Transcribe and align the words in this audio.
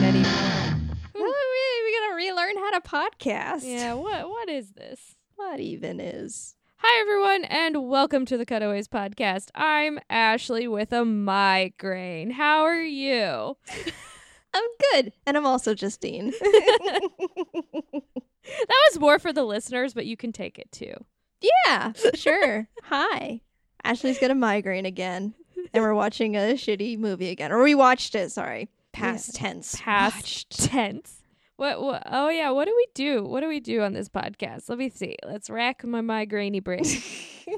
we're 0.00 0.06
anymore. 0.06 0.78
We, 1.14 1.20
we 1.84 1.98
gotta 2.00 2.14
relearn 2.14 2.56
how 2.56 2.70
to 2.70 2.80
podcast. 2.80 3.60
Yeah, 3.64 3.94
what 3.94 4.28
what 4.28 4.48
is 4.48 4.72
this? 4.72 5.16
What 5.36 5.60
even 5.60 6.00
is? 6.00 6.54
Hi 6.76 7.00
everyone 7.00 7.44
and 7.44 7.88
welcome 7.88 8.24
to 8.26 8.38
the 8.38 8.46
Cutaways 8.46 8.88
podcast. 8.88 9.48
I'm 9.54 9.98
Ashley 10.08 10.66
with 10.66 10.92
a 10.92 11.04
migraine. 11.04 12.30
How 12.30 12.62
are 12.62 12.82
you? 12.82 13.56
I'm 14.54 14.64
good. 14.92 15.12
And 15.26 15.36
I'm 15.36 15.46
also 15.46 15.74
Justine. 15.74 16.32
That 18.42 18.90
was 18.90 18.98
more 18.98 19.18
for 19.18 19.34
the 19.34 19.44
listeners, 19.44 19.92
but 19.92 20.06
you 20.06 20.16
can 20.16 20.32
take 20.32 20.58
it 20.58 20.72
too. 20.72 20.94
yeah, 21.66 21.92
sure. 22.14 22.68
Hi. 22.84 23.42
Ashley's 23.84 24.18
got 24.18 24.30
a 24.30 24.34
migraine 24.34 24.86
again. 24.86 25.34
And 25.74 25.84
we're 25.84 25.94
watching 25.94 26.36
a 26.36 26.54
shitty 26.54 26.98
movie 26.98 27.28
again. 27.28 27.52
Or 27.52 27.62
we 27.62 27.74
watched 27.74 28.14
it, 28.14 28.32
sorry. 28.32 28.70
Past 28.92 29.34
tense. 29.34 29.76
Past 29.80 30.16
Watched. 30.16 30.64
tense. 30.70 31.22
What, 31.56 31.82
what 31.82 32.02
oh 32.06 32.28
yeah, 32.30 32.50
what 32.50 32.64
do 32.66 32.74
we 32.74 32.86
do? 32.94 33.22
What 33.22 33.40
do 33.40 33.48
we 33.48 33.60
do 33.60 33.82
on 33.82 33.92
this 33.92 34.08
podcast? 34.08 34.68
Let 34.68 34.78
me 34.78 34.88
see. 34.88 35.16
Let's 35.26 35.50
rack 35.50 35.84
my 35.84 36.00
migrainey 36.00 36.64
brain. 36.64 36.84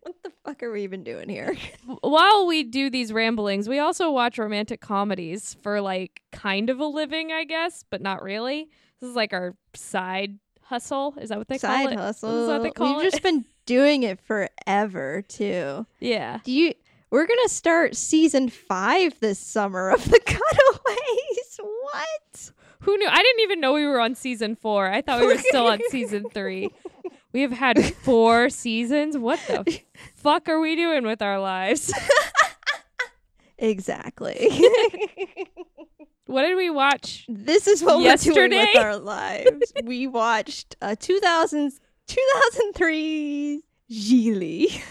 what 0.00 0.14
the 0.22 0.32
fuck 0.44 0.62
are 0.62 0.72
we 0.72 0.82
even 0.84 1.04
doing 1.04 1.28
here? 1.28 1.54
While 2.00 2.46
we 2.46 2.62
do 2.62 2.88
these 2.88 3.12
ramblings, 3.12 3.68
we 3.68 3.78
also 3.78 4.10
watch 4.10 4.38
romantic 4.38 4.80
comedies 4.80 5.54
for 5.62 5.80
like 5.82 6.22
kind 6.32 6.70
of 6.70 6.80
a 6.80 6.86
living, 6.86 7.30
I 7.32 7.44
guess, 7.44 7.84
but 7.90 8.00
not 8.00 8.22
really. 8.22 8.68
This 9.00 9.10
is 9.10 9.16
like 9.16 9.32
our 9.34 9.54
side 9.74 10.38
hustle. 10.62 11.14
Is 11.20 11.28
that 11.28 11.38
what 11.38 11.48
they 11.48 11.58
Side 11.58 11.68
call 11.68 11.86
it? 11.88 11.90
Side 11.90 11.98
hustle. 11.98 12.40
Is 12.42 12.48
that 12.48 12.52
what 12.54 12.62
they 12.62 12.70
call 12.70 12.96
We've 12.96 13.06
it? 13.06 13.10
just 13.10 13.22
been 13.22 13.44
doing 13.66 14.02
it 14.02 14.18
forever 14.20 15.22
too. 15.28 15.86
Yeah. 16.00 16.38
Do 16.44 16.52
you 16.52 16.72
we're 17.16 17.26
gonna 17.26 17.48
start 17.48 17.96
season 17.96 18.50
five 18.50 19.18
this 19.20 19.38
summer 19.38 19.88
of 19.88 20.04
the 20.04 20.20
cutaways. 20.26 21.60
What? 21.62 22.50
Who 22.80 22.94
knew? 22.98 23.08
I 23.08 23.22
didn't 23.22 23.40
even 23.40 23.58
know 23.58 23.72
we 23.72 23.86
were 23.86 23.98
on 23.98 24.14
season 24.14 24.54
four. 24.54 24.86
I 24.86 25.00
thought 25.00 25.20
we 25.22 25.26
were 25.28 25.38
still 25.48 25.66
on 25.66 25.80
season 25.88 26.28
three. 26.28 26.68
We 27.32 27.40
have 27.40 27.52
had 27.52 27.82
four 27.82 28.50
seasons. 28.50 29.16
What 29.16 29.40
the 29.46 29.80
fuck 30.14 30.46
are 30.50 30.60
we 30.60 30.76
doing 30.76 31.06
with 31.06 31.22
our 31.22 31.40
lives? 31.40 31.90
Exactly. 33.56 34.50
What 36.26 36.42
did 36.42 36.56
we 36.56 36.68
watch? 36.68 37.24
this 37.30 37.66
is 37.66 37.82
what 37.82 37.96
we're 37.96 38.16
doing 38.16 38.50
with 38.50 38.76
our 38.76 38.98
lives. 38.98 39.72
we 39.84 40.06
watched 40.06 40.76
uh 40.82 40.96
2000, 41.00 41.72
2003 42.08 43.62
Gigli. 43.90 44.82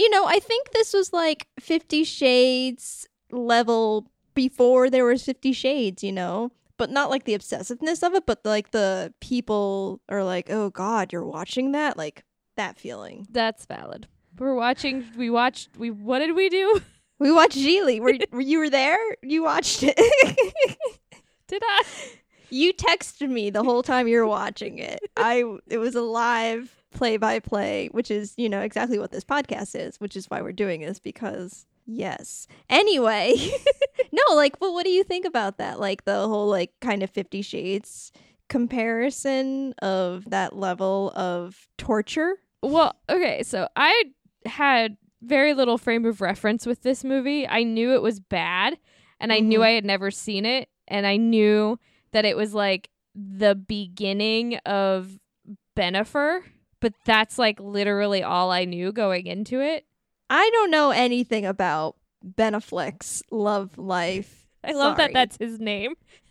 You 0.00 0.08
know, 0.08 0.24
I 0.24 0.38
think 0.38 0.70
this 0.70 0.94
was 0.94 1.12
like 1.12 1.46
Fifty 1.58 2.04
Shades 2.04 3.06
level 3.30 4.10
before 4.32 4.88
there 4.88 5.04
was 5.04 5.22
Fifty 5.22 5.52
Shades, 5.52 6.02
you 6.02 6.10
know? 6.10 6.52
But 6.78 6.90
not 6.90 7.10
like 7.10 7.24
the 7.24 7.36
obsessiveness 7.36 8.02
of 8.02 8.14
it, 8.14 8.24
but 8.24 8.40
like 8.42 8.70
the 8.70 9.12
people 9.20 10.00
are 10.08 10.24
like, 10.24 10.48
oh 10.48 10.70
God, 10.70 11.12
you're 11.12 11.26
watching 11.26 11.72
that? 11.72 11.98
Like 11.98 12.24
that 12.56 12.78
feeling. 12.78 13.26
That's 13.30 13.66
valid. 13.66 14.08
We're 14.38 14.54
watching. 14.54 15.04
We 15.18 15.28
watched. 15.28 15.76
We 15.76 15.90
what 15.90 16.20
did 16.20 16.34
we 16.34 16.48
do? 16.48 16.80
We 17.18 17.30
watched 17.30 17.58
Gigli. 17.58 18.00
Were, 18.00 18.14
were 18.32 18.40
you 18.40 18.60
were 18.60 18.70
there? 18.70 18.96
You 19.22 19.42
watched 19.42 19.82
it. 19.82 19.94
Did 21.48 21.62
I? 21.62 21.82
you 22.48 22.72
texted 22.72 23.28
me 23.28 23.50
the 23.50 23.62
whole 23.62 23.82
time 23.82 24.08
you 24.08 24.18
were 24.18 24.26
watching 24.26 24.78
it. 24.78 25.00
I 25.18 25.44
it 25.68 25.76
was 25.76 25.94
a 25.94 26.00
live 26.00 26.79
play 26.92 27.16
by 27.16 27.38
play, 27.38 27.88
which 27.92 28.10
is, 28.10 28.34
you 28.36 28.48
know, 28.48 28.60
exactly 28.60 28.98
what 28.98 29.10
this 29.12 29.24
podcast 29.24 29.74
is, 29.78 30.00
which 30.00 30.16
is 30.16 30.26
why 30.26 30.42
we're 30.42 30.52
doing 30.52 30.80
this 30.80 30.98
because 30.98 31.66
yes. 31.86 32.46
Anyway, 32.68 33.34
no, 34.12 34.34
like 34.34 34.58
but 34.58 34.72
what 34.72 34.84
do 34.84 34.90
you 34.90 35.04
think 35.04 35.24
about 35.24 35.58
that? 35.58 35.78
Like 35.80 36.04
the 36.04 36.26
whole 36.28 36.48
like 36.48 36.72
kind 36.80 37.02
of 37.02 37.10
50 37.10 37.42
shades 37.42 38.12
comparison 38.48 39.72
of 39.82 40.28
that 40.30 40.56
level 40.56 41.12
of 41.16 41.68
torture? 41.78 42.36
Well, 42.62 42.94
okay. 43.08 43.42
So 43.42 43.68
I 43.76 44.04
had 44.46 44.96
very 45.22 45.54
little 45.54 45.78
frame 45.78 46.04
of 46.04 46.20
reference 46.20 46.66
with 46.66 46.82
this 46.82 47.04
movie. 47.04 47.46
I 47.46 47.62
knew 47.62 47.94
it 47.94 48.02
was 48.02 48.20
bad, 48.20 48.78
and 49.20 49.32
I 49.32 49.40
knew 49.40 49.60
Mhm. 49.60 49.64
I 49.66 49.70
had 49.70 49.84
never 49.84 50.10
seen 50.10 50.44
it, 50.46 50.68
and 50.88 51.06
I 51.06 51.16
knew 51.16 51.78
that 52.12 52.24
it 52.24 52.36
was 52.36 52.54
like 52.54 52.90
the 53.14 53.54
beginning 53.54 54.56
of 54.66 55.18
Bennifer. 55.76 56.42
But 56.80 56.94
that's 57.04 57.38
like 57.38 57.60
literally 57.60 58.22
all 58.22 58.50
I 58.50 58.64
knew 58.64 58.92
going 58.92 59.26
into 59.26 59.60
it. 59.60 59.86
I 60.28 60.48
don't 60.50 60.70
know 60.70 60.90
anything 60.90 61.44
about 61.46 61.96
Ben 62.22 62.54
Affleck's 62.54 63.22
love 63.30 63.76
life. 63.78 64.46
I 64.64 64.72
love 64.72 64.96
Sorry. 64.96 65.12
that 65.12 65.14
that's 65.14 65.36
his 65.38 65.58
name. 65.58 65.94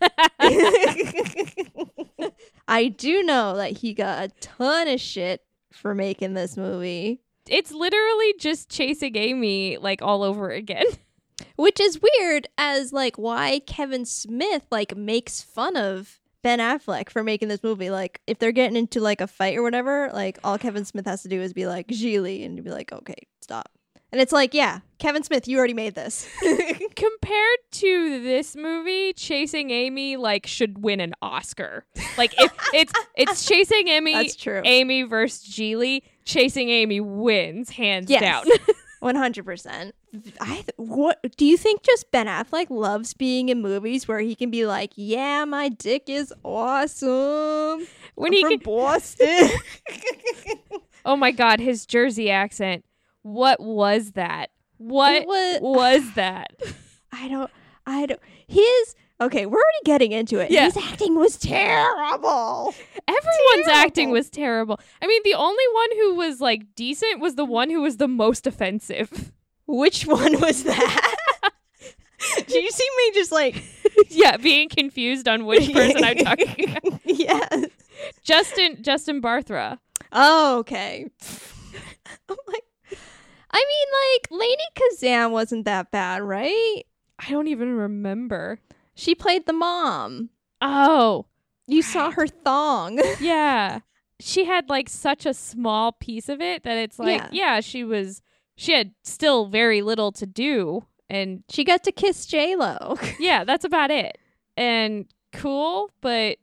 I 2.68 2.88
do 2.88 3.22
know 3.24 3.56
that 3.56 3.78
he 3.78 3.94
got 3.94 4.22
a 4.24 4.28
ton 4.40 4.86
of 4.88 5.00
shit 5.00 5.42
for 5.72 5.94
making 5.94 6.34
this 6.34 6.56
movie, 6.56 7.20
it's 7.48 7.72
literally 7.72 8.34
just 8.38 8.68
chasing 8.68 9.16
Amy 9.16 9.76
like 9.78 10.02
all 10.02 10.22
over 10.22 10.50
again. 10.50 10.86
which 11.56 11.80
is 11.80 12.00
weird 12.00 12.46
as 12.58 12.92
like 12.92 13.16
why 13.16 13.60
Kevin 13.66 14.04
Smith 14.04 14.66
like 14.70 14.96
makes 14.96 15.40
fun 15.40 15.76
of 15.76 16.19
Ben 16.42 16.58
Affleck 16.58 17.10
for 17.10 17.22
making 17.22 17.48
this 17.48 17.62
movie. 17.62 17.90
Like 17.90 18.20
if 18.26 18.38
they're 18.38 18.52
getting 18.52 18.76
into 18.76 19.00
like 19.00 19.20
a 19.20 19.26
fight 19.26 19.56
or 19.56 19.62
whatever, 19.62 20.10
like 20.12 20.38
all 20.44 20.58
Kevin 20.58 20.84
Smith 20.84 21.06
has 21.06 21.22
to 21.22 21.28
do 21.28 21.40
is 21.40 21.52
be 21.52 21.66
like 21.66 21.88
Gigli 21.88 22.44
and 22.44 22.62
be 22.62 22.70
like, 22.70 22.92
okay, 22.92 23.14
stop. 23.40 23.68
And 24.12 24.20
it's 24.20 24.32
like, 24.32 24.54
yeah, 24.54 24.80
Kevin 24.98 25.22
Smith, 25.22 25.46
you 25.46 25.56
already 25.56 25.72
made 25.74 25.94
this. 25.94 26.28
Compared 26.96 27.58
to 27.72 28.20
this 28.22 28.56
movie, 28.56 29.12
Chasing 29.12 29.70
Amy 29.70 30.16
like 30.16 30.46
should 30.46 30.82
win 30.82 30.98
an 31.00 31.14
Oscar. 31.22 31.84
Like 32.18 32.34
if 32.40 32.52
it's 32.74 32.92
it's 33.14 33.44
Chasing 33.46 33.86
Amy 33.88 34.14
That's 34.14 34.34
true. 34.34 34.62
Amy 34.64 35.02
versus 35.02 35.48
Gigli, 35.48 36.02
Chasing 36.24 36.70
Amy 36.70 37.00
wins 37.00 37.70
hands 37.70 38.10
Yes. 38.10 38.20
down. 38.20 38.44
One 39.00 39.16
hundred 39.16 39.44
percent. 39.46 39.94
I 40.40 40.54
th- 40.56 40.68
what 40.76 41.18
do 41.36 41.44
you 41.46 41.56
think? 41.56 41.82
Just 41.82 42.10
Ben 42.12 42.26
Affleck 42.26 42.66
loves 42.70 43.14
being 43.14 43.48
in 43.48 43.60
movies 43.62 44.06
where 44.06 44.20
he 44.20 44.34
can 44.34 44.50
be 44.50 44.66
like, 44.66 44.92
"Yeah, 44.94 45.44
my 45.46 45.68
dick 45.70 46.04
is 46.08 46.32
awesome." 46.44 47.86
when 48.14 48.32
I'm 48.32 48.36
he 48.36 48.42
from 48.42 48.50
can, 48.50 48.58
Boston. 48.60 49.50
Oh 51.06 51.16
my 51.16 51.30
god, 51.30 51.60
his 51.60 51.86
Jersey 51.86 52.30
accent. 52.30 52.84
What 53.22 53.58
was 53.58 54.12
that? 54.12 54.50
What 54.76 55.22
It 55.22 55.26
wa- 55.26 55.58
was 55.70 56.12
that? 56.14 56.52
I 57.12 57.26
don't. 57.28 57.50
I 57.86 58.04
don't. 58.04 58.20
His 58.46 58.94
okay. 59.20 59.46
We're 59.46 59.58
already 59.58 59.84
getting 59.84 60.12
into 60.12 60.38
it. 60.38 60.50
Yeah. 60.50 60.64
His 60.64 60.76
acting 60.76 61.16
was 61.16 61.36
terrible. 61.36 62.74
Everyone's 63.06 63.68
acting 63.68 64.10
was 64.10 64.30
terrible. 64.30 64.80
I 65.02 65.06
mean, 65.06 65.20
the 65.24 65.34
only 65.34 65.64
one 65.74 65.88
who 65.94 66.14
was 66.14 66.40
like 66.40 66.74
decent 66.74 67.20
was 67.20 67.34
the 67.34 67.44
one 67.44 67.70
who 67.70 67.82
was 67.82 67.96
the 67.98 68.08
most 68.08 68.46
offensive. 68.46 69.32
Which 69.66 70.04
one 70.06 70.40
was 70.40 70.64
that? 70.64 71.14
Do 72.46 72.58
you 72.60 72.70
see 72.70 72.88
me 72.98 73.12
just 73.14 73.32
like 73.32 73.62
yeah, 74.08 74.36
being 74.36 74.68
confused 74.68 75.28
on 75.28 75.46
which 75.46 75.72
person 75.72 76.04
I'm 76.04 76.16
talking 76.16 76.70
about. 76.70 77.00
yes. 77.04 77.66
Justin 78.22 78.82
Justin 78.82 79.22
Bartha. 79.22 79.78
Oh, 80.12 80.58
okay. 80.58 81.06
I'm 82.28 82.36
like, 82.48 82.64
I 83.52 83.64
mean, 83.68 83.88
like 84.02 84.40
Lainie 84.40 84.74
Kazan 84.74 85.32
wasn't 85.32 85.64
that 85.66 85.90
bad, 85.90 86.22
right? 86.22 86.82
I 87.18 87.30
don't 87.30 87.48
even 87.48 87.76
remember. 87.76 88.58
She 89.00 89.14
played 89.14 89.46
the 89.46 89.54
mom. 89.54 90.28
Oh, 90.60 91.24
You 91.66 91.80
saw 91.80 92.10
her 92.10 92.26
thong. 92.26 93.00
yeah. 93.20 93.80
She 94.18 94.44
had 94.44 94.68
like 94.68 94.90
such 94.90 95.24
a 95.24 95.32
small 95.32 95.92
piece 95.92 96.28
of 96.28 96.42
it 96.42 96.64
that 96.64 96.76
it's 96.76 96.98
like, 96.98 97.20
Yeah. 97.22 97.28
yeah, 97.32 97.60
she 97.60 97.82
was 97.82 98.20
she 98.56 98.72
had 98.72 98.92
still 99.02 99.46
very 99.46 99.80
little 99.80 100.12
to 100.12 100.26
do 100.26 100.84
and 101.08 101.42
she 101.48 101.64
got 101.64 101.82
to 101.84 101.92
kiss 101.92 102.26
J 102.26 102.56
Lo. 102.56 102.98
yeah, 103.18 103.44
that's 103.44 103.64
about 103.64 103.90
it. 103.90 104.18
And 104.54 105.06
cool, 105.32 105.90
but 106.02 106.36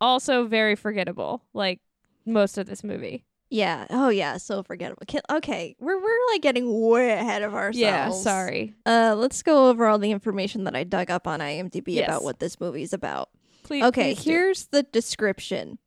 also 0.00 0.46
very 0.46 0.76
forgettable 0.76 1.42
like 1.52 1.80
most 2.24 2.56
of 2.56 2.66
this 2.66 2.82
movie. 2.82 3.26
Yeah. 3.50 3.86
Oh 3.90 4.08
yeah. 4.10 4.36
So 4.36 4.62
forgettable. 4.62 5.02
Okay, 5.30 5.74
we're 5.80 5.98
we're 6.00 6.18
like 6.32 6.42
getting 6.42 6.86
way 6.88 7.12
ahead 7.12 7.42
of 7.42 7.54
ourselves. 7.54 7.78
Yeah, 7.78 8.10
sorry. 8.10 8.74
Uh, 8.84 9.14
let's 9.16 9.42
go 9.42 9.68
over 9.70 9.86
all 9.86 9.98
the 9.98 10.10
information 10.10 10.64
that 10.64 10.76
I 10.76 10.84
dug 10.84 11.10
up 11.10 11.26
on 11.26 11.40
IMDb 11.40 11.94
Yes. 11.94 12.08
about 12.08 12.24
what 12.24 12.40
this 12.40 12.60
movie's 12.60 12.92
about. 12.92 13.30
Please 13.62 13.84
Okay, 13.84 14.14
please 14.14 14.24
do. 14.24 14.30
here's 14.30 14.66
the 14.66 14.82
description. 14.82 15.78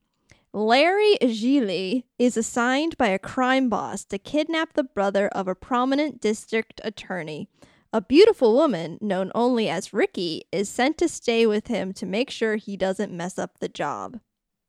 Larry 0.54 1.16
Gigli 1.22 2.04
is 2.20 2.36
assigned 2.36 2.98
by 2.98 3.08
a 3.08 3.18
crime 3.20 3.70
boss 3.70 4.04
to 4.06 4.18
kidnap 4.18 4.74
the 4.74 4.84
brother 4.84 5.28
of 5.30 5.48
a 5.48 5.56
prominent 5.56 6.20
district 6.20 6.82
attorney. 6.84 7.48
A 7.94 8.02
beautiful 8.02 8.54
woman, 8.54 8.98
known 9.02 9.32
only 9.36 9.70
as 9.70 9.94
Ricky, 9.94 10.44
is 10.52 10.68
sent 10.70 10.98
to 10.98 11.08
stay 11.08 11.46
with 11.46 11.68
him 11.68 11.94
to 11.94 12.06
make 12.06 12.30
sure 12.30 12.56
he 12.56 12.76
doesn't 12.76 13.12
mess 13.14 13.38
up 13.40 13.60
the 13.60 13.70
job. 13.70 14.20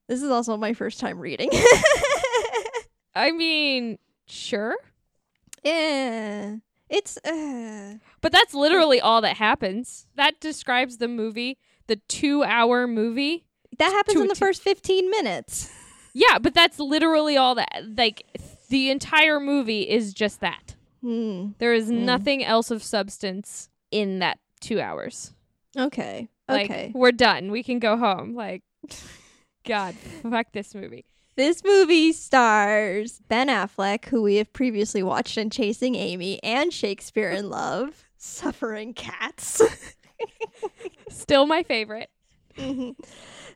This 0.08 0.22
is 0.22 0.30
also 0.30 0.56
my 0.56 0.72
first 0.72 1.00
time 1.00 1.18
reading. 1.18 1.50
I 3.14 3.30
mean, 3.32 3.98
sure. 4.26 4.76
yeah. 5.64 6.56
It's 6.88 7.16
uh 7.24 7.94
But 8.20 8.32
that's 8.32 8.52
literally 8.54 9.00
all 9.00 9.20
that 9.22 9.36
happens. 9.38 10.06
That 10.16 10.40
describes 10.40 10.98
the 10.98 11.08
movie. 11.08 11.58
the 11.88 11.96
two 12.08 12.44
hour 12.44 12.86
movie. 12.86 13.44
That 13.78 13.90
happens 13.90 14.20
in 14.20 14.28
the 14.28 14.34
first 14.34 14.62
15 14.62 15.10
minutes. 15.10 15.70
Yeah, 16.14 16.38
but 16.38 16.52
that's 16.54 16.78
literally 16.78 17.36
all 17.38 17.54
that. 17.56 17.82
Like, 17.96 18.22
the 18.68 18.90
entire 18.90 19.40
movie 19.40 19.88
is 19.88 20.12
just 20.14 20.40
that. 20.40 20.74
Hmm. 21.00 21.52
There 21.58 21.72
is 21.74 21.88
Mm. 21.90 22.00
nothing 22.04 22.44
else 22.44 22.70
of 22.70 22.82
substance 22.82 23.68
in 23.90 24.18
that 24.20 24.38
two 24.60 24.78
hours. 24.80 25.32
Okay. 25.76 26.28
Like, 26.48 26.70
Okay. 26.70 26.92
we're 26.94 27.12
done. 27.12 27.50
We 27.50 27.62
can 27.62 27.78
go 27.78 27.96
home. 27.96 28.34
Like, 28.34 28.62
God, 29.66 29.94
fuck 29.94 30.52
this 30.52 30.74
movie. 30.74 31.06
This 31.34 31.64
movie 31.64 32.12
stars 32.12 33.20
Ben 33.28 33.48
Affleck, 33.48 34.06
who 34.06 34.22
we 34.22 34.36
have 34.36 34.52
previously 34.52 35.02
watched 35.02 35.38
in 35.38 35.48
Chasing 35.48 35.94
Amy 35.94 36.42
and 36.42 36.72
Shakespeare 36.72 37.30
in 37.30 37.48
Love, 37.48 38.04
Suffering 38.18 38.92
Cats. 38.92 39.62
Still 41.08 41.46
my 41.46 41.62
favorite. 41.62 42.10
Mhm. 42.58 42.94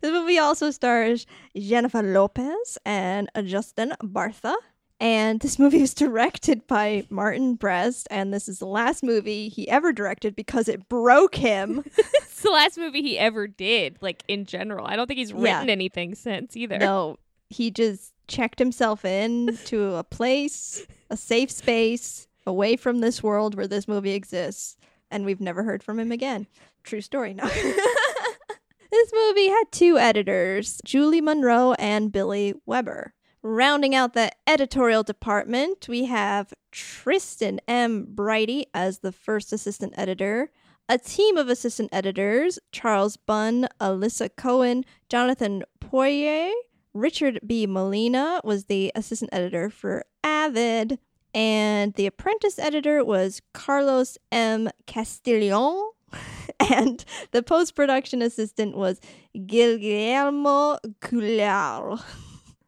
This 0.01 0.11
movie 0.13 0.39
also 0.39 0.71
stars 0.71 1.27
Jennifer 1.57 2.03
Lopez 2.03 2.79
and 2.87 3.29
Justin 3.45 3.93
Bartha. 4.03 4.55
And 4.99 5.41
this 5.41 5.59
movie 5.59 5.83
was 5.83 5.93
directed 5.93 6.67
by 6.67 7.05
Martin 7.11 7.57
Brest, 7.57 8.09
and 8.11 8.33
this 8.33 8.49
is 8.49 8.61
the 8.61 8.67
last 8.67 9.03
movie 9.03 9.51
he 9.51 9.69
ever 9.69 9.93
directed 9.93 10.35
because 10.35 10.69
it 10.69 10.89
broke 10.89 11.35
him. 11.35 11.85
It's 12.37 12.43
the 12.43 12.51
last 12.51 12.77
movie 12.77 13.01
he 13.01 13.19
ever 13.19 13.47
did, 13.47 13.97
like, 14.03 14.23
in 14.29 14.45
general. 14.45 14.87
I 14.87 14.95
don't 14.95 15.07
think 15.07 15.17
he's 15.19 15.33
Yeah. 15.33 15.39
written 15.57 15.71
anything 15.71 16.15
since 16.15 16.55
either. 16.55 16.77
no, 16.77 17.19
he 17.49 17.71
just 17.71 18.13
checked 18.29 18.59
himself 18.59 19.05
in 19.05 19.59
to 19.67 19.95
a 19.95 20.05
place, 20.05 20.87
a 21.11 21.17
safe 21.17 21.51
space 21.51 22.27
away 22.47 22.77
from 22.77 23.01
this 23.01 23.23
world 23.23 23.55
where 23.55 23.67
this 23.67 23.89
movie 23.89 24.13
exists, 24.13 24.77
and 25.11 25.25
we've 25.25 25.41
never 25.41 25.63
heard 25.63 25.83
from 25.83 25.99
him 25.99 26.13
again. 26.13 26.47
True 26.85 27.01
story. 27.01 27.35
No. 27.35 27.47
this 28.91 29.13
movie 29.13 29.49
had 29.49 29.65
two 29.71 29.99
editors, 29.99 30.81
Julie 30.85 31.21
Monroe 31.21 31.73
and 31.79 32.13
Billy 32.13 32.55
Weber. 32.65 33.15
Rounding 33.43 33.95
out 33.95 34.15
the 34.15 34.33
editorial 34.47 35.05
department, 35.05 35.89
we 35.89 36.07
have 36.07 36.53
Tristan 36.73 37.61
M. 37.69 38.07
Brighty 38.15 38.65
as 38.75 39.01
the 39.01 39.13
first 39.13 39.53
assistant 39.53 39.95
editor, 39.97 40.51
a 40.89 40.99
team 40.99 41.37
of 41.37 41.49
assistant 41.49 41.91
editors 41.93 42.59
Charles 42.73 43.17
Bunn, 43.17 43.69
Alyssa 43.81 44.31
Cohen, 44.37 44.85
Jonathan 45.09 45.63
Poirier, 45.81 46.51
Richard 46.97 47.41
B. 47.47 47.67
Molina 47.67 48.41
was 48.43 48.65
the 48.65 48.91
assistant 48.95 49.31
editor 49.33 49.69
for 49.71 50.05
Avid, 50.25 50.99
and 51.35 51.93
the 51.95 52.07
apprentice 52.07 52.59
editor 52.59 53.05
was 53.05 53.43
Carlos 53.53 54.17
M. 54.33 54.71
Castillon, 54.87 55.91
and 56.61 57.05
the 57.33 57.43
post 57.43 57.75
production 57.75 58.23
assistant 58.23 58.77
was 58.77 59.01
Guillermo 59.47 60.79
Cular. 61.01 62.03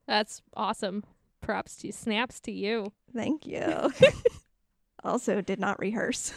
That's 0.07 0.43
awesome. 0.55 1.05
Props 1.41 1.77
to 1.77 1.93
snaps 1.93 2.41
to 2.41 2.53
you. 2.53 2.93
Thank 3.15 3.47
you. 3.47 3.91
also, 5.05 5.41
did 5.41 5.59
not 5.59 5.79
rehearse. 5.79 6.33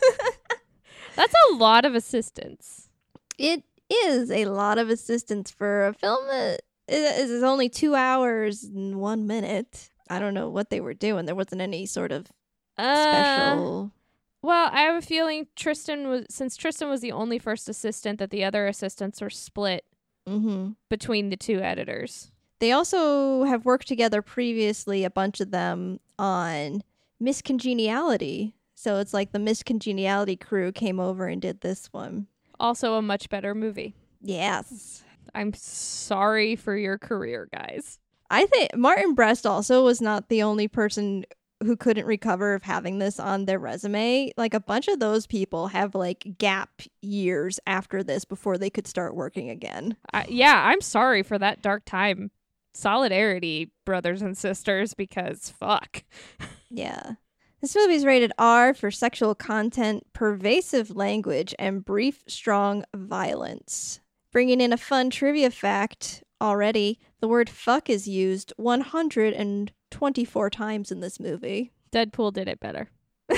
That's 1.15 1.33
a 1.51 1.55
lot 1.55 1.83
of 1.83 1.95
assistance. 1.95 2.89
it 3.37 3.63
is 4.05 4.31
a 4.31 4.45
lot 4.45 4.77
of 4.77 4.89
assistance 4.89 5.51
for 5.51 5.87
a 5.87 5.93
film 5.93 6.25
that 6.27 6.61
is 6.91 7.29
is 7.31 7.43
only 7.43 7.69
two 7.69 7.95
hours 7.95 8.63
and 8.63 8.99
one 8.99 9.27
minute. 9.27 9.89
I 10.09 10.19
don't 10.19 10.33
know 10.33 10.49
what 10.49 10.69
they 10.69 10.81
were 10.81 10.93
doing. 10.93 11.25
There 11.25 11.35
wasn't 11.35 11.61
any 11.61 11.85
sort 11.85 12.11
of 12.11 12.27
Uh, 12.77 13.03
special. 13.03 13.91
well, 14.41 14.69
I 14.73 14.81
have 14.81 14.95
a 15.01 15.05
feeling 15.05 15.47
Tristan 15.55 16.07
was 16.09 16.25
since 16.29 16.57
Tristan 16.57 16.89
was 16.89 17.01
the 17.01 17.11
only 17.11 17.39
first 17.39 17.69
assistant 17.69 18.19
that 18.19 18.29
the 18.31 18.43
other 18.43 18.67
assistants 18.67 19.21
were 19.21 19.29
split 19.29 19.85
hmm 20.27 20.71
between 20.89 21.29
the 21.29 21.37
two 21.37 21.59
editors. 21.61 22.31
They 22.59 22.71
also 22.71 23.43
have 23.45 23.65
worked 23.65 23.87
together 23.87 24.21
previously, 24.21 25.03
a 25.03 25.09
bunch 25.09 25.39
of 25.41 25.49
them, 25.51 25.99
on 26.19 26.83
Miss 27.19 27.41
Congeniality. 27.41 28.53
So 28.75 28.97
it's 28.99 29.13
like 29.13 29.31
the 29.31 29.39
Miss 29.39 29.63
Congeniality 29.63 30.35
crew 30.35 30.71
came 30.71 30.99
over 30.99 31.27
and 31.27 31.41
did 31.41 31.61
this 31.61 31.87
one. 31.91 32.27
Also 32.59 32.93
a 32.95 33.01
much 33.01 33.29
better 33.29 33.55
movie. 33.55 33.95
Yes. 34.21 35.03
I'm 35.33 35.53
sorry 35.53 36.55
for 36.55 36.75
your 36.75 36.97
career, 36.97 37.47
guys. 37.51 37.99
I 38.29 38.45
think 38.45 38.75
Martin 38.75 39.13
Brest 39.13 39.45
also 39.45 39.83
was 39.83 40.01
not 40.01 40.29
the 40.29 40.43
only 40.43 40.67
person 40.67 41.25
who 41.63 41.75
couldn't 41.75 42.05
recover 42.05 42.53
of 42.53 42.63
having 42.63 42.99
this 42.99 43.19
on 43.19 43.45
their 43.45 43.59
resume. 43.59 44.31
Like 44.35 44.53
a 44.53 44.59
bunch 44.59 44.87
of 44.87 44.99
those 44.99 45.27
people 45.27 45.67
have 45.67 45.93
like 45.95 46.37
gap 46.37 46.81
years 47.01 47.59
after 47.67 48.03
this 48.03 48.25
before 48.25 48.57
they 48.57 48.69
could 48.69 48.87
start 48.87 49.15
working 49.15 49.49
again. 49.49 49.95
I, 50.13 50.25
yeah, 50.27 50.67
I'm 50.67 50.81
sorry 50.81 51.23
for 51.23 51.37
that 51.37 51.61
dark 51.61 51.85
time. 51.85 52.31
Solidarity, 52.73 53.71
brothers 53.85 54.21
and 54.21 54.37
sisters, 54.37 54.93
because 54.93 55.49
fuck. 55.49 56.03
Yeah. 56.69 57.15
This 57.61 57.75
movie 57.75 57.93
is 57.93 58.05
rated 58.05 58.31
R 58.39 58.73
for 58.73 58.89
sexual 58.89 59.35
content, 59.35 60.07
pervasive 60.13 60.95
language, 60.95 61.53
and 61.59 61.85
brief, 61.85 62.23
strong 62.27 62.85
violence. 62.95 63.99
Bringing 64.31 64.61
in 64.61 64.71
a 64.71 64.77
fun 64.77 65.09
trivia 65.09 65.51
fact 65.51 66.23
already, 66.39 66.99
the 67.19 67.27
word 67.27 67.49
fuck 67.49 67.89
is 67.89 68.07
used 68.07 68.53
124 68.55 70.49
times 70.49 70.91
in 70.91 71.01
this 71.01 71.19
movie. 71.19 71.73
Deadpool 71.91 72.31
did 72.31 72.47
it 72.47 72.61
better. 72.61 72.89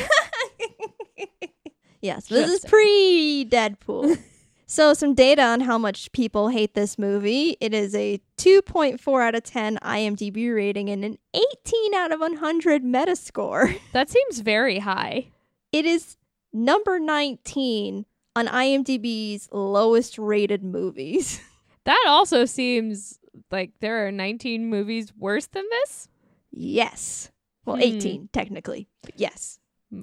yes, 2.01 2.27
this 2.27 2.49
is 2.51 2.65
pre 2.69 3.43
Deadpool. 3.49 4.19
so, 4.67 4.93
some 4.93 5.15
data 5.15 5.41
on 5.41 5.61
how 5.61 5.79
much 5.79 6.11
people 6.11 6.49
hate 6.49 6.75
this 6.75 6.99
movie. 6.99 7.57
It 7.59 7.73
is 7.73 7.95
a 7.95 8.21
2.4 8.37 9.27
out 9.27 9.33
of 9.33 9.43
10 9.43 9.79
IMDb 9.79 10.53
rating 10.53 10.89
and 10.89 11.03
an 11.03 11.17
18 11.33 11.95
out 11.95 12.11
of 12.11 12.19
100 12.19 12.83
Metascore. 12.83 13.79
That 13.93 14.11
seems 14.11 14.41
very 14.41 14.77
high. 14.77 15.31
It 15.71 15.87
is 15.87 16.17
number 16.53 16.99
19 16.99 18.05
on 18.35 18.47
IMDb's 18.47 19.49
lowest 19.51 20.17
rated 20.17 20.63
movies. 20.63 21.39
That 21.85 22.05
also 22.07 22.45
seems 22.45 23.19
like 23.51 23.71
there 23.81 24.07
are 24.07 24.11
19 24.11 24.67
movies 24.69 25.11
worse 25.17 25.47
than 25.47 25.65
this. 25.69 26.07
yes. 26.49 27.29
Well, 27.65 27.75
Hmm. 27.75 27.81
18 27.81 28.29
technically. 28.31 28.87
But 29.01 29.19
yes. 29.19 29.59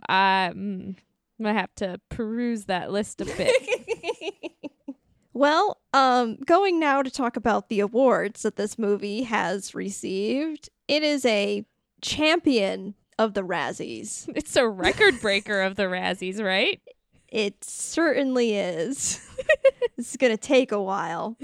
I'm 0.06 0.96
gonna 1.40 1.58
have 1.58 1.75
to 1.76 1.99
peruse 2.10 2.66
that 2.66 2.92
list 2.92 3.22
a 3.22 3.25
bit. 3.25 3.54
well, 5.32 5.80
um 5.94 6.37
going 6.46 6.78
now 6.78 7.02
to 7.02 7.10
talk 7.10 7.37
about 7.37 7.70
the 7.70 7.80
awards 7.80 8.42
that 8.42 8.56
this 8.56 8.78
movie 8.78 9.22
has 9.22 9.75
received. 9.75 10.68
It 10.87 11.02
is 11.02 11.25
a 11.25 11.64
champion 12.02 12.94
of 13.18 13.32
the 13.34 13.42
Razzies. 13.42 14.28
it's 14.34 14.56
a 14.56 14.68
record 14.68 15.20
breaker 15.20 15.62
of 15.62 15.76
the 15.76 15.84
Razzies, 15.84 16.42
right? 16.44 16.80
It 17.30 17.64
certainly 17.64 18.56
is. 18.56 19.20
this 19.96 20.10
is 20.10 20.16
going 20.16 20.32
to 20.32 20.37
take 20.37 20.72
a 20.72 20.82
while. 20.82 21.37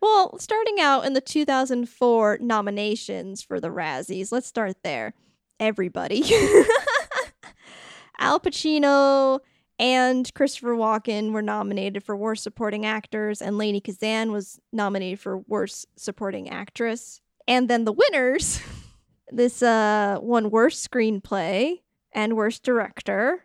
Well, 0.00 0.38
starting 0.38 0.80
out 0.80 1.06
in 1.06 1.14
the 1.14 1.20
2004 1.20 2.38
nominations 2.40 3.42
for 3.42 3.58
the 3.58 3.68
Razzies, 3.70 4.30
let's 4.32 4.46
start 4.46 4.76
there. 4.82 5.14
Everybody. 5.58 6.22
Al 8.18 8.38
Pacino 8.38 9.40
and 9.78 10.32
Christopher 10.34 10.74
Walken 10.74 11.32
were 11.32 11.42
nominated 11.42 12.04
for 12.04 12.16
Worst 12.16 12.42
Supporting 12.42 12.86
Actors, 12.86 13.40
and 13.40 13.56
Lainie 13.56 13.82
Kazan 13.82 14.30
was 14.30 14.58
nominated 14.72 15.20
for 15.20 15.38
Worst 15.38 15.86
Supporting 15.96 16.50
Actress. 16.50 17.20
And 17.48 17.68
then 17.68 17.84
the 17.84 17.92
winners 17.92 18.60
this 19.32 19.62
uh, 19.62 20.18
Worst 20.22 20.90
Screenplay 20.90 21.80
and 22.12 22.36
Worst 22.36 22.62
Director 22.62 23.43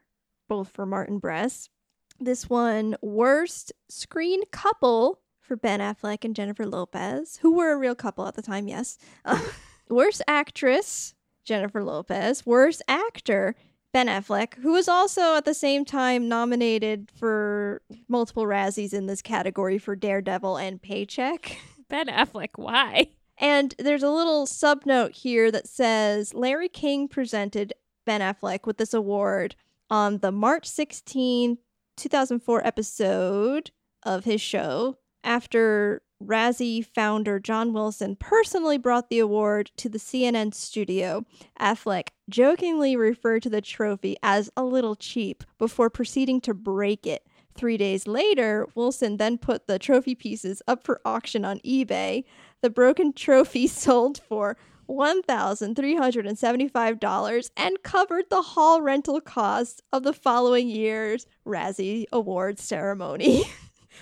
both 0.50 0.70
for 0.72 0.86
Martin 0.86 1.20
Brest. 1.20 1.70
This 2.20 2.50
one, 2.50 2.98
worst 3.02 3.72
screen 3.88 4.42
couple 4.52 5.22
for 5.40 5.56
Ben 5.56 5.80
Affleck 5.80 6.26
and 6.26 6.36
Jennifer 6.36 6.66
Lopez, 6.66 7.38
who 7.38 7.54
were 7.54 7.72
a 7.72 7.78
real 7.78 7.96
couple 7.96 8.28
at 8.28 8.36
the 8.36 8.42
time, 8.42 8.68
yes. 8.68 8.98
Um, 9.24 9.42
worst 9.90 10.22
actress, 10.28 11.16
Jennifer 11.46 11.82
Lopez. 11.82 12.46
Worst 12.46 12.82
actor, 12.90 13.56
Ben 13.94 14.08
Affleck, 14.08 14.56
who 14.56 14.74
was 14.74 14.90
also 14.90 15.36
at 15.36 15.46
the 15.46 15.54
same 15.54 15.86
time 15.86 16.28
nominated 16.28 17.10
for 17.16 17.82
multiple 18.08 18.44
Razzies 18.44 18.94
in 18.94 19.08
this 19.08 19.22
category 19.22 19.78
for 19.78 19.96
Daredevil 19.96 20.58
and 20.58 20.82
Paycheck. 20.82 21.58
Ben 21.90 22.08
Affleck, 22.08 22.50
why? 22.56 23.08
And 23.38 23.74
there's 23.80 24.04
a 24.04 24.12
little 24.12 24.46
subnote 24.46 25.16
here 25.16 25.50
that 25.52 25.68
says 25.68 26.34
Larry 26.34 26.70
King 26.70 27.08
presented 27.08 27.74
Ben 28.06 28.22
Affleck 28.22 28.66
with 28.66 28.78
this 28.78 28.94
award 28.94 29.56
on 29.90 30.20
the 30.20 30.32
March 30.32 30.66
16, 30.66 31.58
2004 31.98 32.66
episode 32.66 33.72
of 34.04 34.26
his 34.26 34.42
show 34.42 34.98
after 35.24 36.02
Razzie 36.24 36.86
founder 36.86 37.40
John 37.40 37.74
Wilson 37.74 38.16
personally 38.16 38.78
brought 38.78 39.10
the 39.10 39.20
award 39.20 39.72
to 39.78 39.90
the 39.90 39.98
CNN 39.98 40.54
studio. 40.54 41.26
Affleck 41.60 42.10
jokingly 42.30 42.96
referred 42.96 43.44
to 43.44 43.50
the 43.50 43.62
trophy 43.62 44.18
as 44.22 44.50
a 44.58 44.64
little 44.64 44.96
cheap 44.96 45.44
before 45.58 45.90
proceeding 45.90 46.42
to 46.42 46.54
break 46.54 47.08
it 47.08 47.26
Three 47.60 47.76
days 47.76 48.08
later, 48.08 48.68
Wilson 48.74 49.18
then 49.18 49.38
put 49.38 49.68
the 49.68 49.78
trophy 49.78 50.16
pieces 50.16 50.62
up 50.66 50.82
for 50.82 51.02
auction 51.04 51.44
on 51.44 51.60
eBay. 51.60 52.24
The 52.62 52.70
broken 52.70 53.12
trophy 53.12 53.68
sold 53.68 54.22
for 54.30 54.56
$1,375 54.90 57.52
and 57.56 57.84
covered 57.84 58.26
the 58.30 58.42
hall 58.42 58.82
rental 58.82 59.22
costs 59.22 59.82
of 59.94 60.04
the 60.04 60.12
following 60.14 60.68
year's 60.68 61.26
Razzie 61.46 62.06
Awards 62.12 62.64
ceremony. 62.64 63.44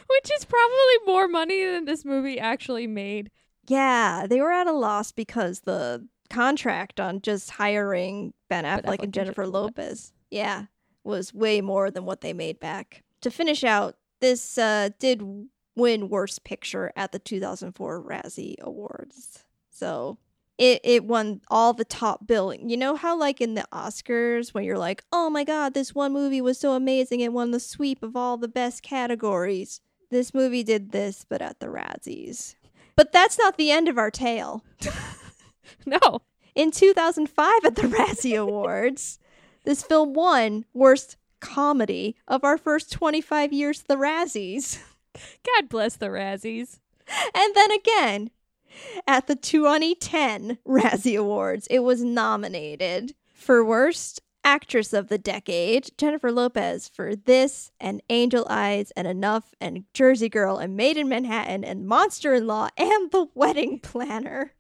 Which 0.10 0.32
is 0.38 0.46
probably 0.46 0.96
more 1.06 1.28
money 1.28 1.66
than 1.66 1.86
this 1.86 2.06
movie 2.06 2.40
actually 2.40 2.88
made. 2.88 3.32
yeah, 3.68 4.26
they 4.30 4.42
were 4.42 4.52
at 4.52 4.68
a 4.68 4.72
loss 4.72 5.12
because 5.12 5.62
the 5.62 6.08
contract 6.30 7.00
on 7.00 7.22
just 7.22 7.52
hiring 7.52 8.34
Ben 8.50 8.64
Affleck, 8.64 8.84
Affleck 8.84 8.94
and 8.96 9.04
and 9.06 9.14
Jennifer 9.14 9.44
Jennifer 9.44 9.48
Lopez, 9.48 10.14
yeah, 10.30 10.66
was 11.04 11.34
way 11.34 11.62
more 11.62 11.90
than 11.90 12.06
what 12.06 12.22
they 12.22 12.34
made 12.34 12.60
back. 12.60 13.04
To 13.22 13.32
finish 13.32 13.64
out, 13.64 13.96
this 14.20 14.58
uh, 14.58 14.90
did 15.00 15.22
win 15.76 16.10
Worst 16.10 16.44
Picture 16.44 16.92
at 16.96 17.12
the 17.12 17.20
2004 17.20 18.04
Razzie 18.04 18.60
Awards. 18.60 19.44
So 19.70 20.18
it, 20.58 20.82
it 20.84 21.06
won 21.06 21.42
all 21.50 21.74
the 21.74 21.86
top 21.86 22.28
billing. 22.28 22.70
You 22.70 22.78
know 22.78 22.96
how, 22.96 23.18
like 23.18 23.42
in 23.42 23.54
the 23.54 23.68
Oscars, 23.72 24.54
when 24.54 24.64
you're 24.64 24.78
like, 24.78 25.04
oh 25.12 25.30
my 25.30 25.44
god, 25.44 25.74
this 25.74 25.94
one 25.94 26.14
movie 26.14 26.42
was 26.42 26.58
so 26.58 26.74
amazing, 26.74 27.20
it 27.20 27.34
won 27.34 27.52
the 27.52 27.60
sweep 27.60 28.02
of 28.04 28.16
all 28.16 28.38
the 28.38 28.48
best 28.48 28.84
categories. 28.84 29.82
This 30.10 30.34
movie 30.34 30.64
did 30.64 30.92
this, 30.92 31.26
but 31.28 31.42
at 31.42 31.60
the 31.60 31.68
Razzies. 31.68 32.56
But 32.96 33.12
that's 33.12 33.38
not 33.38 33.58
the 33.58 33.72
end 33.72 33.88
of 33.88 33.98
our 33.98 34.10
tale. 34.10 34.64
No. 35.86 36.22
In 36.56 36.72
2005 36.72 37.54
at 37.66 37.76
the 37.76 37.84
Razzie 37.84 38.40
Awards, 38.42 39.20
this 39.64 39.84
film 39.84 40.14
won 40.14 40.66
Worst 40.74 41.18
Comedy 41.40 42.16
of 42.28 42.44
our 42.44 42.58
first 42.58 42.92
25 42.92 43.54
years 43.54 43.84
the 43.84 43.96
Razzies. 43.96 44.80
God 45.46 45.70
bless 45.70 45.96
the 45.96 46.08
Razzies. 46.08 46.80
And 47.34 47.56
then 47.56 47.72
again, 47.72 48.32
at 49.08 49.28
the 49.28 49.36
2010 49.36 50.58
Razzie 50.68 51.20
Awards, 51.20 51.68
it 51.70 51.80
was 51.80 52.04
nominated 52.04 53.14
for 53.34 53.64
Worst 53.64 54.22
Actress 54.44 54.94
of 54.94 55.10
the 55.10 55.18
Decade, 55.18 55.92
Jennifer 55.98 56.32
Lopez 56.32 56.88
for 56.88 57.16
this 57.16 57.72
and 57.82 58.02
Angel 58.10 58.48
Eyes 58.50 58.92
and 58.96 59.06
Enough 59.06 59.54
and 59.60 59.84
Jersey 59.94 60.30
Girl 60.30 60.58
and 60.58 60.78
Made 60.78 60.96
in 60.96 61.10
Manhattan 61.10 61.66
and 61.66 61.86
Monster 61.86 62.34
in 62.34 62.48
Law 62.48 62.70
and 62.78 63.12
The 63.12 63.28
Wedding 63.36 63.80
Planner. 63.80 64.54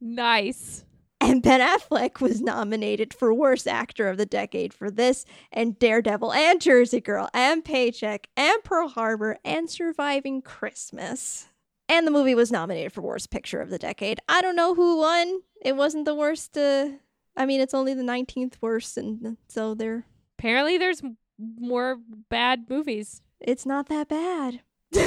Nice. 0.00 0.84
And 1.20 1.42
Ben 1.42 1.60
Affleck 1.60 2.20
was 2.20 2.40
nominated 2.40 3.12
for 3.12 3.34
Worst 3.34 3.66
Actor 3.66 4.08
of 4.08 4.16
the 4.16 4.26
Decade 4.26 4.72
for 4.72 4.90
this 4.90 5.24
and 5.50 5.78
Daredevil 5.78 6.32
and 6.32 6.60
Jersey 6.60 7.00
Girl 7.00 7.28
and 7.34 7.64
Paycheck 7.64 8.28
and 8.36 8.62
Pearl 8.64 8.88
Harbor 8.88 9.38
and 9.44 9.68
Surviving 9.68 10.40
Christmas. 10.40 11.48
And 11.88 12.06
the 12.06 12.10
movie 12.10 12.34
was 12.34 12.50
nominated 12.50 12.92
for 12.92 13.00
Worst 13.00 13.30
Picture 13.30 13.60
of 13.60 13.70
the 13.70 13.78
Decade. 13.78 14.18
I 14.28 14.40
don't 14.42 14.56
know 14.56 14.74
who 14.74 14.98
won. 14.98 15.42
It 15.62 15.76
wasn't 15.76 16.04
the 16.04 16.14
worst. 16.14 16.56
Uh, 16.56 16.88
I 17.36 17.46
mean, 17.46 17.60
it's 17.60 17.74
only 17.74 17.94
the 17.94 18.02
19th 18.02 18.54
worst, 18.60 18.96
and 18.96 19.36
so 19.48 19.74
they're. 19.74 20.04
Apparently, 20.38 20.78
there's 20.78 21.02
more 21.38 21.98
bad 22.28 22.68
movies. 22.68 23.22
It's 23.40 23.64
not 23.66 23.88
that 23.88 24.08
bad. 24.08 24.60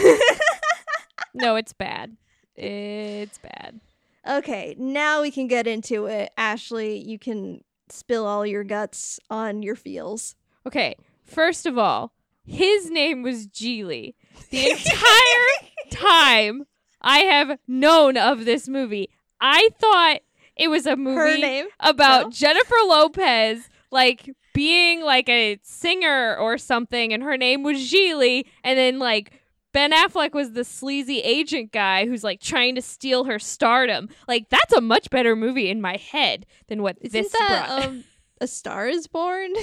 No, 1.34 1.56
it's 1.56 1.74
bad. 1.74 2.18
It's 2.56 3.38
bad. 3.38 3.80
okay, 4.28 4.76
now 4.78 5.22
we 5.22 5.32
can 5.32 5.48
get 5.48 5.68
into 5.68 6.06
it. 6.08 6.32
Ashley, 6.38 6.98
you 6.98 7.18
can 7.20 7.64
spill 7.90 8.26
all 8.26 8.46
your 8.46 8.64
guts 8.64 9.20
on 9.30 9.62
your 9.64 9.76
feels. 9.76 10.36
Okay, 10.66 10.96
first 11.24 11.66
of 11.66 11.78
all, 11.78 12.14
his 12.46 12.90
name 12.90 13.22
was 13.24 13.48
Gigli. 13.48 14.16
The 14.50 14.70
entire 14.72 15.72
time 15.92 16.66
I 17.02 17.20
have 17.20 17.58
known 17.68 18.18
of 18.18 18.46
this 18.46 18.68
movie, 18.68 19.10
I 19.42 19.70
thought 19.80 20.20
it 20.56 20.70
was 20.70 20.86
a 20.86 20.96
movie 20.96 21.64
about 21.80 22.24
No? 22.26 22.30
Jennifer 22.32 22.76
Lopez, 22.86 23.70
like 23.92 24.30
being 24.54 25.02
like 25.02 25.30
a 25.30 25.60
singer 25.64 26.36
or 26.38 26.58
something, 26.58 27.14
and 27.14 27.24
her 27.24 27.38
name 27.38 27.64
was 27.64 27.78
Gigli, 27.78 28.44
and 28.64 28.78
then 28.78 29.00
like 29.00 29.32
Ben 29.72 29.92
Affleck 29.92 30.34
was 30.34 30.52
the 30.54 30.64
sleazy 30.66 31.20
agent 31.20 31.72
guy 31.72 32.06
who's 32.08 32.24
like 32.24 32.42
trying 32.42 32.76
to 32.76 32.82
steal 32.82 33.24
her 33.26 33.40
stardom. 33.40 34.10
Like 34.28 34.50
that's 34.50 34.74
a 34.74 34.82
much 34.82 35.10
better 35.10 35.36
movie 35.36 35.70
in 35.70 35.80
my 35.80 35.96
head 35.98 36.46
than 36.68 36.82
what 36.82 36.98
Isn't 37.00 37.12
this 37.22 37.32
that 37.32 37.68
brought. 37.68 37.86
um, 37.86 38.04
A 38.42 38.48
Star 38.48 38.88
is 38.88 39.06
Born? 39.08 39.54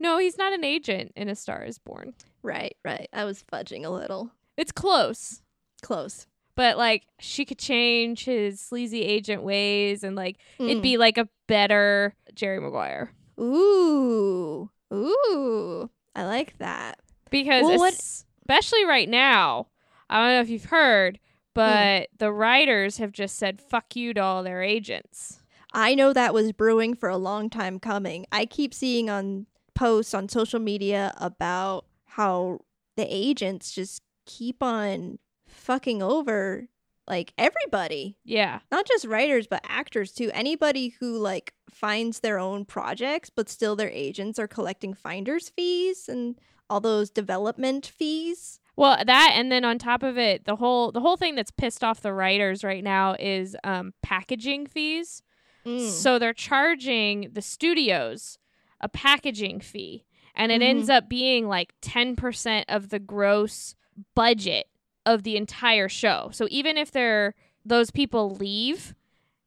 no, 0.00 0.18
he's 0.18 0.38
not 0.38 0.52
an 0.52 0.64
agent 0.64 1.12
in 1.16 1.28
A 1.28 1.34
Star 1.34 1.62
Is 1.64 1.78
Born. 1.78 2.14
right, 2.42 2.76
right. 2.84 3.08
I 3.12 3.24
was 3.24 3.44
fudging 3.52 3.84
a 3.84 3.90
little. 3.90 4.32
It's 4.56 4.72
close. 4.72 5.42
Close. 5.82 6.26
But 6.54 6.76
like 6.76 7.04
she 7.18 7.44
could 7.44 7.58
change 7.58 8.24
his 8.24 8.60
sleazy 8.60 9.02
agent 9.02 9.42
ways 9.42 10.02
and 10.04 10.14
like 10.16 10.36
it'd 10.58 10.78
Mm. 10.78 10.82
be 10.82 10.96
like 10.98 11.18
a 11.18 11.28
better 11.46 12.14
Jerry 12.34 12.60
Maguire 12.60 13.12
Ooh. 13.40 14.70
Ooh. 14.92 15.90
I 16.14 16.24
like 16.24 16.58
that. 16.58 16.98
because 17.30 17.64
Well, 17.64 17.78
what- 17.78 17.94
especially 17.94 18.84
right 18.84 19.08
now 19.08 19.68
I 20.10 20.18
don't 20.18 20.34
know 20.34 20.40
if 20.40 20.50
you've 20.50 20.66
heard 20.66 21.18
but 21.54 22.08
the 22.18 22.32
writers 22.32 22.96
have 22.98 23.12
just 23.12 23.36
said 23.36 23.60
fuck 23.60 23.94
you 23.96 24.12
to 24.14 24.20
all 24.22 24.42
their 24.42 24.62
agents 24.62 25.38
I 25.74 25.94
know 25.94 26.12
that 26.12 26.34
was 26.34 26.52
brewing 26.52 26.94
for 26.94 27.08
a 27.08 27.16
long 27.16 27.48
time 27.48 27.78
coming. 27.80 28.26
I 28.30 28.44
keep 28.44 28.74
seeing 28.74 29.08
on 29.08 29.46
posts 29.74 30.12
on 30.12 30.28
social 30.28 30.60
media 30.60 31.14
about 31.16 31.86
how 32.04 32.58
the 32.98 33.06
agents 33.08 33.72
just 33.72 34.02
keep 34.26 34.62
on 34.62 35.18
fucking 35.52 36.02
over 36.02 36.68
like 37.08 37.32
everybody. 37.36 38.16
yeah 38.24 38.60
Not 38.70 38.86
just 38.86 39.04
writers 39.04 39.46
but 39.46 39.60
actors 39.68 40.12
too. 40.12 40.30
Anybody 40.32 40.88
who 41.00 41.18
like 41.18 41.52
finds 41.70 42.20
their 42.20 42.38
own 42.38 42.64
projects 42.64 43.30
but 43.30 43.48
still 43.48 43.74
their 43.76 43.90
agents 43.90 44.38
are 44.38 44.46
collecting 44.48 44.94
finder's 44.94 45.48
fees 45.48 46.08
and 46.08 46.38
all 46.70 46.80
those 46.80 47.10
development 47.10 47.86
fees. 47.86 48.60
well 48.76 48.96
that 49.04 49.32
and 49.34 49.50
then 49.52 49.64
on 49.64 49.78
top 49.78 50.02
of 50.02 50.16
it 50.16 50.44
the 50.44 50.56
whole 50.56 50.92
the 50.92 51.00
whole 51.00 51.16
thing 51.16 51.34
that's 51.34 51.50
pissed 51.50 51.82
off 51.84 52.00
the 52.00 52.12
writers 52.12 52.62
right 52.64 52.84
now 52.84 53.14
is 53.18 53.56
um 53.64 53.92
packaging 54.02 54.66
fees 54.66 55.22
Mm. 55.64 55.88
So 55.88 56.18
they're 56.18 56.32
charging 56.34 57.28
the 57.34 57.40
studios 57.40 58.36
a 58.80 58.88
packaging 58.88 59.60
fee, 59.60 60.04
and 60.34 60.50
it 60.50 60.60
Mhm. 60.60 60.64
ends 60.70 60.90
up 60.90 61.08
being 61.08 61.46
like 61.46 61.72
10% 61.80 62.64
of 62.68 62.88
the 62.88 62.98
gross 62.98 63.76
budget 64.16 64.66
of 65.06 65.22
the 65.22 65.36
entire 65.36 65.88
show. 65.88 66.30
So 66.32 66.46
even 66.50 66.76
if 66.76 66.90
they're 66.90 67.34
those 67.64 67.90
people 67.90 68.34
leave, 68.34 68.94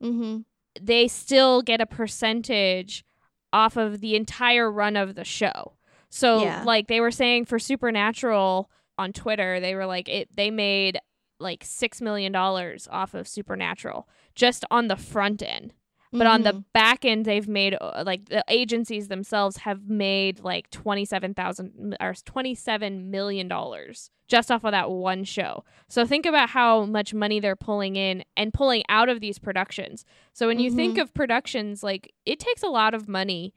mm-hmm. 0.02 0.40
they 0.80 1.08
still 1.08 1.62
get 1.62 1.82
a 1.82 1.86
percentage 1.86 3.04
off 3.52 3.78
of 3.78 4.02
the 4.02 4.16
entire 4.16 4.72
run 4.72 4.96
of 4.96 5.16
the 5.16 5.24
show. 5.24 5.74
So 6.10 6.44
Yeah. 6.44 6.64
like 6.64 6.88
they 6.88 7.02
were 7.02 7.12
saying 7.12 7.46
for 7.46 7.60
Supernatural 7.60 8.70
on 8.98 9.14
Twitter, 9.14 9.60
they 9.60 9.76
were 9.76 9.86
like 9.86 10.08
it 10.10 10.30
they 10.36 10.52
made 10.52 11.00
like 11.40 11.64
6 11.66 12.02
million 12.02 12.32
dollars 12.32 12.88
off 12.92 13.14
of 13.14 13.28
Supernatural 13.28 14.08
just 14.36 14.64
on 14.72 14.88
the 14.88 14.96
front 14.96 15.42
end. 15.42 15.74
But 16.18 16.28
on 16.28 16.44
the 16.44 16.64
back 16.74 17.06
end, 17.06 17.26
they've 17.26 17.48
made 17.48 17.76
uh, 17.80 18.04
like 18.06 18.30
the 18.30 18.44
agencies 18.48 19.08
themselves 19.08 19.58
have 19.58 19.90
made 19.90 20.40
like 20.40 20.70
twenty 20.70 21.06
seven 21.06 21.34
thousand 21.34 21.98
or 22.00 22.14
twenty 22.26 22.56
seven 22.56 23.12
million 23.12 23.48
dollars 23.48 24.10
just 24.28 24.50
off 24.52 24.64
of 24.64 24.72
that 24.72 24.90
one 24.90 25.24
show. 25.24 25.64
So 25.88 26.06
think 26.06 26.26
about 26.26 26.50
how 26.50 26.86
much 26.86 27.14
money 27.14 27.40
they're 27.40 27.56
pulling 27.56 27.96
in 27.96 28.24
and 28.36 28.54
pulling 28.54 28.84
out 28.90 29.08
of 29.10 29.20
these 29.20 29.38
productions. 29.38 30.04
So 30.34 30.48
when 30.48 30.60
you 30.60 30.72
think 30.72 30.98
of 30.98 31.14
productions, 31.14 31.84
like 31.84 32.12
it 32.26 32.40
takes 32.40 32.64
a 32.64 32.68
lot 32.68 32.94
of 32.94 33.08
money 33.08 33.54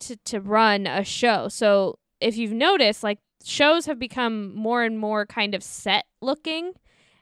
to 0.00 0.16
to 0.16 0.40
run 0.40 0.86
a 0.86 1.04
show. 1.04 1.48
So 1.48 1.98
if 2.20 2.36
you've 2.36 2.52
noticed, 2.52 3.02
like 3.02 3.18
shows 3.44 3.86
have 3.86 3.98
become 3.98 4.54
more 4.54 4.84
and 4.84 4.98
more 4.98 5.26
kind 5.26 5.54
of 5.54 5.62
set 5.62 6.04
looking, 6.20 6.72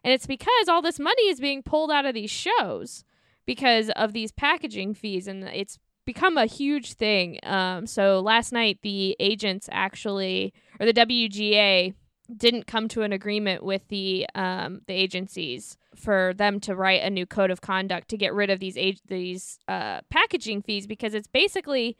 and 0.05 0.13
it's 0.13 0.27
because 0.27 0.69
all 0.69 0.83
this 0.83 0.99
money 0.99 1.29
is 1.29 1.41
being 1.41 1.63
pulled 1.63 1.91
out 1.91 2.05
of 2.05 2.15
these 2.15 2.31
shows 2.31 3.05
because 3.51 3.91
of 3.97 4.13
these 4.13 4.31
packaging 4.31 4.95
fees 4.95 5.27
and 5.27 5.43
it's 5.43 5.77
become 6.05 6.39
a 6.39 6.47
huge 6.47 6.93
thing. 6.93 7.41
Um, 7.43 7.85
so 7.85 8.21
last 8.21 8.53
night 8.53 8.79
the 8.83 9.17
agents 9.19 9.69
actually 9.73 10.55
or 10.79 10.87
the 10.87 10.93
wga 10.93 11.93
didn't 12.37 12.69
come 12.69 12.87
to 12.87 13.03
an 13.03 13.13
agreement 13.13 13.65
with 13.65 13.89
the 13.89 14.25
um, 14.37 14.83
the 14.87 14.95
agencies 14.95 15.77
for 15.97 16.33
them 16.37 16.61
to 16.61 16.77
write 16.77 17.03
a 17.03 17.11
new 17.11 17.27
code 17.27 17.51
of 17.51 17.61
conduct 17.61 18.07
to 18.11 18.17
get 18.17 18.33
rid 18.33 18.51
of 18.51 18.61
these 18.61 18.79
ag- 18.79 19.01
these 19.09 19.59
uh, 19.67 20.01
packaging 20.11 20.63
fees 20.63 20.87
because 20.87 21.13
it's 21.13 21.27
basically 21.27 21.97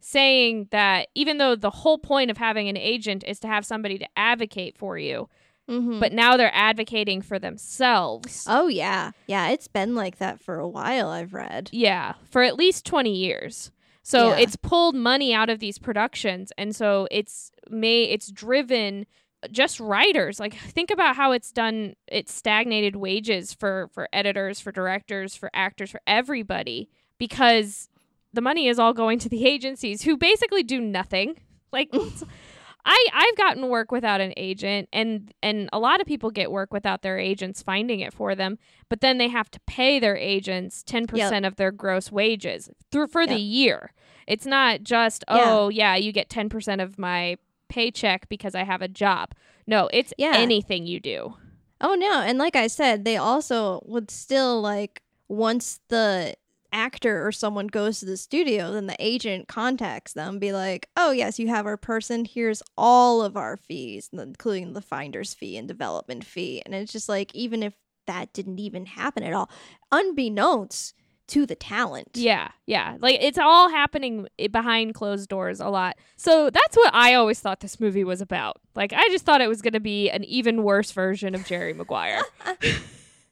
saying 0.00 0.68
that 0.70 1.08
even 1.14 1.36
though 1.36 1.54
the 1.54 1.68
whole 1.68 1.98
point 1.98 2.30
of 2.30 2.38
having 2.38 2.66
an 2.66 2.78
agent 2.78 3.22
is 3.26 3.38
to 3.40 3.46
have 3.46 3.66
somebody 3.66 3.98
to 3.98 4.08
advocate 4.16 4.78
for 4.78 4.96
you 4.96 5.28
Mm-hmm. 5.68 6.00
but 6.00 6.12
now 6.12 6.36
they're 6.36 6.50
advocating 6.54 7.20
for 7.22 7.38
themselves 7.38 8.44
oh 8.48 8.68
yeah, 8.68 9.10
yeah, 9.26 9.50
it's 9.50 9.68
been 9.68 9.94
like 9.94 10.16
that 10.18 10.40
for 10.40 10.58
a 10.58 10.68
while. 10.68 11.08
I've 11.10 11.34
read. 11.34 11.68
Yeah, 11.72 12.14
for 12.30 12.42
at 12.42 12.56
least 12.56 12.86
20 12.86 13.14
years. 13.14 13.70
So 14.02 14.30
Yeah. 14.30 14.38
it's 14.38 14.56
pulled 14.56 14.94
money 14.94 15.34
out 15.34 15.50
of 15.50 15.58
these 15.60 15.78
productions 15.78 16.52
and 16.56 16.74
so 16.74 17.06
it's 17.10 17.52
may 17.68 18.04
it's 18.04 18.30
driven 18.30 19.06
just 19.52 19.78
writers. 19.78 20.40
Like 20.40 20.54
think 20.54 20.90
about 20.90 21.14
how 21.16 21.32
it's 21.32 21.52
done 21.52 21.94
it's 22.06 22.32
stagnated 22.32 22.96
wages 22.96 23.52
for 23.52 23.88
for 23.92 24.08
editors, 24.12 24.58
for 24.60 24.72
directors, 24.72 25.36
for 25.36 25.50
actors, 25.52 25.90
for 25.90 26.00
everybody 26.06 26.88
because 27.18 27.88
the 28.32 28.40
money 28.40 28.68
is 28.68 28.78
all 28.78 28.92
going 28.94 29.18
to 29.20 29.28
the 29.28 29.44
agencies 29.54 30.02
who 30.02 30.16
basically 30.16 30.62
do 30.62 30.80
nothing. 30.80 31.36
Like 31.70 31.90
I 32.88 33.06
I've 33.12 33.36
gotten 33.36 33.68
work 33.68 33.92
without 33.92 34.20
an 34.20 34.32
agent 34.36 34.88
and 34.92 35.32
and 35.42 35.68
a 35.72 35.78
lot 35.78 36.00
of 36.00 36.06
people 36.06 36.30
get 36.30 36.50
work 36.50 36.72
without 36.72 37.02
their 37.02 37.18
agents 37.18 37.62
finding 37.62 38.00
it 38.00 38.12
for 38.14 38.34
them, 38.34 38.58
but 38.88 39.00
then 39.00 39.18
they 39.18 39.28
have 39.28 39.50
to 39.52 39.60
pay 39.66 39.98
their 39.98 40.16
agents 40.16 40.82
10% 40.84 41.46
of 41.46 41.56
their 41.56 41.70
gross 41.70 42.10
wages 42.10 42.70
through 42.90 43.08
for 43.08 43.26
the 43.26 43.36
year. 43.36 43.92
It's 44.26 44.46
not 44.46 44.82
just, 44.82 45.24
Yeah. 45.30 45.52
"Oh, 45.54 45.68
yeah, 45.68 45.94
you 45.96 46.12
get 46.12 46.28
10% 46.28 46.80
of 46.80 46.98
my 46.98 47.36
paycheck 47.68 48.28
because 48.28 48.54
I 48.54 48.64
have 48.64 48.82
a 48.82 48.88
job." 48.88 49.34
No, 49.66 49.88
it's 49.92 50.12
Yeah. 50.18 50.32
anything 50.36 50.86
you 50.86 50.98
do. 51.00 51.34
Oh 51.80 51.94
no, 51.94 52.20
and 52.22 52.38
like 52.38 52.56
I 52.56 52.66
said, 52.66 53.04
they 53.04 53.16
also 53.16 53.82
would 53.86 54.10
still 54.10 54.60
like 54.60 55.02
once 55.28 55.80
the 55.88 56.34
actor 56.72 57.26
or 57.26 57.32
someone 57.32 57.66
goes 57.66 58.00
to 58.00 58.06
the 58.06 58.16
studio, 58.16 58.72
then 58.72 58.86
the 58.86 58.96
agent 58.98 59.48
contacts 59.48 60.12
them, 60.12 60.38
be 60.38 60.52
like, 60.52 60.88
"Oh 60.96 61.10
yes, 61.10 61.38
you 61.38 61.48
have 61.48 61.66
our 61.66 61.76
person. 61.76 62.24
Here's 62.24 62.62
all 62.76 63.22
of 63.22 63.36
our 63.36 63.56
fees, 63.56 64.10
including 64.12 64.72
the 64.72 64.82
finder's 64.82 65.34
fee 65.34 65.56
and 65.56 65.68
development 65.68 66.24
fee." 66.24 66.62
And 66.64 66.74
it's 66.74 66.92
just 66.92 67.08
like, 67.08 67.34
even 67.34 67.62
if 67.62 67.74
that 68.06 68.32
didn't 68.32 68.58
even 68.58 68.86
happen 68.86 69.22
at 69.22 69.32
all, 69.32 69.50
unbeknownst 69.92 70.94
to 71.28 71.44
the 71.44 71.54
talent. 71.54 72.08
Yeah, 72.14 72.48
yeah. 72.66 72.96
Like 73.00 73.18
it's 73.20 73.38
all 73.38 73.68
happening 73.68 74.26
eh, 74.38 74.48
behind 74.48 74.94
closed 74.94 75.28
doors 75.28 75.60
a 75.60 75.68
lot. 75.68 75.96
So 76.16 76.50
that's 76.50 76.76
what 76.76 76.94
I 76.94 77.14
always 77.14 77.38
thought 77.38 77.60
this 77.60 77.78
movie 77.78 78.04
was 78.04 78.20
about. 78.20 78.60
Like 78.74 78.92
I 78.92 79.08
just 79.10 79.24
thought 79.24 79.42
it 79.42 79.48
was 79.48 79.62
going 79.62 79.74
to 79.74 79.80
be 79.80 80.10
an 80.10 80.24
even 80.24 80.62
worse 80.62 80.90
version 80.90 81.34
of 81.34 81.44
Jerry 81.44 81.74
Maguire. 81.74 82.22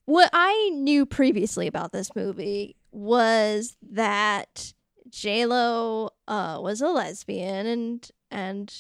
What 0.07 0.31
I 0.33 0.71
knew 0.73 1.05
previously 1.05 1.67
about 1.67 1.91
this 1.91 2.15
movie 2.15 2.77
was 2.97 3.77
that 3.91 4.73
J 5.11 5.45
Lo 5.45 6.11
uh, 6.27 6.59
was 6.61 6.81
a 6.81 6.89
lesbian, 6.89 7.67
and 7.67 8.11
and 8.31 8.75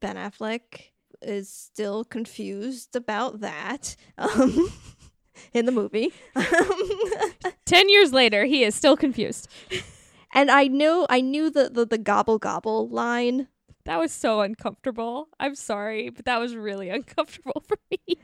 Ben 0.00 0.16
Affleck 0.16 0.90
is 1.20 1.50
still 1.52 2.04
confused 2.04 2.96
about 2.96 3.40
that 3.40 3.94
um, 4.18 4.72
in 5.52 5.66
the 5.66 5.72
movie. 5.72 6.12
10 7.66 7.88
years 7.88 8.12
later, 8.12 8.44
he 8.46 8.64
is 8.64 8.74
still 8.74 8.96
confused. 8.96 9.48
and 10.32 10.50
I 10.50 10.68
knew 10.68 11.06
I 11.10 11.20
knew 11.20 11.50
the, 11.50 11.68
the 11.68 11.84
the 11.84 11.98
gobble 11.98 12.38
gobble 12.38 12.88
line. 12.88 13.48
That 13.84 13.98
was 13.98 14.12
so 14.12 14.40
uncomfortable. 14.40 15.28
I'm 15.38 15.54
sorry, 15.54 16.08
but 16.08 16.24
that 16.24 16.38
was 16.40 16.56
really 16.56 16.88
uncomfortable 16.98 17.62
for 17.68 17.78
me. 17.90 18.18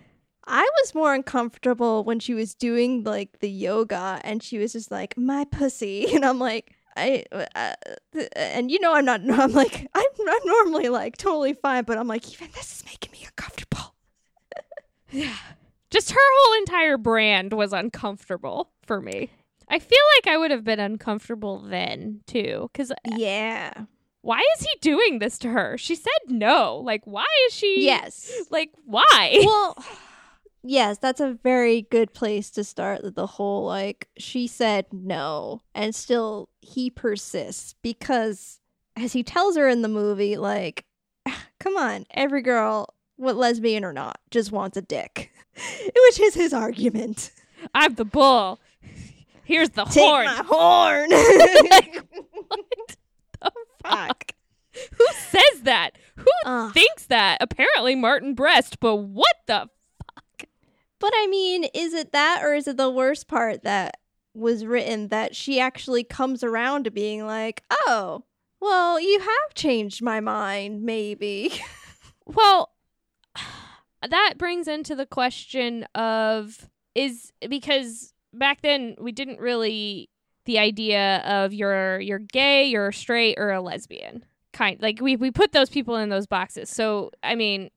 I 0.46 0.62
was 0.82 0.94
more 0.94 1.14
uncomfortable 1.14 2.04
when 2.04 2.20
she 2.20 2.34
was 2.34 2.54
doing 2.54 3.02
like 3.04 3.38
the 3.40 3.48
yoga 3.50 4.20
and 4.24 4.42
she 4.42 4.58
was 4.58 4.72
just 4.72 4.90
like 4.90 5.16
my 5.16 5.44
pussy 5.44 6.06
and 6.14 6.24
I'm 6.24 6.38
like 6.38 6.72
I 6.96 7.24
uh, 7.32 7.46
uh 7.54 7.72
th- 8.12 8.28
uh, 8.36 8.38
and 8.38 8.70
you 8.70 8.78
know 8.80 8.94
I'm 8.94 9.04
not 9.04 9.20
I'm 9.30 9.52
like 9.52 9.86
I'm 9.94 10.04
I'm 10.28 10.46
normally 10.46 10.88
like 10.90 11.16
totally 11.16 11.54
fine 11.54 11.84
but 11.84 11.98
I'm 11.98 12.08
like 12.08 12.30
even 12.32 12.48
this 12.54 12.72
is 12.76 12.84
making 12.84 13.12
me 13.12 13.24
uncomfortable. 13.26 13.94
Yeah. 15.10 15.36
Just 15.90 16.10
her 16.10 16.18
whole 16.20 16.58
entire 16.58 16.98
brand 16.98 17.52
was 17.52 17.72
uncomfortable 17.72 18.72
for 18.82 19.00
me. 19.00 19.30
I 19.68 19.78
feel 19.78 19.98
like 20.16 20.26
I 20.34 20.36
would 20.36 20.50
have 20.50 20.64
been 20.64 20.80
uncomfortable 20.80 21.60
then, 21.60 22.20
too, 22.26 22.68
cuz 22.74 22.90
uh, 22.90 22.94
Yeah. 23.16 23.72
why 24.22 24.40
is 24.56 24.62
he 24.66 24.70
doing 24.80 25.20
this 25.20 25.38
to 25.38 25.50
her? 25.50 25.78
She 25.78 25.94
said 25.94 26.10
no. 26.28 26.78
Like 26.78 27.02
why 27.04 27.26
is 27.46 27.54
she 27.54 27.84
Yes. 27.86 28.30
Like 28.50 28.70
why? 28.84 29.40
well 29.46 29.76
yes 30.64 30.98
that's 30.98 31.20
a 31.20 31.38
very 31.42 31.82
good 31.82 32.12
place 32.14 32.50
to 32.50 32.64
start 32.64 33.14
the 33.14 33.26
whole 33.26 33.64
like 33.66 34.08
she 34.18 34.46
said 34.46 34.86
no 34.92 35.60
and 35.74 35.94
still 35.94 36.48
he 36.60 36.90
persists 36.90 37.74
because 37.82 38.60
as 38.96 39.12
he 39.12 39.22
tells 39.22 39.56
her 39.56 39.68
in 39.68 39.82
the 39.82 39.88
movie 39.88 40.36
like 40.36 40.84
come 41.60 41.76
on 41.76 42.04
every 42.12 42.42
girl 42.42 42.88
what 43.16 43.36
lesbian 43.36 43.84
or 43.84 43.92
not 43.92 44.18
just 44.30 44.50
wants 44.50 44.76
a 44.76 44.82
dick 44.82 45.30
which 45.54 46.18
is 46.20 46.34
his 46.34 46.52
argument 46.52 47.30
I'm 47.74 47.94
the 47.94 48.04
bull. 48.04 48.60
Here's 49.44 49.70
the 49.70 49.84
take 49.84 50.02
horn. 50.02 50.26
my 50.26 50.42
horn 50.46 51.10
like, 51.10 52.02
what 52.48 52.96
the 53.40 53.52
fuck? 53.82 54.32
Who 54.96 55.06
says 55.28 55.62
that? 55.62 55.90
Who 56.16 56.26
Ugh. 56.46 56.72
thinks 56.72 57.06
that? 57.06 57.38
Apparently 57.40 57.94
Martin 57.94 58.34
Brest, 58.34 58.80
but 58.80 58.96
what 58.96 59.36
the 59.46 59.68
But 61.04 61.12
I 61.16 61.26
mean, 61.26 61.64
is 61.74 61.92
it 61.92 62.12
that 62.12 62.42
or 62.42 62.54
is 62.54 62.66
it 62.66 62.78
the 62.78 62.88
worst 62.88 63.28
part 63.28 63.62
that 63.64 63.98
was 64.32 64.64
written 64.64 65.08
that 65.08 65.36
she 65.36 65.60
actually 65.60 66.02
comes 66.02 66.42
around 66.42 66.84
to 66.84 66.90
being 66.90 67.26
like, 67.26 67.62
oh, 67.70 68.24
well, 68.58 68.98
you 68.98 69.20
have 69.20 69.54
changed 69.54 70.00
my 70.00 70.20
mind, 70.20 70.82
maybe. 70.82 71.52
Well, 72.24 72.70
that 74.08 74.36
brings 74.38 74.66
into 74.66 74.96
the 74.96 75.04
question 75.04 75.84
of 75.94 76.70
is 76.94 77.34
because 77.50 78.14
back 78.32 78.62
then 78.62 78.96
we 78.98 79.12
didn't 79.12 79.40
really 79.40 80.08
the 80.46 80.58
idea 80.58 81.18
of 81.18 81.52
you're 81.52 82.00
you're 82.00 82.18
gay, 82.18 82.64
you're 82.64 82.92
straight, 82.92 83.38
or 83.38 83.50
a 83.50 83.60
lesbian. 83.60 84.24
Kind 84.54 84.80
like 84.80 85.02
we 85.02 85.16
we 85.16 85.30
put 85.30 85.52
those 85.52 85.68
people 85.68 85.96
in 85.96 86.08
those 86.08 86.26
boxes. 86.26 86.70
So 86.70 87.10
I 87.22 87.34
mean, 87.34 87.68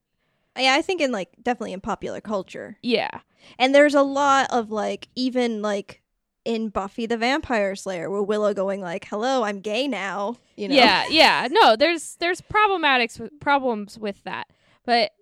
yeah, 0.58 0.74
I 0.74 0.82
think 0.82 1.00
in 1.00 1.12
like 1.12 1.30
definitely 1.42 1.72
in 1.72 1.80
popular 1.80 2.20
culture. 2.20 2.78
yeah, 2.82 3.20
And 3.58 3.74
there's 3.74 3.94
a 3.94 4.02
lot 4.02 4.50
of 4.50 4.70
like, 4.70 5.08
even 5.14 5.62
like 5.62 6.02
in 6.44 6.70
Buffy 6.70 7.06
the 7.06 7.16
Vampire 7.16 7.76
Slayer, 7.76 8.10
where 8.10 8.22
Willow 8.22 8.54
going 8.54 8.80
like, 8.80 9.06
hello, 9.06 9.42
I'm 9.42 9.60
gay 9.60 9.86
now. 9.86 10.36
You 10.56 10.68
know? 10.68 10.74
yeah, 10.74 11.06
yeah. 11.10 11.48
No, 11.50 11.76
there's 11.76 12.16
there's 12.16 12.40
problematics 12.40 13.20
with 13.20 13.38
problems 13.40 13.98
with 13.98 14.22
that, 14.24 14.48
but 14.84 15.12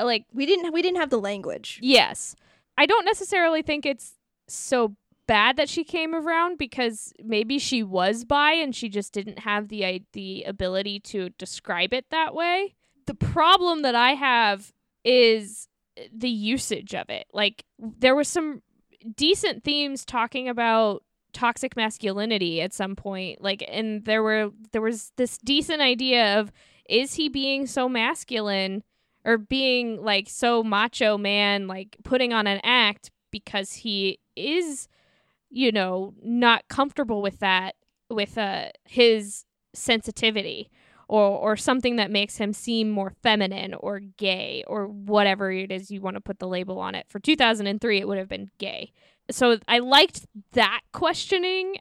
like 0.00 0.26
We 0.32 0.46
didn't 0.46 0.72
we 0.72 0.82
didn't 0.82 0.98
have 1.00 1.10
the 1.10 1.18
language. 1.20 1.80
Yes. 1.82 2.36
I 2.76 2.86
don't 2.86 3.04
necessarily 3.04 3.62
think 3.62 3.84
it's 3.84 4.14
so 4.46 4.94
bad 5.26 5.56
that 5.56 5.68
she 5.68 5.84
came 5.84 6.14
around 6.14 6.58
because 6.58 7.12
maybe 7.22 7.58
she 7.58 7.82
was 7.82 8.24
bi 8.24 8.52
and 8.52 8.74
she 8.74 8.88
just 8.88 9.12
didn't 9.12 9.40
have 9.40 9.68
the 9.68 10.04
the 10.12 10.44
ability 10.44 11.00
to 11.00 11.30
describe 11.30 11.92
it 11.92 12.06
that 12.10 12.34
way. 12.34 12.74
The 13.08 13.14
problem 13.14 13.82
that 13.82 13.94
I 13.94 14.12
have 14.12 14.70
is 15.02 15.66
the 16.14 16.28
usage 16.28 16.94
of 16.94 17.08
it. 17.08 17.26
Like 17.32 17.64
there 17.78 18.14
was 18.14 18.28
some 18.28 18.60
decent 19.16 19.64
themes 19.64 20.04
talking 20.04 20.46
about 20.46 21.02
toxic 21.32 21.74
masculinity 21.76 22.60
at 22.60 22.72
some 22.72 22.96
point 22.96 23.40
like 23.40 23.62
and 23.68 24.04
there 24.06 24.22
were 24.22 24.50
there 24.72 24.80
was 24.80 25.12
this 25.16 25.38
decent 25.38 25.80
idea 25.80 26.40
of 26.40 26.50
is 26.88 27.14
he 27.14 27.28
being 27.28 27.66
so 27.66 27.88
masculine 27.88 28.82
or 29.24 29.36
being 29.36 30.02
like 30.02 30.28
so 30.28 30.64
macho 30.64 31.16
man 31.18 31.68
like 31.68 31.96
putting 32.02 32.32
on 32.32 32.46
an 32.46 32.60
act 32.64 33.10
because 33.30 33.72
he 33.72 34.18
is 34.36 34.88
you 35.50 35.70
know 35.70 36.14
not 36.22 36.66
comfortable 36.68 37.22
with 37.22 37.38
that 37.40 37.74
with 38.10 38.36
uh 38.38 38.70
his 38.84 39.44
sensitivity 39.74 40.70
or 41.08 41.24
or 41.24 41.56
something 41.56 41.96
that 41.96 42.10
makes 42.10 42.36
him 42.36 42.52
seem 42.52 42.90
more 42.90 43.12
feminine 43.22 43.74
or 43.74 43.98
gay 43.98 44.62
or 44.66 44.86
whatever 44.86 45.50
it 45.50 45.72
is 45.72 45.90
you 45.90 46.00
want 46.00 46.14
to 46.14 46.20
put 46.20 46.38
the 46.38 46.46
label 46.46 46.78
on 46.78 46.94
it. 46.94 47.06
For 47.08 47.18
2003 47.18 47.98
it 47.98 48.06
would 48.06 48.18
have 48.18 48.28
been 48.28 48.50
gay. 48.58 48.92
So 49.30 49.58
i 49.66 49.78
liked 49.78 50.26
that 50.52 50.80
questioning 50.92 51.76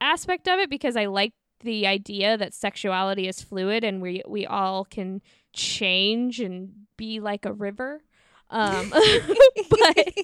aspect 0.00 0.46
of 0.46 0.58
it 0.58 0.68
because 0.68 0.96
i 0.96 1.06
liked 1.06 1.34
the 1.60 1.86
idea 1.86 2.36
that 2.36 2.52
sexuality 2.52 3.26
is 3.28 3.42
fluid 3.42 3.82
and 3.84 4.02
we 4.02 4.22
we 4.28 4.46
all 4.46 4.84
can 4.84 5.22
change 5.52 6.40
and 6.40 6.86
be 6.96 7.20
like 7.20 7.44
a 7.46 7.52
river. 7.52 8.02
Um 8.50 8.92
but 9.70 10.14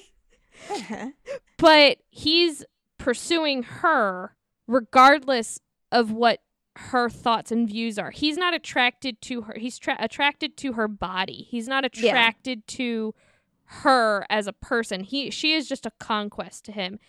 but 1.57 1.97
he's 2.09 2.63
pursuing 2.97 3.63
her 3.63 4.35
regardless 4.67 5.59
of 5.91 6.11
what 6.11 6.39
her 6.75 7.09
thoughts 7.09 7.51
and 7.51 7.67
views 7.67 7.99
are. 7.99 8.11
He's 8.11 8.37
not 8.37 8.53
attracted 8.53 9.21
to 9.23 9.41
her. 9.43 9.55
He's 9.57 9.77
tra- 9.77 9.97
attracted 9.99 10.57
to 10.57 10.73
her 10.73 10.87
body. 10.87 11.47
He's 11.49 11.67
not 11.67 11.83
Yeah. 11.95 12.09
attracted 12.09 12.67
to 12.69 13.13
her 13.65 14.25
as 14.29 14.47
a 14.47 14.53
person. 14.53 15.03
He 15.03 15.29
she 15.29 15.53
is 15.53 15.67
just 15.67 15.85
a 15.85 15.91
conquest 15.99 16.65
to 16.65 16.71
him. 16.71 16.99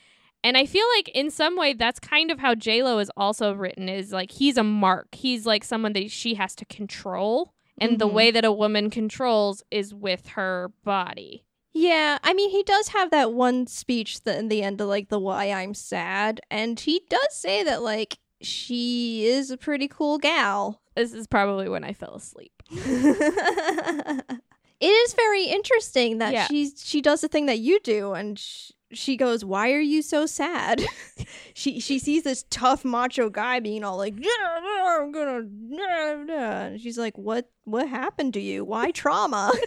And 0.42 0.56
I 0.58 0.66
feel 0.66 0.84
like 0.96 1.08
in 1.08 1.30
some 1.30 1.56
way 1.56 1.72
that's 1.72 1.98
kind 1.98 2.30
of 2.30 2.38
how 2.40 2.54
J 2.54 2.82
Lo 2.82 2.98
is 2.98 3.10
also 3.16 3.52
written 3.54 3.88
is 3.88 4.12
like 4.12 4.32
he's 4.32 4.56
a 4.58 4.62
mark. 4.64 5.14
He's 5.14 5.46
like 5.46 5.64
someone 5.64 5.94
that 5.94 6.10
she 6.10 6.34
has 6.34 6.54
to 6.56 6.64
control. 6.66 7.52
And 7.80 7.98
the 7.98 8.06
Mhm. 8.08 8.12
way 8.12 8.30
that 8.30 8.44
a 8.44 8.52
woman 8.52 8.88
controls 8.88 9.64
is 9.70 9.92
with 9.92 10.28
her 10.28 10.70
body. 10.84 11.44
Yeah, 11.72 12.18
I 12.22 12.32
mean, 12.32 12.50
he 12.50 12.62
does 12.62 12.88
have 12.88 13.10
that 13.10 13.32
one 13.32 13.66
speech 13.66 14.22
that 14.22 14.38
in 14.38 14.46
the 14.46 14.62
end 14.62 14.80
of 14.80 14.86
like 14.86 15.08
the 15.08 15.18
why 15.18 15.50
I'm 15.50 15.74
sad, 15.74 16.40
and 16.52 16.78
he 16.78 17.02
does 17.10 17.34
say 17.34 17.64
that 17.64 17.82
like 17.82 18.18
she 18.44 19.26
is 19.26 19.50
a 19.50 19.56
pretty 19.56 19.88
cool 19.88 20.18
gal. 20.18 20.80
This 20.94 21.12
is 21.12 21.26
probably 21.26 21.68
when 21.68 21.84
I 21.84 21.92
fell 21.92 22.14
asleep. 22.14 22.52
it 22.70 24.40
is 24.86 25.14
very 25.14 25.44
interesting 25.44 26.18
that 26.18 26.32
Yeah. 26.32 26.46
she's 26.46 26.82
she 26.84 27.00
does 27.00 27.20
the 27.20 27.28
thing 27.28 27.46
that 27.46 27.58
you 27.58 27.80
do 27.80 28.12
and 28.12 28.38
sh- 28.38 28.72
she 28.92 29.16
goes 29.16 29.44
why 29.44 29.72
are 29.72 29.80
you 29.80 30.02
so 30.02 30.24
sad 30.26 30.84
she 31.54 31.80
she 31.80 31.98
sees 31.98 32.22
this 32.22 32.44
tough 32.48 32.84
macho 32.84 33.28
guy 33.28 33.58
being 33.58 33.82
all 33.82 33.96
like 33.96 34.14
i'm 34.14 35.10
gonna 35.10 35.42
yeah, 35.68 36.24
yeah," 36.28 36.60
and 36.66 36.80
she's 36.80 36.96
like 36.98 37.16
what 37.18 37.50
what 37.64 37.88
happened 37.88 38.34
to 38.34 38.40
you 38.40 38.64
why 38.64 38.90
trauma 38.92 39.52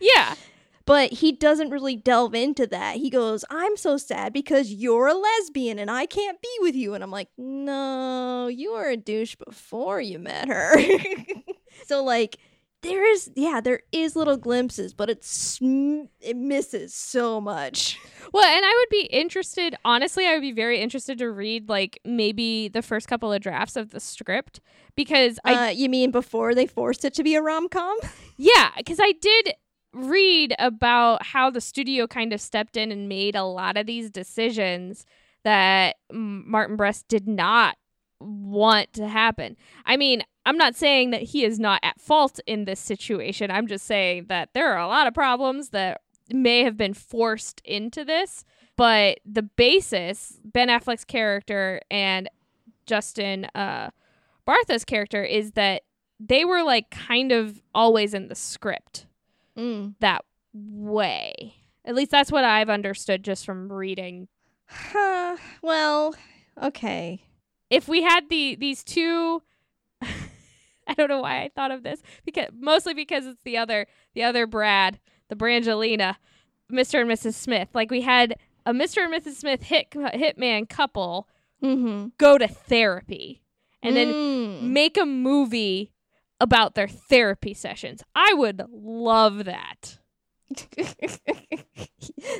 Yeah. 0.00 0.34
But 0.84 1.12
he 1.12 1.32
doesn't 1.32 1.70
really 1.70 1.96
delve 1.96 2.34
into 2.34 2.66
that. 2.66 2.96
He 2.96 3.10
goes 3.10 3.44
i'm 3.50 3.76
so 3.76 3.96
sad 3.96 4.32
because 4.32 4.70
you're 4.70 5.06
a 5.06 5.14
lesbian 5.14 5.78
and 5.78 5.90
i 5.90 6.06
can't 6.06 6.40
be 6.40 6.56
with 6.60 6.74
you. 6.74 6.94
And 6.94 7.02
i'm 7.02 7.10
like 7.10 7.28
no 7.36 8.48
you 8.48 8.72
were 8.72 8.88
a 8.88 8.96
douche 8.96 9.36
before 9.36 10.00
you 10.00 10.18
met 10.18 10.48
her. 10.48 10.74
So 11.86 12.04
like 12.04 12.38
there 12.82 13.04
is 13.10 13.30
yeah 13.36 13.60
there 13.60 13.80
is 13.92 14.16
little 14.16 14.36
glimpses 14.36 14.92
but 14.92 15.08
it's 15.08 15.58
it 15.62 16.36
misses 16.36 16.94
so 16.94 17.40
much. 17.40 17.98
Well, 18.32 18.44
and 18.44 18.64
I 18.64 18.74
would 18.80 18.88
be 18.88 19.06
interested, 19.06 19.76
honestly, 19.84 20.26
I 20.26 20.32
would 20.32 20.40
be 20.40 20.52
very 20.52 20.80
interested 20.80 21.18
to 21.18 21.30
read 21.30 21.68
like 21.68 22.00
maybe 22.02 22.68
the 22.68 22.80
first 22.80 23.06
couple 23.06 23.30
of 23.30 23.42
drafts 23.42 23.76
of 23.76 23.90
the 23.90 24.00
script 24.00 24.60
because 24.96 25.38
I 25.44 25.66
uh, 25.66 25.70
you 25.70 25.90
mean 25.90 26.12
before 26.12 26.54
they 26.54 26.66
forced 26.66 27.04
it 27.04 27.12
to 27.14 27.24
be 27.24 27.34
a 27.34 27.42
rom-com? 27.42 27.98
Yeah, 28.38 28.70
cuz 28.86 28.98
I 29.02 29.12
did 29.20 29.52
read 29.94 30.54
about 30.58 31.24
how 31.24 31.50
the 31.50 31.60
studio 31.60 32.06
kind 32.06 32.32
of 32.32 32.40
stepped 32.40 32.76
in 32.76 32.90
and 32.90 33.08
made 33.08 33.36
a 33.36 33.44
lot 33.44 33.76
of 33.76 33.86
these 33.86 34.10
decisions 34.10 35.06
that 35.44 35.96
Martin 36.10 36.76
Brest 36.76 37.08
did 37.08 37.26
not 37.26 37.76
want 38.20 38.92
to 38.94 39.08
happen. 39.08 39.56
I 39.84 39.96
mean, 39.96 40.22
I'm 40.46 40.56
not 40.56 40.76
saying 40.76 41.10
that 41.10 41.22
he 41.22 41.44
is 41.44 41.58
not 41.58 41.80
at 41.82 42.00
fault 42.00 42.40
in 42.46 42.64
this 42.64 42.80
situation. 42.80 43.50
I'm 43.50 43.66
just 43.66 43.86
saying 43.86 44.26
that 44.28 44.50
there 44.54 44.72
are 44.72 44.80
a 44.80 44.86
lot 44.86 45.06
of 45.06 45.14
problems 45.14 45.70
that 45.70 46.00
may 46.32 46.64
have 46.64 46.76
been 46.76 46.94
forced 46.94 47.60
into 47.64 48.04
this, 48.04 48.44
but 48.76 49.18
the 49.24 49.42
basis, 49.42 50.38
Ben 50.44 50.68
Affleck's 50.68 51.04
character 51.04 51.80
and 51.90 52.28
Justin 52.86 53.44
uh 53.54 53.90
Bartha's 54.44 54.84
character 54.84 55.22
is 55.22 55.52
that 55.52 55.82
they 56.18 56.44
were 56.44 56.62
like 56.62 56.90
kind 56.90 57.30
of 57.30 57.62
always 57.74 58.12
in 58.12 58.28
the 58.28 58.34
script 58.34 59.06
mm. 59.56 59.94
that 60.00 60.24
way. 60.52 61.54
At 61.84 61.94
least 61.94 62.10
that's 62.10 62.30
what 62.30 62.44
I've 62.44 62.70
understood 62.70 63.22
just 63.24 63.44
from 63.44 63.72
reading. 63.72 64.28
Huh, 64.66 65.36
well 65.60 66.14
okay 66.62 67.22
If 67.68 67.88
we 67.88 68.02
had 68.02 68.28
the 68.30 68.54
these 68.54 68.82
two 68.82 69.42
I 70.02 70.94
don't 70.96 71.08
know 71.08 71.20
why 71.20 71.42
I 71.42 71.50
thought 71.54 71.70
of 71.70 71.82
this 71.82 72.02
because 72.24 72.48
mostly 72.58 72.94
because 72.94 73.26
it's 73.26 73.40
the 73.44 73.58
other 73.58 73.86
the 74.14 74.22
other 74.22 74.46
Brad, 74.46 74.98
the 75.28 75.36
Brangelina, 75.36 76.16
Mr. 76.70 77.02
and 77.02 77.10
Mrs. 77.10 77.34
Smith. 77.34 77.68
Like 77.74 77.90
we 77.90 78.00
had 78.00 78.36
a 78.64 78.72
Mr. 78.72 79.04
and 79.04 79.12
Mrs. 79.12 79.34
Smith 79.34 79.64
hit 79.64 79.90
hitman 79.90 80.68
couple 80.68 81.28
mm-hmm. 81.62 82.08
go 82.18 82.38
to 82.38 82.48
therapy 82.48 83.42
and 83.82 83.96
then 83.96 84.12
Mm. 84.12 84.62
make 84.62 84.96
a 84.96 85.04
movie 85.06 85.91
about 86.42 86.74
their 86.74 86.88
therapy 86.88 87.54
sessions. 87.54 88.02
I 88.16 88.34
would 88.34 88.62
love 88.70 89.44
that. 89.44 89.98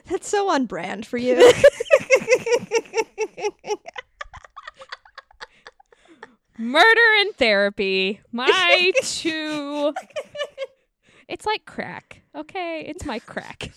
That's 0.06 0.28
so 0.28 0.50
on 0.50 0.66
brand 0.66 1.06
for 1.06 1.18
you. 1.18 1.36
Murder 6.58 7.00
and 7.20 7.34
therapy. 7.36 8.20
My 8.32 8.92
two. 9.02 9.94
It's 11.28 11.46
like 11.46 11.64
crack. 11.64 12.20
Okay, 12.36 12.84
it's 12.86 13.06
my 13.06 13.18
crack. 13.18 13.70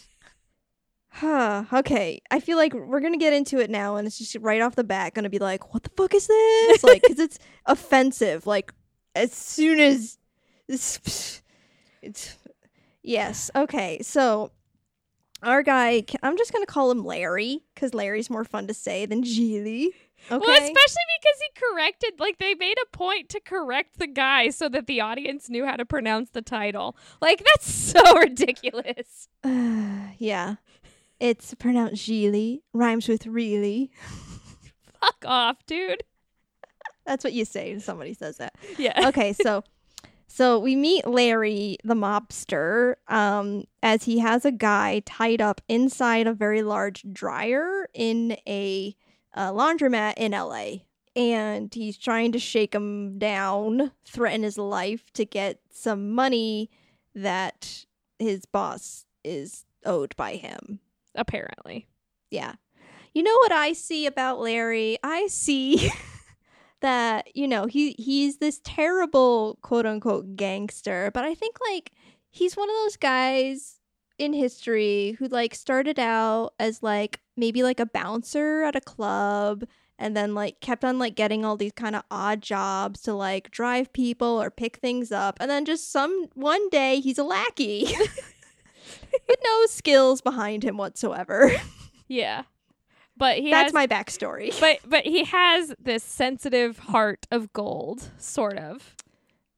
Huh, 1.07 1.63
okay. 1.71 2.21
I 2.29 2.41
feel 2.41 2.57
like 2.57 2.73
we're 2.73 2.99
going 2.99 3.13
to 3.13 3.19
get 3.19 3.31
into 3.31 3.59
it 3.59 3.69
now 3.69 3.95
and 3.95 4.05
it's 4.05 4.17
just 4.17 4.35
right 4.41 4.61
off 4.61 4.75
the 4.75 4.83
bat 4.83 5.13
going 5.13 5.23
to 5.23 5.29
be 5.29 5.39
like, 5.39 5.73
what 5.73 5.83
the 5.83 5.89
fuck 5.95 6.13
is 6.13 6.27
this? 6.27 6.83
like, 6.83 7.01
because 7.01 7.19
it's 7.19 7.39
offensive. 7.65 8.45
Like, 8.45 8.73
as 9.15 9.33
soon 9.33 9.79
as 9.79 10.17
it's, 10.67 11.41
it's. 12.01 12.37
Yes, 13.01 13.51
okay. 13.55 13.99
So, 14.01 14.51
our 15.43 15.63
guy, 15.63 16.03
I'm 16.23 16.37
just 16.37 16.51
going 16.51 16.65
to 16.65 16.71
call 16.71 16.89
him 16.91 17.05
Larry 17.05 17.61
because 17.73 17.93
Larry's 17.93 18.29
more 18.29 18.43
fun 18.43 18.67
to 18.67 18.73
say 18.73 19.05
than 19.05 19.23
Gigli. 19.23 19.89
Okay. 20.31 20.39
Well, 20.39 20.49
especially 20.49 20.73
because 20.73 21.39
he 21.39 21.61
corrected, 21.71 22.19
like, 22.19 22.39
they 22.39 22.55
made 22.55 22.77
a 22.81 22.97
point 22.97 23.29
to 23.29 23.39
correct 23.39 23.99
the 23.99 24.07
guy 24.07 24.49
so 24.49 24.67
that 24.69 24.87
the 24.87 25.01
audience 25.01 25.49
knew 25.49 25.65
how 25.65 25.75
to 25.75 25.85
pronounce 25.85 26.31
the 26.31 26.41
title. 26.41 26.97
Like, 27.21 27.43
that's 27.45 27.71
so 27.71 28.19
ridiculous. 28.19 29.27
yeah. 30.17 30.55
It's 31.19 31.53
pronounced 31.53 32.07
Geely, 32.07 32.61
rhymes 32.73 33.07
with 33.07 33.27
really. 33.27 33.91
Fuck 34.99 35.23
off, 35.25 35.65
dude. 35.65 36.03
That's 37.05 37.23
what 37.23 37.33
you 37.33 37.45
say 37.45 37.71
when 37.71 37.79
somebody 37.79 38.13
says 38.13 38.37
that. 38.37 38.55
Yeah. 38.77 39.07
okay, 39.09 39.33
so 39.33 39.63
so 40.27 40.59
we 40.59 40.75
meet 40.75 41.05
Larry 41.07 41.77
the 41.83 41.93
mobster 41.93 42.95
um 43.07 43.65
as 43.83 44.03
he 44.03 44.19
has 44.19 44.45
a 44.45 44.51
guy 44.51 45.01
tied 45.05 45.41
up 45.41 45.61
inside 45.69 46.27
a 46.27 46.33
very 46.33 46.63
large 46.63 47.03
dryer 47.11 47.87
in 47.93 48.37
a 48.47 48.95
uh, 49.35 49.51
laundromat 49.51 50.13
in 50.17 50.31
LA 50.31 50.77
and 51.15 51.73
he's 51.73 51.97
trying 51.97 52.31
to 52.33 52.39
shake 52.39 52.75
him 52.75 53.17
down, 53.17 53.91
threaten 54.03 54.43
his 54.43 54.57
life 54.57 55.11
to 55.13 55.25
get 55.25 55.59
some 55.71 56.11
money 56.11 56.69
that 57.13 57.85
his 58.19 58.45
boss 58.45 59.05
is 59.23 59.65
owed 59.85 60.15
by 60.17 60.35
him. 60.35 60.79
Apparently. 61.15 61.87
Yeah. 62.29 62.55
You 63.13 63.23
know 63.23 63.35
what 63.35 63.53
I 63.53 63.71
see 63.71 64.05
about 64.05 64.39
Larry? 64.39 64.97
I 65.01 65.27
see 65.27 65.89
that, 66.85 67.35
you 67.35 67.47
know, 67.47 67.65
he 67.65 67.93
he's 67.93 68.37
this 68.37 68.61
terrible 68.63 69.57
quote 69.61 69.85
unquote 69.85 70.35
gangster, 70.35 71.11
but 71.13 71.23
I 71.25 71.33
think 71.33 71.57
like 71.69 71.91
he's 72.29 72.55
one 72.55 72.69
of 72.69 72.75
those 72.83 72.95
guys 72.95 73.79
in 74.17 74.33
history 74.33 75.15
who 75.19 75.27
like 75.27 75.55
started 75.55 75.99
out 75.99 76.53
as 76.59 76.83
like 76.83 77.19
maybe 77.35 77.63
like 77.63 77.79
a 77.79 77.85
bouncer 77.85 78.63
at 78.63 78.75
a 78.75 78.81
club 78.81 79.65
and 79.97 80.15
then 80.15 80.35
like 80.35 80.59
kept 80.61 80.85
on 80.85 80.99
like 80.99 81.15
getting 81.15 81.43
all 81.43 81.57
these 81.57 81.71
kind 81.73 81.95
of 81.95 82.03
odd 82.11 82.41
jobs 82.41 83.01
to 83.01 83.13
like 83.13 83.51
drive 83.51 83.91
people 83.91 84.41
or 84.41 84.49
pick 84.49 84.77
things 84.77 85.11
up 85.11 85.37
and 85.41 85.49
then 85.49 85.65
just 85.65 85.91
some 85.91 86.27
one 86.33 86.69
day 86.69 86.99
he's 86.99 87.17
a 87.17 87.23
lackey 87.23 87.85
with 89.27 89.39
no 89.43 89.65
skills 89.65 90.21
behind 90.21 90.63
him 90.63 90.77
whatsoever. 90.77 91.51
Yeah. 92.07 92.43
But 93.17 93.37
he 93.37 93.51
That's 93.51 93.67
has 93.67 93.73
my 93.73 93.87
backstory. 93.87 94.57
but 94.59 94.79
but 94.85 95.05
he 95.05 95.23
has 95.25 95.73
this 95.79 96.03
sensitive 96.03 96.79
heart 96.79 97.27
of 97.31 97.53
gold, 97.53 98.11
sort 98.17 98.57
of. 98.57 98.95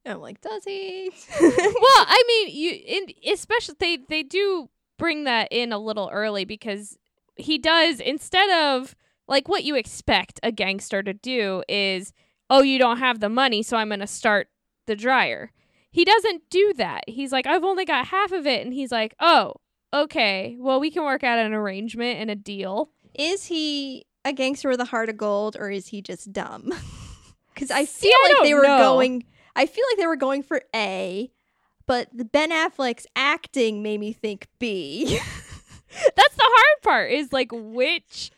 And 0.04 0.14
I'm 0.14 0.20
like, 0.20 0.40
does 0.40 0.64
he? 0.64 1.10
well, 1.40 1.50
I 1.50 2.22
mean, 2.26 2.56
you 2.56 2.80
in 2.86 3.32
especially 3.32 3.76
they 3.78 3.98
they 4.08 4.22
do 4.22 4.68
bring 4.98 5.24
that 5.24 5.48
in 5.50 5.72
a 5.72 5.78
little 5.78 6.10
early 6.12 6.44
because 6.44 6.98
he 7.36 7.58
does 7.58 8.00
instead 8.00 8.50
of 8.50 8.94
like 9.28 9.48
what 9.48 9.64
you 9.64 9.76
expect 9.76 10.40
a 10.42 10.50
gangster 10.50 11.02
to 11.02 11.12
do 11.12 11.62
is, 11.68 12.12
oh, 12.50 12.62
you 12.62 12.78
don't 12.78 12.98
have 12.98 13.20
the 13.20 13.28
money, 13.28 13.62
so 13.62 13.76
I'm 13.76 13.88
going 13.88 14.00
to 14.00 14.06
start 14.06 14.48
the 14.86 14.96
dryer. 14.96 15.52
He 15.90 16.04
doesn't 16.04 16.50
do 16.50 16.72
that. 16.76 17.04
He's 17.06 17.30
like, 17.32 17.46
I've 17.46 17.64
only 17.64 17.84
got 17.84 18.06
half 18.08 18.32
of 18.32 18.46
it, 18.46 18.64
and 18.64 18.72
he's 18.72 18.90
like, 18.90 19.14
oh, 19.20 19.54
okay, 19.92 20.56
well, 20.58 20.80
we 20.80 20.90
can 20.90 21.04
work 21.04 21.22
out 21.22 21.38
an 21.38 21.52
arrangement 21.52 22.18
and 22.18 22.30
a 22.30 22.34
deal. 22.34 22.90
Is 23.18 23.46
he 23.46 24.06
a 24.24 24.32
gangster 24.32 24.68
with 24.70 24.80
a 24.80 24.86
heart 24.86 25.08
of 25.10 25.16
gold, 25.18 25.56
or 25.58 25.70
is 25.70 25.88
he 25.88 26.00
just 26.00 26.32
dumb? 26.32 26.72
Because 27.54 27.72
I 27.72 27.86
feel 27.86 28.12
I 28.14 28.22
like 28.28 28.36
don't 28.36 28.44
they 28.44 28.54
were 28.54 28.62
know. 28.62 28.78
going. 28.78 29.24
I 29.56 29.66
feel 29.66 29.84
like 29.90 29.98
they 29.98 30.06
were 30.06 30.14
going 30.14 30.44
for 30.44 30.62
A, 30.76 31.28
but 31.88 32.08
the 32.12 32.24
Ben 32.24 32.50
Affleck's 32.52 33.04
acting 33.16 33.82
made 33.82 33.98
me 33.98 34.12
think 34.12 34.46
B. 34.60 35.06
That's 36.16 36.34
the 36.36 36.44
hard 36.44 36.82
part. 36.84 37.10
Is 37.10 37.32
like 37.32 37.50
which 37.52 38.30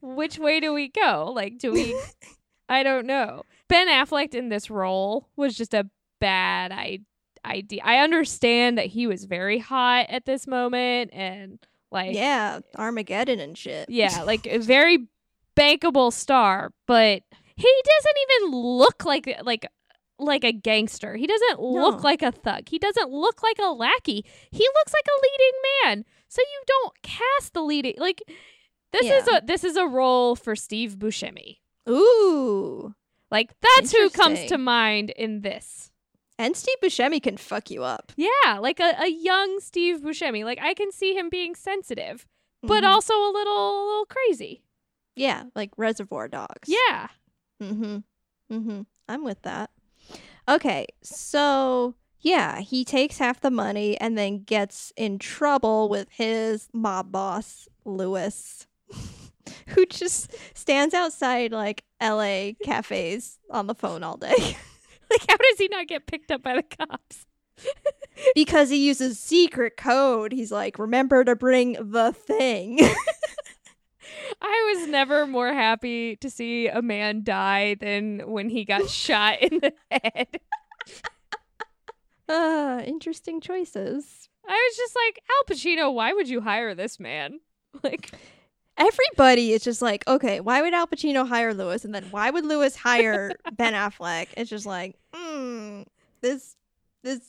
which 0.00 0.38
way 0.38 0.60
do 0.60 0.72
we 0.72 0.88
go? 0.88 1.30
Like, 1.36 1.58
do 1.58 1.70
we? 1.72 2.00
I 2.70 2.82
don't 2.82 3.04
know. 3.06 3.42
Ben 3.68 3.88
Affleck 3.88 4.34
in 4.34 4.48
this 4.48 4.70
role 4.70 5.28
was 5.36 5.54
just 5.54 5.74
a 5.74 5.90
bad 6.18 6.72
I- 6.72 7.00
idea. 7.44 7.82
I 7.84 7.98
understand 7.98 8.78
that 8.78 8.86
he 8.86 9.06
was 9.06 9.24
very 9.24 9.58
hot 9.58 10.06
at 10.08 10.24
this 10.24 10.46
moment 10.46 11.10
and 11.12 11.58
like 11.90 12.14
yeah, 12.14 12.60
Armageddon 12.76 13.40
and 13.40 13.56
shit. 13.56 13.88
yeah, 13.88 14.22
like 14.22 14.46
a 14.46 14.58
very 14.58 15.06
bankable 15.56 16.12
star, 16.12 16.72
but 16.86 17.22
he 17.56 17.82
doesn't 17.84 18.16
even 18.42 18.58
look 18.58 19.04
like 19.04 19.38
like 19.42 19.66
like 20.18 20.44
a 20.44 20.52
gangster. 20.52 21.16
He 21.16 21.26
doesn't 21.26 21.60
look 21.60 21.96
No. 21.98 22.02
like 22.02 22.22
a 22.22 22.32
thug. 22.32 22.68
He 22.68 22.78
doesn't 22.78 23.10
look 23.10 23.42
like 23.42 23.58
a 23.58 23.68
lackey. 23.70 24.24
He 24.50 24.68
looks 24.76 24.92
like 24.92 25.06
a 25.06 25.20
leading 25.22 25.60
man. 26.00 26.04
So 26.28 26.42
you 26.42 26.62
don't 26.66 27.02
cast 27.02 27.54
the 27.54 27.62
leading 27.62 27.94
like 27.98 28.22
this 28.92 29.06
is 29.06 29.28
a 29.28 29.42
this 29.44 29.62
is 29.64 29.76
a 29.76 29.86
role 29.86 30.34
for 30.36 30.56
Steve 30.56 30.96
Buscemi. 30.98 31.58
Ooh. 31.88 32.94
Like 33.30 33.50
that's 33.60 33.92
who 33.92 34.08
comes 34.10 34.44
to 34.46 34.58
mind 34.58 35.10
in 35.10 35.40
this. 35.42 35.90
And 36.38 36.56
Steve 36.56 36.76
Buscemi 36.82 37.22
can 37.22 37.36
fuck 37.38 37.70
you 37.70 37.82
up. 37.82 38.12
Yeah, 38.16 38.58
like 38.60 38.78
a, 38.80 38.94
a 39.00 39.08
young 39.08 39.58
Steve 39.60 40.00
Buscemi. 40.00 40.44
Like 40.44 40.58
I 40.60 40.74
can 40.74 40.92
see 40.92 41.14
him 41.14 41.28
being 41.30 41.54
sensitive, 41.54 42.26
but 42.62 42.84
Mhm. 42.84 42.88
also 42.88 43.14
a 43.14 43.32
little 43.32 43.84
a 43.84 43.84
little 43.86 44.06
crazy. 44.06 44.62
yeah, 45.14 45.44
like 45.54 45.70
Reservoir 45.78 46.28
Dogs. 46.28 46.68
Yeah. 46.68 47.08
Mm-hmm. 47.62 47.98
Mm-hmm. 48.52 48.80
I'm 49.08 49.24
with 49.24 49.40
that. 49.42 49.70
Okay, 50.48 50.86
so 51.02 51.94
yeah, 52.20 52.60
he 52.60 52.84
takes 52.84 53.18
half 53.18 53.40
the 53.40 53.50
money 53.50 53.98
and 54.00 54.16
then 54.18 54.42
gets 54.44 54.92
in 54.96 55.18
trouble 55.18 55.88
with 55.88 56.08
his 56.10 56.68
mob 56.72 57.10
boss, 57.12 57.66
Lewis, 57.86 58.66
who 59.68 59.86
just 59.86 60.34
stands 60.54 60.92
outside 60.94 61.50
like 61.52 61.82
LA 62.02 62.50
cafes 62.62 63.38
on 63.50 63.66
the 63.68 63.74
phone 63.74 64.02
all 64.02 64.16
day 64.18 64.56
Like 65.16 65.30
how 65.30 65.36
does 65.36 65.58
he 65.58 65.68
not 65.68 65.86
get 65.86 66.06
picked 66.06 66.30
up 66.30 66.42
by 66.42 66.56
the 66.56 66.62
cops? 66.62 67.26
because 68.34 68.70
he 68.70 68.86
uses 68.86 69.18
secret 69.18 69.76
code. 69.76 70.32
He's 70.32 70.52
like, 70.52 70.78
remember 70.78 71.24
to 71.24 71.36
bring 71.36 71.72
the 71.72 72.12
thing. 72.12 72.78
I 74.40 74.74
was 74.74 74.88
never 74.88 75.26
more 75.26 75.52
happy 75.52 76.16
to 76.16 76.30
see 76.30 76.68
a 76.68 76.82
man 76.82 77.22
die 77.22 77.74
than 77.74 78.20
when 78.30 78.48
he 78.48 78.64
got 78.64 78.88
shot 78.90 79.40
in 79.40 79.60
the 79.60 79.72
head. 79.90 80.40
uh, 82.28 82.82
interesting 82.84 83.40
choices. 83.40 84.28
I 84.46 84.68
was 84.70 84.76
just 84.76 84.96
like, 84.96 85.22
Al 85.28 85.56
Pacino, 85.56 85.94
why 85.94 86.12
would 86.12 86.28
you 86.28 86.40
hire 86.40 86.74
this 86.74 87.00
man? 87.00 87.40
Like, 87.82 88.12
Everybody 88.78 89.52
is 89.52 89.64
just 89.64 89.80
like, 89.80 90.06
okay, 90.06 90.40
why 90.40 90.60
would 90.60 90.74
Al 90.74 90.86
Pacino 90.86 91.26
hire 91.26 91.54
Lewis, 91.54 91.84
and 91.86 91.94
then 91.94 92.04
why 92.10 92.28
would 92.28 92.44
Lewis 92.44 92.76
hire 92.76 93.32
Ben 93.52 93.72
Affleck? 93.72 94.28
It's 94.36 94.50
just 94.50 94.66
like, 94.66 94.96
hmm, 95.16 95.82
this 96.20 96.56
this 97.02 97.22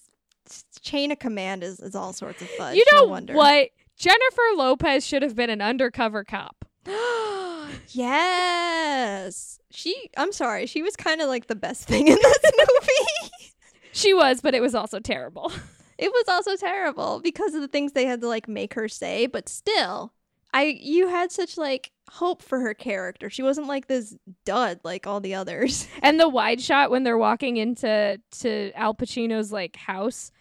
chain 0.82 1.12
of 1.12 1.20
command 1.20 1.64
is, 1.64 1.80
is 1.80 1.96
all 1.96 2.14
sorts 2.14 2.42
of 2.42 2.50
fudge. 2.52 2.76
you 2.76 2.86
know 2.92 3.02
no 3.02 3.08
wonder. 3.08 3.34
what? 3.34 3.70
Jennifer 3.96 4.42
Lopez 4.56 5.06
should 5.06 5.24
have 5.24 5.36
been 5.36 5.50
an 5.50 5.62
undercover 5.62 6.24
cop. 6.24 6.66
yes, 7.90 9.60
she. 9.72 10.10
I'm 10.16 10.32
sorry, 10.32 10.66
she 10.66 10.84
was 10.84 10.96
kind 10.96 11.22
of 11.22 11.28
like 11.28 11.48
the 11.48 11.56
best 11.56 11.88
thing 11.88 12.08
in 12.08 12.16
this 12.16 12.40
movie. 12.58 13.44
She 13.92 14.14
was, 14.14 14.42
but 14.42 14.54
it 14.54 14.62
was 14.62 14.76
also 14.76 15.00
terrible. 15.00 15.52
it 15.98 16.12
was 16.12 16.26
also 16.30 16.56
terrible 16.56 17.20
because 17.22 17.56
of 17.56 17.62
the 17.62 17.68
things 17.68 17.94
they 17.94 18.06
had 18.06 18.22
to 18.22 18.28
like 18.28 18.48
make 18.48 18.76
her 18.76 18.88
say, 18.88 19.26
but 19.26 19.50
still, 19.50 20.14
I 20.54 20.78
you 20.80 21.08
had 21.08 21.32
such 21.32 21.58
like 21.58 21.92
hope 22.10 22.42
for 22.42 22.60
her 22.60 22.74
character. 22.74 23.30
She 23.30 23.44
wasn't 23.44 23.68
like 23.68 23.88
this 23.88 24.16
dud 24.46 24.80
like 24.84 25.08
all 25.08 25.20
the 25.20 25.36
others. 25.36 25.88
And 26.02 26.20
the 26.20 26.30
wide 26.30 26.62
shot 26.62 26.90
when 26.90 27.04
they're 27.04 27.18
walking 27.18 27.58
into 27.58 28.20
to 28.40 28.72
Al 28.76 28.94
Pacino's 28.94 29.52
like 29.52 29.76
house 29.76 30.32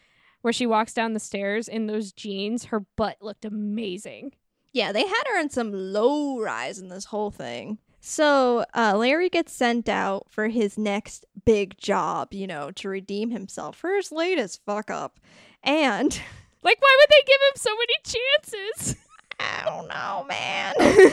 where 0.43 0.53
she 0.53 0.67
walks 0.67 0.93
down 0.93 1.13
the 1.13 1.21
stairs 1.21 1.67
in 1.67 1.87
those 1.87 2.13
jeans, 2.13 2.67
her 2.67 2.81
butt 2.97 3.17
looked 3.21 3.45
amazing. 3.45 4.33
Yeah, 4.73 4.93
they 4.93 5.07
had 5.07 5.25
her 5.29 5.41
in 5.41 5.51
some 5.51 5.73
low 5.73 6.39
rise 6.41 6.79
in 6.79 6.89
this 6.89 7.07
whole 7.07 7.31
thing. 7.31 7.79
So 8.01 8.65
uh, 8.75 8.95
Larry 8.97 9.29
gets 9.29 9.53
sent 9.53 9.89
out 9.89 10.27
for 10.31 10.49
his 10.49 10.79
next 10.79 11.25
big 11.45 11.77
job, 11.79 12.33
you 12.33 12.47
know, 12.47 12.71
to 12.73 12.89
redeem 12.89 13.31
himself 13.31 13.77
for 13.77 13.97
his 13.97 14.13
latest 14.13 14.61
fuck 14.65 14.91
up. 14.91 15.19
And 15.65 16.21
Like 16.67 16.83
why 16.83 16.97
would 17.01 17.11
they 17.11 17.23
give 17.25 17.41
him 17.49 17.57
so 17.57 17.71
many 17.77 17.95
chances? 18.05 18.97
I 19.39 19.63
don't 19.65 19.89
know, 19.89 20.25
man. 20.29 20.75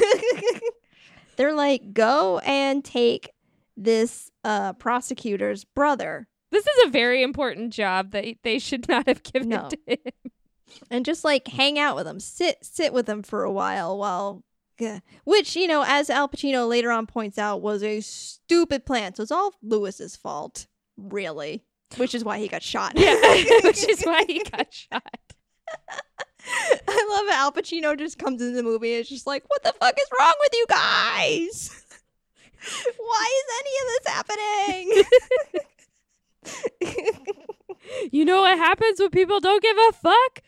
They're 1.36 1.54
like, 1.54 1.94
go 1.94 2.40
and 2.40 2.84
take 2.84 3.30
this 3.76 4.30
uh, 4.44 4.74
prosecutor's 4.74 5.64
brother 5.64 6.28
This 6.52 6.66
is 6.68 6.86
a 6.88 6.90
very 6.92 7.24
important 7.24 7.74
job 7.74 8.12
that 8.12 8.36
they 8.44 8.60
should 8.60 8.88
not 8.88 9.08
have 9.08 9.24
given 9.24 9.50
No. 9.50 9.70
to 9.70 9.78
him. 9.88 10.34
and 10.92 11.06
just 11.06 11.24
like 11.24 11.48
hang 11.48 11.80
out 11.80 11.96
with 11.96 12.06
him, 12.08 12.20
sit 12.20 12.58
sit 12.64 12.94
with 12.94 13.08
him 13.10 13.24
for 13.24 13.44
a 13.44 13.52
while 13.52 13.98
while 13.98 14.44
which, 15.24 15.56
you 15.56 15.66
know, 15.68 15.86
as 15.88 16.10
Al 16.10 16.28
Pacino 16.28 16.68
later 16.68 16.92
on 16.92 17.06
points 17.08 17.38
out 17.38 17.62
was 17.62 17.82
a 17.84 18.02
stupid 18.02 18.86
plan. 18.86 19.16
So 19.16 19.24
it's 19.24 19.32
all 19.32 19.54
Lewis's 19.62 20.16
fault, 20.18 20.68
really. 20.98 21.64
Which 21.98 22.14
is 22.14 22.26
why 22.26 22.40
he 22.40 22.50
got 22.50 22.64
shot. 22.64 22.94
Yeah, 22.98 23.14
which 23.64 23.88
is 23.88 24.04
why 24.04 24.26
he 24.28 24.44
got 24.44 24.74
shot. 24.74 25.04
I 26.88 27.08
love 27.10 27.26
it. 27.28 27.34
Al 27.34 27.52
Pacino 27.52 27.98
just 27.98 28.18
comes 28.18 28.42
into 28.42 28.56
the 28.56 28.64
movie 28.64 28.94
and 28.94 29.02
it's 29.02 29.10
just 29.10 29.28
like, 29.28 29.44
what 29.48 29.64
the 29.64 29.74
fuck 29.80 29.96
is 30.00 30.08
wrong 30.20 30.34
with 30.42 30.52
you 30.54 30.66
guys? 30.70 31.84
Why 32.98 33.40
is 33.40 33.46
any 33.60 33.72
of 33.82 33.88
this 33.90 34.08
happening? 34.14 35.04
You 38.12 38.26
know 38.26 38.42
what 38.42 38.58
happens 38.58 39.00
when 39.00 39.10
people 39.10 39.40
don't 39.40 39.62
give 39.62 39.78
a 39.78 39.92
fuck? 39.94 40.42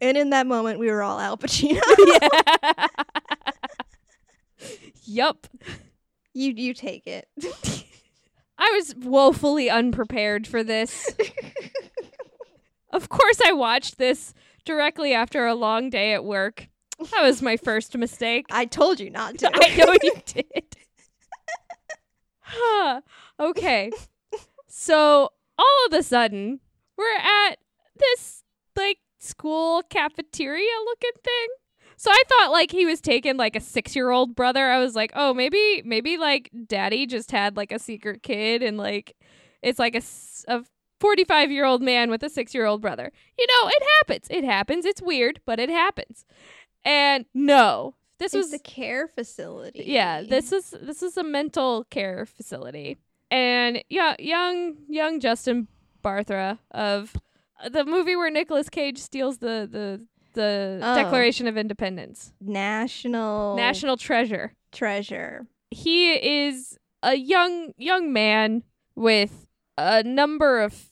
and 0.00 0.16
in 0.16 0.30
that 0.30 0.46
moment, 0.46 0.78
we 0.78 0.90
were 0.90 1.02
all 1.02 1.18
Al 1.18 1.36
Pacino. 1.36 1.80
Yeah. 1.98 2.86
yup. 5.04 5.46
you 6.32 6.52
you 6.56 6.74
take 6.74 7.06
it. 7.06 7.28
I 8.58 8.72
was 8.76 8.94
woefully 8.96 9.70
unprepared 9.70 10.46
for 10.46 10.62
this. 10.62 11.10
Of 12.92 13.08
course, 13.08 13.40
I 13.46 13.52
watched 13.52 13.98
this 13.98 14.34
directly 14.64 15.14
after 15.14 15.46
a 15.46 15.54
long 15.54 15.90
day 15.90 16.12
at 16.12 16.24
work. 16.24 16.68
That 17.12 17.22
was 17.22 17.40
my 17.40 17.56
first 17.56 17.96
mistake. 17.96 18.46
I 18.50 18.66
told 18.66 19.00
you 19.00 19.10
not 19.10 19.38
to. 19.38 19.50
I 19.54 19.76
know 19.76 19.96
you 20.02 20.14
did. 20.26 20.76
Huh. 22.42 23.00
Okay. 23.38 23.90
So 24.66 25.30
all 25.56 25.86
of 25.86 25.92
a 25.92 26.02
sudden, 26.02 26.60
we're 26.96 27.16
at 27.16 27.56
this 27.96 28.42
like 28.76 28.98
school 29.18 29.82
cafeteria 29.88 30.70
looking 30.84 31.20
thing. 31.22 31.46
So 31.96 32.10
I 32.10 32.22
thought 32.28 32.50
like 32.50 32.70
he 32.70 32.86
was 32.86 33.00
taking 33.00 33.36
like 33.36 33.56
a 33.56 33.60
six 33.60 33.94
year 33.94 34.10
old 34.10 34.34
brother. 34.34 34.66
I 34.66 34.78
was 34.78 34.94
like, 34.94 35.12
oh, 35.14 35.34
maybe 35.34 35.82
maybe 35.84 36.16
like 36.16 36.50
daddy 36.66 37.06
just 37.06 37.30
had 37.30 37.56
like 37.56 37.72
a 37.72 37.78
secret 37.78 38.22
kid 38.22 38.62
and 38.62 38.78
like 38.78 39.16
it's 39.62 39.78
like 39.78 39.94
a, 39.94 40.02
a 40.48 40.64
45 41.00 41.50
year 41.50 41.64
old 41.64 41.82
man 41.82 42.10
with 42.10 42.22
a 42.22 42.28
six 42.30 42.54
year 42.54 42.66
old 42.66 42.80
brother. 42.80 43.10
You 43.38 43.46
know, 43.46 43.68
it 43.68 43.82
happens. 43.98 44.26
It 44.30 44.44
happens. 44.44 44.84
It's 44.84 45.02
weird, 45.02 45.40
but 45.46 45.58
it 45.58 45.70
happens. 45.70 46.24
And 46.84 47.24
no, 47.34 47.96
this 48.18 48.34
It's 48.34 48.44
was 48.46 48.52
a 48.54 48.58
care 48.58 49.08
facility. 49.08 49.84
yeah 49.86 50.20
this 50.22 50.52
is 50.52 50.74
this 50.82 51.02
is 51.02 51.16
a 51.16 51.22
mental 51.24 51.84
care 51.90 52.26
facility 52.26 52.98
and 53.30 53.82
yeah 53.88 54.14
young 54.18 54.76
young 54.88 55.20
justin 55.20 55.68
bartha 56.04 56.58
of 56.70 57.16
the 57.70 57.84
movie 57.86 58.16
where 58.16 58.30
Nicolas 58.30 58.68
cage 58.68 58.98
steals 58.98 59.38
the 59.38 59.66
the 59.70 60.06
the 60.34 60.80
Oh. 60.82 60.94
declaration 60.94 61.46
of 61.48 61.56
independence 61.56 62.32
national 62.40 63.56
national 63.56 63.96
treasure 63.96 64.52
treasure. 64.72 65.46
he 65.70 66.12
is 66.46 66.78
a 67.02 67.14
young 67.16 67.72
young 67.78 68.12
man 68.12 68.62
with 68.94 69.46
a 69.78 70.02
number 70.02 70.60
of 70.60 70.89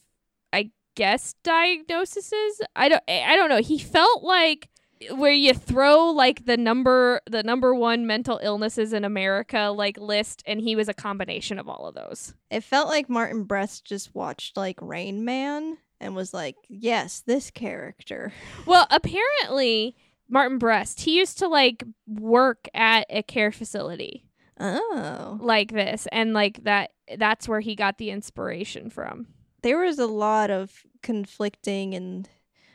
guess 0.98 1.34
diagnoses? 1.44 2.61
I 2.74 2.88
don't 2.88 3.02
i 3.08 3.37
don't 3.37 3.48
know. 3.48 3.62
He 3.62 3.78
felt 3.78 4.24
like 4.24 4.68
where 5.12 5.32
you 5.32 5.54
throw 5.54 6.11
like 6.11 6.44
the 6.44 6.56
number 6.56 7.20
the 7.30 7.44
number 7.44 7.72
one 7.72 8.04
mental 8.04 8.40
illnesses 8.42 8.92
in 8.92 9.04
america 9.04 9.72
like 9.72 9.96
list 9.96 10.42
and 10.44 10.61
he 10.61 10.74
was 10.74 10.88
a 10.88 10.94
combination 10.94 11.58
of 11.61 11.68
all 11.68 11.87
of 11.87 11.94
those. 11.94 12.34
It 12.50 12.64
felt 12.64 12.88
like 12.88 13.08
Martin 13.08 13.44
Brest 13.44 13.84
just 13.84 14.12
watched 14.12 14.56
like 14.56 14.76
Rain 14.82 15.24
Man 15.24 15.78
and 16.00 16.16
was 16.16 16.34
like, 16.34 16.56
"Yes, 16.68 17.22
this 17.24 17.52
character." 17.52 18.32
well 18.66 18.87
apparently 18.90 19.96
martin 20.30 20.58
brest 20.58 21.00
he 21.00 21.16
used 21.16 21.38
to 21.38 21.48
like 21.48 21.82
work 22.06 22.68
at 22.74 23.06
a 23.08 23.22
care 23.22 23.50
facility 23.50 24.26
Oh, 24.61 25.38
like 25.40 25.72
this 25.72 26.06
and 26.12 26.34
like 26.34 26.64
that 26.64 26.90
that's 27.16 27.48
where 27.48 27.61
he 27.61 27.74
got 27.74 27.96
the 27.96 28.11
inspiration 28.11 28.90
from 28.90 29.26
there 29.62 29.79
was 29.79 29.99
a 29.99 30.07
lot 30.07 30.51
of 30.51 30.85
conflicting 31.03 31.94
and 31.94 32.29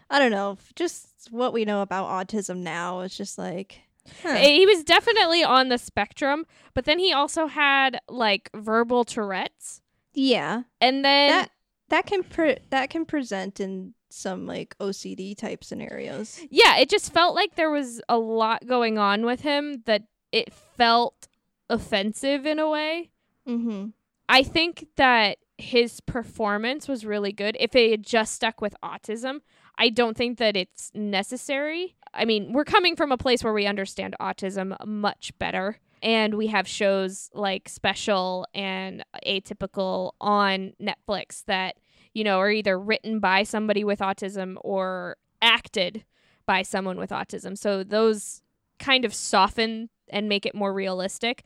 I 0.09 0.19
don't 0.19 0.31
know, 0.31 0.57
just 0.75 1.29
what 1.31 1.53
we 1.53 1.65
know 1.65 1.81
about 1.81 2.07
autism 2.27 2.57
now. 2.57 2.99
It's 3.01 3.17
just 3.17 3.37
like, 3.37 3.81
huh. 4.21 4.35
He 4.35 4.65
was 4.65 4.83
definitely 4.83 5.43
on 5.43 5.69
the 5.69 5.77
spectrum, 5.77 6.45
but 6.73 6.85
then 6.85 6.99
he 6.99 7.11
also 7.13 7.47
had 7.47 7.99
like 8.09 8.49
verbal 8.53 9.03
Tourette's. 9.05 9.81
yeah, 10.13 10.63
And 10.81 11.03
then 11.03 11.29
that 11.29 11.49
that 11.89 12.05
can 12.05 12.23
pre- 12.23 12.59
that 12.69 12.89
can 12.89 13.05
present 13.05 13.59
in 13.59 13.93
some 14.09 14.45
like 14.45 14.77
OCD 14.79 15.35
type 15.35 15.63
scenarios. 15.63 16.39
yeah, 16.51 16.77
it 16.77 16.89
just 16.89 17.11
felt 17.11 17.33
like 17.33 17.55
there 17.55 17.71
was 17.71 17.99
a 18.07 18.17
lot 18.17 18.67
going 18.67 18.97
on 18.99 19.25
with 19.25 19.41
him 19.41 19.81
that 19.85 20.03
it 20.31 20.53
felt 20.53 21.27
offensive 21.69 22.45
in 22.45 22.59
a 22.59 22.69
way. 22.69 23.09
Mm-hmm. 23.47 23.87
I 24.29 24.43
think 24.43 24.87
that 24.97 25.37
his 25.63 26.01
performance 26.01 26.87
was 26.87 27.05
really 27.05 27.31
good. 27.31 27.57
If 27.59 27.75
it 27.75 27.89
had 27.89 28.03
just 28.03 28.33
stuck 28.33 28.61
with 28.61 28.75
autism, 28.83 29.39
I 29.77 29.89
don't 29.89 30.15
think 30.15 30.37
that 30.37 30.55
it's 30.55 30.91
necessary. 30.93 31.95
I 32.13 32.25
mean, 32.25 32.53
we're 32.53 32.65
coming 32.65 32.95
from 32.95 33.11
a 33.11 33.17
place 33.17 33.43
where 33.43 33.53
we 33.53 33.65
understand 33.65 34.15
autism 34.19 34.75
much 34.85 35.31
better. 35.39 35.79
and 36.03 36.35
we 36.35 36.47
have 36.47 36.67
shows 36.67 37.31
like 37.33 37.69
Special 37.69 38.45
and 38.53 39.03
Atypical 39.25 40.11
on 40.19 40.73
Netflix 40.79 41.45
that, 41.45 41.77
you 42.13 42.25
know, 42.25 42.39
are 42.39 42.51
either 42.51 42.77
written 42.77 43.19
by 43.19 43.43
somebody 43.43 43.85
with 43.85 43.99
autism 43.99 44.57
or 44.61 45.15
acted 45.41 46.03
by 46.45 46.61
someone 46.61 46.97
with 46.97 47.11
autism. 47.11 47.57
So 47.57 47.85
those 47.85 48.41
kind 48.79 49.05
of 49.05 49.13
soften 49.13 49.89
and 50.09 50.27
make 50.27 50.45
it 50.45 50.53
more 50.53 50.73
realistic. 50.73 51.43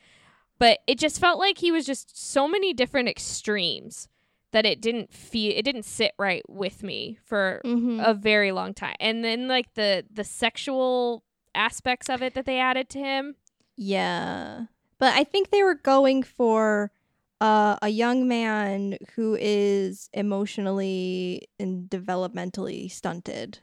But 0.59 0.79
it 0.87 0.97
just 0.97 1.19
felt 1.19 1.39
like 1.39 1.59
he 1.59 1.71
was 1.71 1.85
just 1.85 2.17
so 2.17 2.47
many 2.47 2.73
different 2.73 3.07
extremes 3.09 4.07
that 4.51 4.65
it 4.65 4.81
didn't 4.81 5.13
feel 5.13 5.53
it 5.55 5.63
didn't 5.63 5.83
sit 5.85 6.13
right 6.17 6.41
with 6.49 6.81
me 6.83 7.19
for 7.23 7.61
Mhm. 7.65 8.01
a 8.03 8.13
very 8.13 8.51
long 8.51 8.73
time. 8.73 8.95
And 8.99 9.23
then 9.23 9.47
like 9.47 9.73
the 9.75 10.05
the 10.09 10.23
sexual 10.23 11.23
aspects 11.53 12.09
of 12.09 12.21
it 12.21 12.33
that 12.33 12.45
they 12.45 12.59
added 12.59 12.89
to 12.89 12.99
him. 12.99 13.35
Yeah. 13.75 14.65
But 14.99 15.13
I 15.15 15.23
think 15.23 15.49
they 15.51 15.63
were 15.63 15.75
going 15.75 16.23
for 16.23 16.91
uh, 17.39 17.77
a 17.83 17.89
young 17.89 18.27
man 18.27 18.97
who 19.15 19.37
is 19.39 20.09
emotionally 20.13 21.47
and 21.59 21.87
developmentally 21.87 22.89
stunted. 22.91 23.59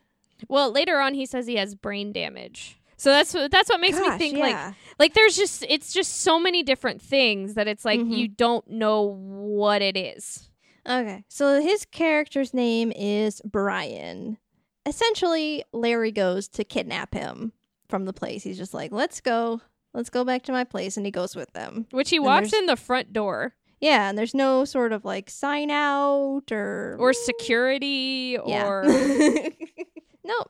Well, 0.49 0.71
later 0.71 1.01
on 1.01 1.15
he 1.15 1.27
says 1.27 1.47
he 1.49 1.57
has 1.57 1.75
brain 1.75 2.13
damage. 2.13 2.79
So 2.97 3.11
that's 3.11 3.35
what 3.35 3.51
that's 3.51 3.69
what 3.69 3.81
makes 3.81 3.99
me 3.99 4.09
think 4.19 4.39
like 4.39 4.53
yeah. 4.53 4.73
like 4.99 5.15
there's 5.15 5.37
just 5.37 5.65
it's 5.69 5.93
just 5.93 6.21
so 6.23 6.39
many 6.39 6.63
different 6.63 7.03
things 7.03 7.55
that 7.55 7.67
it's 7.69 7.85
like 7.85 8.01
Mhm. 8.01 8.17
you 8.17 8.29
don't 8.29 8.69
know 8.69 9.03
what 9.03 9.83
it 9.83 9.97
is. 9.97 10.49
Okay. 10.89 11.25
So 11.29 11.61
his 11.61 11.85
character's 11.87 12.53
name 12.55 12.93
is 12.95 13.41
Brian. 13.45 14.39
Essentially, 14.87 15.65
Larry 15.73 16.13
goes 16.13 16.47
to 16.49 16.65
kidnap 16.65 17.15
him 17.15 17.53
from 17.89 18.05
the 18.05 18.13
place. 18.13 18.43
He's 18.43 18.59
just 18.59 18.75
like, 18.75 18.93
let's 18.93 19.21
go. 19.21 19.61
Let's 19.95 20.11
go 20.11 20.25
back 20.25 20.43
to 20.43 20.53
my 20.53 20.65
place. 20.65 20.97
And 20.97 21.07
he 21.07 21.11
goes 21.13 21.35
with 21.35 21.53
them. 21.55 21.87
Which 21.91 22.11
he 22.11 22.17
And 22.17 22.25
walks 22.27 22.53
in 22.53 22.67
the 22.67 22.77
front 22.77 23.13
door 23.13 23.55
Yeah. 23.81 24.09
And 24.11 24.19
there's 24.19 24.35
no 24.35 24.65
sort 24.67 24.93
of 24.93 25.05
like 25.07 25.31
sign 25.31 25.71
out 25.71 26.53
or. 26.53 26.97
or 26.99 27.13
security 27.15 28.37
Yeah. 28.47 28.67
or 28.69 28.85
no. 30.25 30.45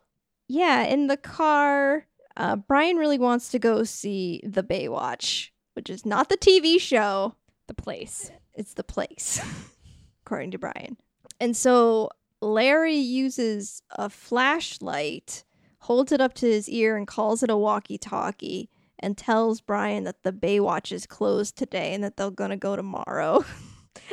Yeah. 0.49 0.83
In 0.85 1.07
the 1.07 1.17
car, 1.17 2.07
uh, 2.37 2.57
Brian 2.57 2.97
really 2.97 3.19
wants 3.19 3.51
to 3.51 3.59
go 3.59 3.85
see 3.85 4.41
the 4.45 4.63
Baywatch, 4.63 5.51
which 5.75 5.91
is 5.91 6.05
not 6.05 6.29
the 6.29 6.37
TV 6.37 6.81
show. 6.81 7.35
the 7.67 7.75
place. 7.75 8.31
it's 8.55 8.75
the 8.75 8.85
place, 8.85 9.41
according 10.27 10.51
to 10.53 10.59
Brian. 10.59 10.97
And 11.41 11.57
so 11.57 12.11
Larry 12.41 12.97
uses 12.97 13.83
a 13.91 14.09
flashlight, 14.09 15.45
holds 15.81 16.13
it 16.13 16.21
up 16.21 16.35
to 16.35 16.47
his 16.47 16.69
ear, 16.69 16.97
and 16.97 17.07
calls 17.07 17.43
it 17.43 17.51
a 17.51 17.57
walkie 17.57 17.99
talkie, 17.99 18.71
and 18.99 19.17
tells 19.17 19.61
Brian 19.61 20.05
that 20.05 20.23
the 20.23 20.33
Baywatch 20.33 20.93
is 20.93 21.07
closed 21.07 21.57
today 21.57 21.95
and 21.95 22.03
that 22.05 22.17
they're 22.17 22.31
going 22.31 22.51
to 22.51 22.57
go 22.57 22.77
tomorrow. 22.77 23.45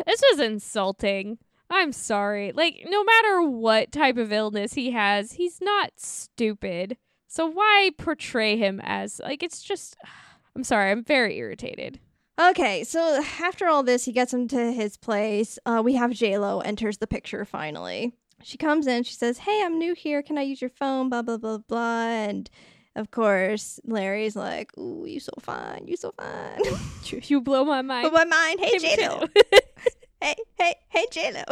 This 0.05 0.21
was 0.31 0.39
insulting. 0.39 1.39
I'm 1.69 1.91
sorry. 1.91 2.51
Like, 2.51 2.83
no 2.87 3.03
matter 3.03 3.41
what 3.41 3.91
type 3.91 4.17
of 4.17 4.31
illness 4.31 4.73
he 4.73 4.91
has, 4.91 5.33
he's 5.33 5.59
not 5.59 5.93
stupid. 5.97 6.97
So 7.33 7.45
why 7.45 7.91
portray 7.97 8.57
him 8.57 8.81
as 8.83 9.21
like 9.23 9.41
it's 9.41 9.63
just 9.63 9.95
I'm 10.55 10.65
sorry, 10.65 10.91
I'm 10.91 11.01
very 11.01 11.37
irritated. 11.37 12.01
okay, 12.37 12.83
so 12.83 13.23
after 13.41 13.67
all 13.67 13.83
this, 13.83 14.03
he 14.03 14.11
gets 14.11 14.33
him 14.33 14.49
to 14.49 14.73
his 14.73 14.97
place. 14.97 15.57
Uh, 15.65 15.81
we 15.81 15.93
have 15.93 16.11
JLo 16.11 16.61
enters 16.65 16.97
the 16.97 17.07
picture 17.07 17.45
finally. 17.45 18.11
She 18.43 18.57
comes 18.57 18.85
in, 18.85 19.03
she 19.03 19.13
says, 19.13 19.37
Hey, 19.37 19.61
I'm 19.63 19.79
new 19.79 19.93
here. 19.93 20.21
Can 20.21 20.37
I 20.37 20.41
use 20.41 20.59
your 20.59 20.71
phone? 20.71 21.07
Blah, 21.07 21.21
blah, 21.21 21.37
blah, 21.37 21.59
blah. 21.59 22.07
And 22.07 22.49
of 22.97 23.11
course, 23.11 23.79
Larry's 23.85 24.35
like, 24.35 24.77
Ooh, 24.77 25.05
you 25.07 25.21
so 25.21 25.31
fine. 25.39 25.85
You 25.87 25.95
so 25.95 26.13
fine. 26.17 26.59
You, 27.23 27.39
blow 27.39 27.63
my 27.63 27.81
mind. 27.81 28.09
But 28.11 28.13
my 28.13 28.25
mind, 28.25 28.59
hey 28.59 28.71
Hey, 28.73 28.79
J 28.79 29.07
Lo, 29.07 29.19
J-Lo. 29.19 29.27
hey 30.21 30.35
hey 30.57 30.75
hey 30.89 31.05
J 31.11 31.31
Lo, 31.31 31.43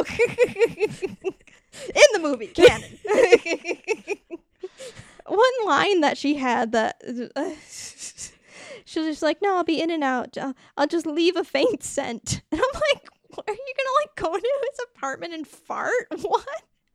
in 1.95 2.07
the 2.13 2.19
movie 2.19 2.47
canon. 2.47 2.99
One 5.29 5.65
line 5.65 6.01
that 6.01 6.17
she 6.17 6.35
had 6.35 6.71
that 6.71 7.01
she 8.85 8.99
was 8.99 9.07
just 9.07 9.21
like, 9.21 9.41
"No, 9.41 9.55
I'll 9.55 9.63
be 9.63 9.81
in 9.81 9.91
and 9.91 10.03
out. 10.03 10.37
I'll, 10.37 10.55
I'll 10.77 10.87
just 10.87 11.05
leave 11.05 11.35
a 11.35 11.43
faint 11.43 11.83
scent." 11.83 12.41
And 12.51 12.59
I'm 12.61 12.81
like, 12.81 13.09
"Are 13.47 13.53
you 13.53 13.73
gonna 13.77 13.95
like 14.01 14.15
go 14.15 14.33
into 14.33 14.49
his 14.71 14.79
apartment 14.95 15.33
and 15.33 15.47
fart? 15.47 16.07
What? 16.21 16.45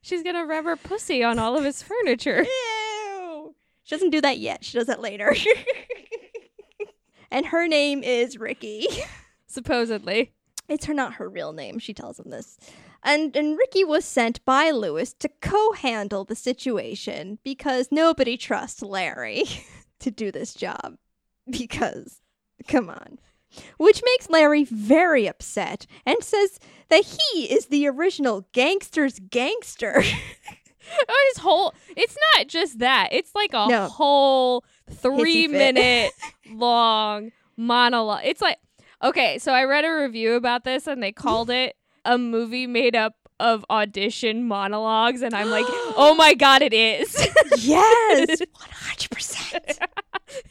She's 0.03 0.23
gonna 0.23 0.45
rub 0.45 0.65
her 0.65 0.77
pussy 0.77 1.23
on 1.25 1.39
all 1.39 1.57
of 1.57 1.65
his 1.65 1.83
furniture. 1.83 2.45
Ew!" 2.45 3.55
She 3.85 3.95
doesn't 3.95 4.11
do 4.11 4.21
that 4.23 4.39
yet. 4.39 4.65
She 4.65 4.77
does 4.77 4.87
that 4.87 5.01
later. 5.01 5.35
and 7.31 7.47
her 7.47 7.69
name 7.69 8.03
is 8.03 8.39
Ricky. 8.39 8.87
Supposedly. 9.47 10.33
It's 10.69 10.87
her 10.87 10.95
not 10.95 11.15
her 11.15 11.29
real 11.29 11.53
name. 11.53 11.79
She 11.79 11.93
tells 11.93 12.19
him 12.19 12.31
this. 12.31 12.59
And 13.05 13.37
and 13.37 13.59
Ricky 13.59 13.85
was 13.85 14.05
sent 14.05 14.43
by 14.47 14.71
Lewis 14.71 15.13
to 15.21 15.29
co-handle 15.41 16.25
the 16.25 16.35
situation 16.35 17.39
because 17.45 17.89
nobody 17.91 18.37
trusts 18.37 18.81
Larry 18.83 19.45
to 20.01 20.11
do 20.11 20.33
this 20.33 20.55
job. 20.55 20.97
Because 21.49 22.21
come 22.67 22.89
on. 22.89 23.19
Which 23.77 24.03
makes 24.05 24.31
Larry 24.31 24.65
very 24.65 25.27
upset 25.29 25.87
and 26.07 26.17
says 26.25 26.59
that 26.89 27.05
he 27.05 27.45
is 27.45 27.67
the 27.67 27.87
original 27.87 28.47
gangster's 28.53 29.19
gangster. 29.19 30.03
Oh, 31.09 31.25
his 31.33 31.43
whole 31.43 31.73
it's 31.97 32.15
not 32.37 32.47
just 32.47 32.81
that. 32.81 33.09
It's 33.11 33.35
like 33.35 33.55
a 33.55 33.69
No. 33.69 33.89
whole 33.89 34.67
three 34.91 35.49
minute 35.49 36.13
long 36.53 37.33
monologue. 37.57 38.21
It's 38.25 38.43
like 38.43 38.59
okay, 39.03 39.39
so 39.39 39.53
I 39.53 39.65
read 39.65 39.87
a 39.87 39.91
review 39.91 40.35
about 40.35 40.65
this 40.65 40.87
and 40.87 41.03
they 41.03 41.11
called 41.11 41.49
it 41.49 41.75
a 42.05 42.19
movie 42.19 42.67
made 42.67 42.95
up 42.97 43.15
of 43.41 43.65
audition 43.69 44.47
monologues 44.47 45.21
and 45.23 45.35
I'm 45.35 45.51
like, 45.51 45.67
oh 45.69 46.15
my 46.17 46.35
god, 46.35 46.63
it 46.63 46.73
is. 46.73 47.15
yes, 47.59 48.41
100%. 48.41 49.79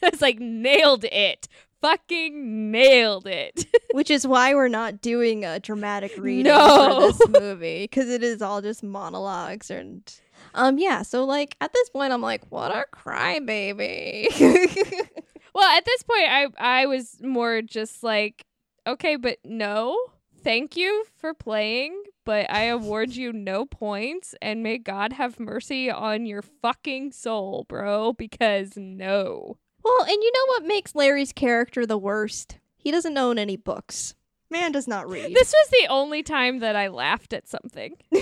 it's 0.02 0.20
like 0.22 0.38
nailed 0.38 1.04
it. 1.04 1.48
Fucking 1.80 2.70
nailed 2.70 3.26
it. 3.26 3.66
Which 3.92 4.10
is 4.10 4.26
why 4.26 4.54
we're 4.54 4.68
not 4.68 5.00
doing 5.00 5.44
a 5.44 5.60
dramatic 5.60 6.12
reading 6.18 6.44
No. 6.52 7.12
for 7.12 7.28
this 7.28 7.40
movie 7.40 7.84
because 7.84 8.08
it 8.08 8.22
is 8.22 8.40
all 8.42 8.60
just 8.62 8.82
monologues 8.82 9.70
and 9.70 10.02
um 10.54 10.78
yeah. 10.78 11.02
So 11.02 11.24
like 11.24 11.56
at 11.60 11.72
this 11.72 11.88
point, 11.90 12.12
I'm 12.12 12.22
like, 12.22 12.42
what 12.50 12.70
a 12.74 12.84
crybaby. 12.94 14.28
Well, 15.54 15.68
at 15.76 15.84
this 15.84 16.02
point, 16.02 16.24
I 16.28 16.46
I 16.58 16.86
was 16.86 17.18
more 17.22 17.62
just 17.62 18.02
like, 18.02 18.44
okay, 18.86 19.14
but 19.16 19.38
no, 19.44 19.96
thank 20.44 20.76
you 20.76 21.04
for 21.16 21.34
playing, 21.34 22.04
but 22.24 22.48
I 22.50 22.64
award 22.64 23.16
you 23.16 23.32
no 23.32 23.64
points, 23.66 24.34
and 24.40 24.62
may 24.62 24.78
God 24.78 25.14
have 25.14 25.40
mercy 25.40 25.90
on 25.90 26.26
your 26.26 26.42
fucking 26.42 27.12
soul, 27.12 27.64
bro. 27.68 28.12
Because 28.12 28.76
no, 28.76 29.56
well, 29.82 30.02
and 30.02 30.22
you 30.22 30.32
know 30.32 30.46
what 30.48 30.64
makes 30.64 30.94
Larry's 30.94 31.32
character 31.32 31.86
the 31.86 31.98
worst? 31.98 32.58
He 32.76 32.90
doesn't 32.90 33.16
own 33.16 33.38
any 33.38 33.56
books. 33.56 34.14
Man 34.50 34.72
does 34.72 34.86
not 34.86 35.08
read. 35.08 35.34
this 35.34 35.52
was 35.52 35.68
the 35.70 35.86
only 35.88 36.22
time 36.22 36.60
that 36.60 36.76
I 36.76 36.88
laughed 36.88 37.32
at 37.32 37.48
something. 37.48 37.96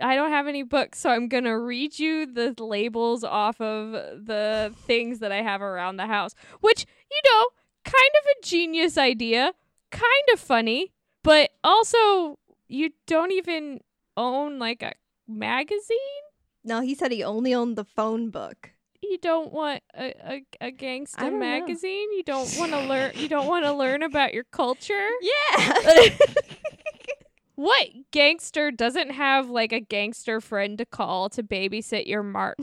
I 0.00 0.14
don't 0.14 0.30
have 0.30 0.46
any 0.46 0.62
books, 0.62 0.98
so 0.98 1.10
I'm 1.10 1.28
gonna 1.28 1.58
read 1.58 1.98
you 1.98 2.26
the 2.26 2.54
labels 2.58 3.24
off 3.24 3.60
of 3.60 3.92
the 3.92 4.74
things 4.86 5.18
that 5.20 5.32
I 5.32 5.42
have 5.42 5.62
around 5.62 5.96
the 5.96 6.06
house. 6.06 6.34
Which, 6.60 6.86
you 7.10 7.20
know, 7.30 7.46
kind 7.84 8.10
of 8.20 8.24
a 8.38 8.46
genius 8.46 8.98
idea, 8.98 9.52
kind 9.98 10.26
of 10.32 10.40
funny, 10.40 10.92
but 11.22 11.50
also 11.64 12.38
you 12.68 12.90
don't 13.06 13.32
even 13.32 13.80
own 14.16 14.58
like 14.58 14.82
a 14.82 14.92
magazine. 15.28 16.22
no, 16.64 16.80
he 16.80 16.94
said 16.94 17.12
he 17.12 17.22
only 17.24 17.54
owned 17.54 17.76
the 17.76 17.84
phone 17.84 18.30
book. 18.30 18.70
You 19.02 19.18
don't 19.18 19.52
want 19.52 19.82
a 19.96 20.42
a 20.60 20.70
gangster 20.70 21.20
don't 21.20 21.34
know. 21.34 21.38
magazine. 21.38 22.08
You 22.12 22.22
don't 22.24 22.50
want 22.58 22.72
to 22.72 22.80
learn. 22.80 23.12
You 23.14 23.28
don't 23.28 23.46
want 23.46 23.64
to 23.64 23.72
learn 23.72 24.02
about 24.02 24.34
your 24.34 24.44
culture. 24.44 25.08
Yeah. 25.22 26.08
What 27.54 27.88
gangster 28.10 28.70
doesn't 28.70 29.10
have 29.12 29.48
like 29.48 29.72
a 29.72 29.80
gangster 29.80 30.42
friend 30.42 30.76
to 30.76 30.84
call 30.84 31.30
to 31.30 31.42
babysit 31.42 32.06
your 32.06 32.22
mark? 32.22 32.58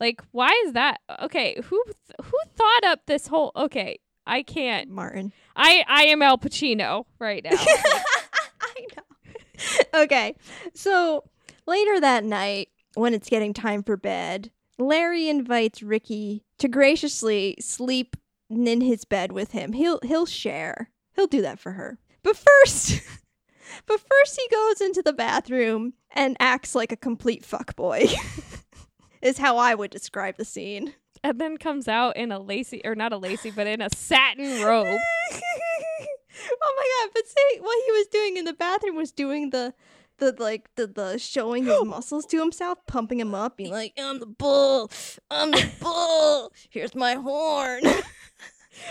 like, 0.00 0.22
why 0.32 0.50
is 0.64 0.72
that? 0.72 1.00
Okay, 1.20 1.60
who 1.64 1.82
th- 1.84 1.96
who 2.24 2.38
thought 2.56 2.84
up 2.84 3.00
this 3.06 3.26
whole? 3.26 3.52
Okay, 3.54 3.98
I 4.26 4.42
can't. 4.42 4.88
Martin. 4.88 5.32
I 5.60 5.84
I 5.86 6.02
am 6.04 6.22
Al 6.22 6.38
Pacino 6.38 7.04
right 7.18 7.44
now. 7.44 7.50
I 7.56 8.86
know. 8.96 10.02
okay. 10.02 10.34
So 10.72 11.24
later 11.66 12.00
that 12.00 12.24
night, 12.24 12.70
when 12.94 13.12
it's 13.12 13.28
getting 13.28 13.52
time 13.52 13.82
for 13.82 13.98
bed, 13.98 14.50
Larry 14.78 15.28
invites 15.28 15.82
Ricky 15.82 16.44
to 16.58 16.66
graciously 16.66 17.56
sleep 17.60 18.16
in 18.48 18.80
his 18.80 19.04
bed 19.04 19.32
with 19.32 19.52
him. 19.52 19.74
He'll 19.74 20.00
he'll 20.02 20.26
share. 20.26 20.90
He'll 21.14 21.26
do 21.26 21.42
that 21.42 21.58
for 21.58 21.72
her. 21.72 21.98
But 22.22 22.36
first 22.36 23.02
But 23.86 24.00
first 24.00 24.40
he 24.40 24.48
goes 24.50 24.80
into 24.80 25.02
the 25.02 25.12
bathroom 25.12 25.92
and 26.10 26.36
acts 26.40 26.74
like 26.74 26.90
a 26.90 26.96
complete 26.96 27.44
fuckboy. 27.44 28.12
is 29.22 29.38
how 29.38 29.58
I 29.58 29.74
would 29.74 29.90
describe 29.90 30.36
the 30.36 30.44
scene. 30.44 30.94
And 31.22 31.40
then 31.40 31.56
comes 31.56 31.88
out 31.88 32.16
in 32.16 32.32
a 32.32 32.38
lacy 32.38 32.80
or 32.84 32.94
not 32.94 33.12
a 33.12 33.16
lacy, 33.16 33.50
but 33.50 33.66
in 33.66 33.80
a 33.80 33.88
satin 33.94 34.62
robe. 34.62 34.86
oh 36.62 36.74
my 36.76 37.04
god! 37.04 37.10
But 37.14 37.26
say 37.26 37.60
what 37.60 37.78
he 37.86 37.92
was 37.92 38.06
doing 38.08 38.36
in 38.36 38.44
the 38.44 38.52
bathroom 38.52 38.96
was 38.96 39.12
doing 39.12 39.50
the 39.50 39.74
the 40.18 40.34
like 40.38 40.68
the 40.76 40.86
the 40.86 41.18
showing 41.18 41.64
his 41.64 41.84
muscles 41.84 42.26
to 42.26 42.38
himself, 42.38 42.78
pumping 42.86 43.20
him 43.20 43.34
up, 43.34 43.56
being 43.56 43.72
like, 43.72 43.92
"I'm 43.98 44.20
the 44.20 44.26
bull, 44.38 44.90
I'm 45.30 45.50
the 45.50 45.68
bull. 45.80 46.52
Here's 46.70 46.94
my 46.94 47.14
horn." 47.14 47.82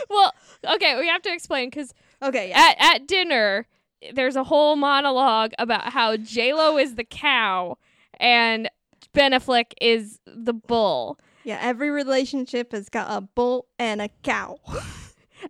well, 0.09 0.33
okay, 0.75 0.99
we 0.99 1.07
have 1.07 1.21
to 1.23 1.33
explain 1.33 1.69
because 1.69 1.93
okay, 2.21 2.49
yeah. 2.49 2.73
at 2.79 2.95
at 2.95 3.07
dinner 3.07 3.67
there's 4.13 4.35
a 4.35 4.43
whole 4.43 4.75
monologue 4.75 5.51
about 5.57 5.91
how 5.91 6.17
J 6.17 6.53
Lo 6.53 6.77
is 6.77 6.95
the 6.95 7.03
cow 7.03 7.77
and 8.19 8.69
Ben 9.13 9.31
Affleck 9.31 9.73
is 9.81 10.19
the 10.25 10.53
bull. 10.53 11.19
Yeah, 11.43 11.59
every 11.61 11.89
relationship 11.89 12.71
has 12.73 12.89
got 12.89 13.07
a 13.09 13.21
bull 13.21 13.67
and 13.77 14.01
a 14.01 14.09
cow. 14.23 14.59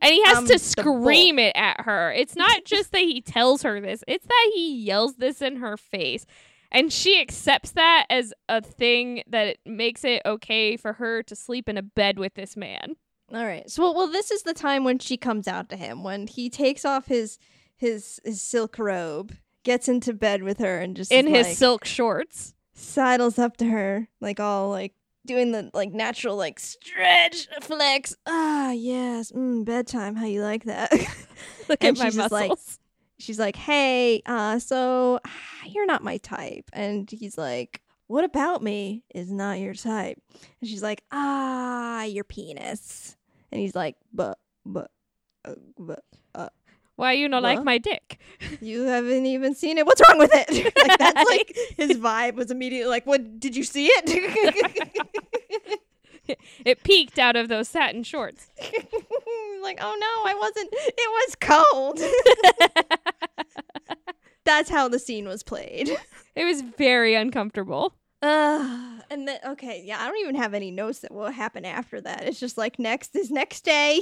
And 0.02 0.14
he 0.14 0.24
has 0.26 0.38
I'm 0.38 0.46
to 0.46 0.60
scream 0.60 1.40
it 1.40 1.54
at 1.56 1.82
her. 1.82 2.12
It's 2.12 2.36
not 2.36 2.64
just 2.66 2.92
that 2.92 3.02
he 3.02 3.22
tells 3.22 3.64
her 3.64 3.82
this, 3.82 4.04
it's 4.08 4.26
that 4.28 4.52
he 4.54 4.76
yells 4.84 5.16
this 5.16 5.42
in 5.42 5.58
her 5.58 5.78
face. 5.78 6.26
And 6.72 6.94
she 6.94 7.20
accepts 7.20 7.72
that 7.72 8.06
as 8.10 8.32
a 8.48 8.62
thing 8.62 9.24
that 9.28 9.58
makes 9.66 10.04
it 10.04 10.22
okay 10.26 10.78
for 10.78 10.94
her 10.94 11.24
to 11.24 11.36
sleep 11.36 11.68
in 11.68 11.78
a 11.78 11.82
bed 11.82 12.20
with 12.20 12.36
this 12.36 12.56
man. 12.56 12.96
All 13.34 13.46
right. 13.46 13.70
So 13.70 13.82
well, 13.82 13.96
well, 13.96 14.08
this 14.08 14.30
is 14.30 14.44
the 14.44 14.54
time 14.54 14.84
when 14.84 15.00
she 15.00 15.18
comes 15.18 15.48
out 15.48 15.70
to 15.70 15.76
him 15.76 16.04
when 16.04 16.28
he 16.28 16.50
takes 16.50 16.86
off 16.86 17.08
his 17.08 17.40
his 17.76 18.20
his 18.24 18.42
silk 18.42 18.78
robe, 18.78 19.36
gets 19.64 19.88
into 19.88 20.14
bed 20.14 20.44
with 20.44 20.60
her, 20.60 20.80
and 20.80 20.96
just 20.96 21.12
In 21.12 21.28
is 21.28 21.36
his 21.36 21.48
like, 21.48 21.58
silk 21.58 21.86
shorts. 21.86 22.54
sidles 22.74 23.40
up 23.40 23.58
to 23.58 23.66
her, 23.66 24.08
like 24.22 24.40
all 24.40 24.70
like 24.70 24.94
doing 25.30 25.52
the 25.52 25.70
like 25.74 25.94
natural 25.94 26.36
like 26.36 26.60
stretch 26.60 27.48
flex. 27.62 28.16
Ah, 28.26 28.72
yes, 28.72 29.32
mm, 29.32 29.64
bedtime. 29.64 30.16
How 30.16 30.26
you 30.26 30.42
like 30.42 30.64
that? 30.66 30.92
Look 31.70 31.84
at 31.86 31.98
my 31.98 32.06
muscles. 32.06 32.32
like- 32.32 32.52
She's 33.20 33.38
like, 33.38 33.56
"Hey, 33.58 34.22
uh, 34.26 34.60
so 34.60 35.20
you're 35.68 35.86
not 35.86 36.04
my 36.04 36.18
type," 36.18 36.70
and 36.74 37.10
he's 37.12 37.38
like, 37.38 37.82
"What 38.08 38.24
about 38.24 38.64
me 38.64 39.04
is 39.14 39.30
not 39.32 39.60
your 39.60 39.74
type?" 39.74 40.18
And 40.62 40.70
she's 40.70 40.82
like, 40.82 41.04
"Ah, 41.12 42.04
your 42.04 42.24
penis," 42.24 43.16
and 43.52 43.60
he's 43.62 43.76
like, 43.76 43.98
"But, 44.14 44.40
but, 44.66 44.90
uh, 45.46 45.56
but." 45.78 46.04
Why 47.00 47.14
you 47.14 47.30
not 47.30 47.44
like 47.44 47.64
my 47.64 47.78
dick? 47.78 48.20
You 48.62 48.84
haven't 48.84 49.26
even 49.26 49.56
seen 49.56 49.78
it. 49.78 49.86
What's 49.86 50.02
wrong 50.08 50.18
with 50.18 50.32
it? 50.34 50.76
like 50.88 50.98
that's 50.98 51.30
like 51.30 51.58
his 51.78 51.98
vibe 51.98 52.36
was 52.36 52.52
immediately 52.52 52.90
like, 52.90 53.06
"What? 53.06 53.40
Did 53.40 53.56
you 53.56 53.64
see 53.64 53.88
it?" 53.88 55.30
It 56.64 56.84
peeked 56.84 57.18
out 57.18 57.36
of 57.36 57.48
those 57.48 57.68
satin 57.68 58.04
shorts. 58.04 58.48
like, 59.62 59.80
oh 59.82 59.98
no, 60.00 60.30
I 60.30 60.36
wasn't. 60.36 60.70
It 60.74 61.10
was 61.10 61.36
cold. 61.40 62.00
that's 64.46 64.70
how 64.70 64.88
the 64.88 65.00
scene 65.00 65.28
was 65.28 65.42
played. 65.42 65.90
It 66.36 66.46
was 66.46 66.62
very 66.62 67.16
uncomfortable. 67.16 67.96
Uh, 68.22 69.00
and 69.10 69.28
then 69.28 69.40
okay, 69.48 69.82
yeah, 69.86 70.02
I 70.02 70.08
don't 70.08 70.20
even 70.20 70.36
have 70.36 70.54
any 70.54 70.72
notes 70.72 71.00
that 71.00 71.14
will 71.14 71.32
happen 71.32 71.66
after 71.66 72.00
that. 72.02 72.26
It's 72.26 72.40
just 72.40 72.58
like 72.58 72.78
next 72.78 73.16
is 73.16 73.32
next 73.32 73.66
day. 73.66 74.02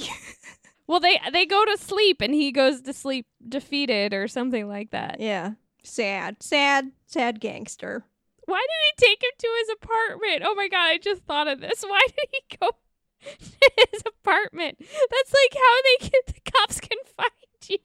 Well, 0.88 1.00
they 1.00 1.20
they 1.32 1.46
go 1.46 1.66
to 1.66 1.78
sleep 1.78 2.22
and 2.22 2.34
he 2.34 2.52
goes 2.52 2.82
to 2.82 2.94
sleep 2.94 3.28
defeated 3.48 4.14
or 4.14 4.28
something 4.28 4.68
like 4.68 4.92
that. 4.92 5.20
yeah, 5.20 5.52
sad, 5.84 6.42
sad, 6.42 6.92
sad 7.06 7.40
gangster. 7.40 8.06
Why 8.46 8.62
did 8.62 9.06
he 9.06 9.06
take 9.08 9.22
him 9.24 9.32
to 9.38 9.48
his 9.60 9.70
apartment? 9.82 10.44
Oh 10.46 10.56
my 10.56 10.70
god, 10.70 10.86
I 10.88 10.98
just 10.98 11.24
thought 11.24 11.48
of 11.50 11.60
this. 11.60 11.84
Why 11.88 12.06
did 12.08 12.30
he 12.32 12.58
go 12.58 12.70
to 12.70 13.72
his 13.92 14.04
apartment? 14.06 14.78
That's 14.80 15.34
like 15.34 15.54
how 15.62 15.82
they 15.84 16.10
get 16.10 16.26
the 16.28 16.52
cops 16.52 16.80
can 16.80 16.98
find 17.18 17.30
you. 17.68 17.78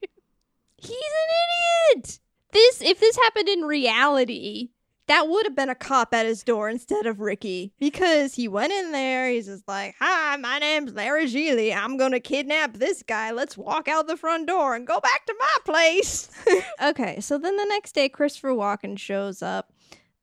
He's 0.76 0.90
an 0.92 1.96
idiot. 1.96 2.20
This 2.52 2.82
if 2.82 3.00
this 3.00 3.16
happened 3.16 3.48
in 3.48 3.62
reality, 3.62 4.70
that 5.08 5.28
would 5.28 5.46
have 5.46 5.56
been 5.56 5.68
a 5.68 5.74
cop 5.74 6.14
at 6.14 6.26
his 6.26 6.42
door 6.42 6.68
instead 6.68 7.06
of 7.06 7.20
Ricky 7.20 7.72
because 7.78 8.34
he 8.34 8.48
went 8.48 8.72
in 8.72 8.92
there. 8.92 9.28
He's 9.28 9.46
just 9.46 9.66
like, 9.66 9.94
"Hi, 9.98 10.36
my 10.36 10.58
name's 10.58 10.92
Larry 10.94 11.26
Gigli. 11.26 11.74
I'm 11.74 11.96
gonna 11.96 12.20
kidnap 12.20 12.74
this 12.74 13.02
guy. 13.02 13.30
Let's 13.30 13.56
walk 13.56 13.88
out 13.88 14.06
the 14.06 14.16
front 14.16 14.46
door 14.46 14.74
and 14.74 14.86
go 14.86 15.00
back 15.00 15.26
to 15.26 15.34
my 15.38 15.56
place." 15.64 16.30
okay, 16.82 17.20
so 17.20 17.38
then 17.38 17.56
the 17.56 17.64
next 17.64 17.92
day, 17.92 18.08
Christopher 18.08 18.50
Walken 18.50 18.98
shows 18.98 19.42
up. 19.42 19.72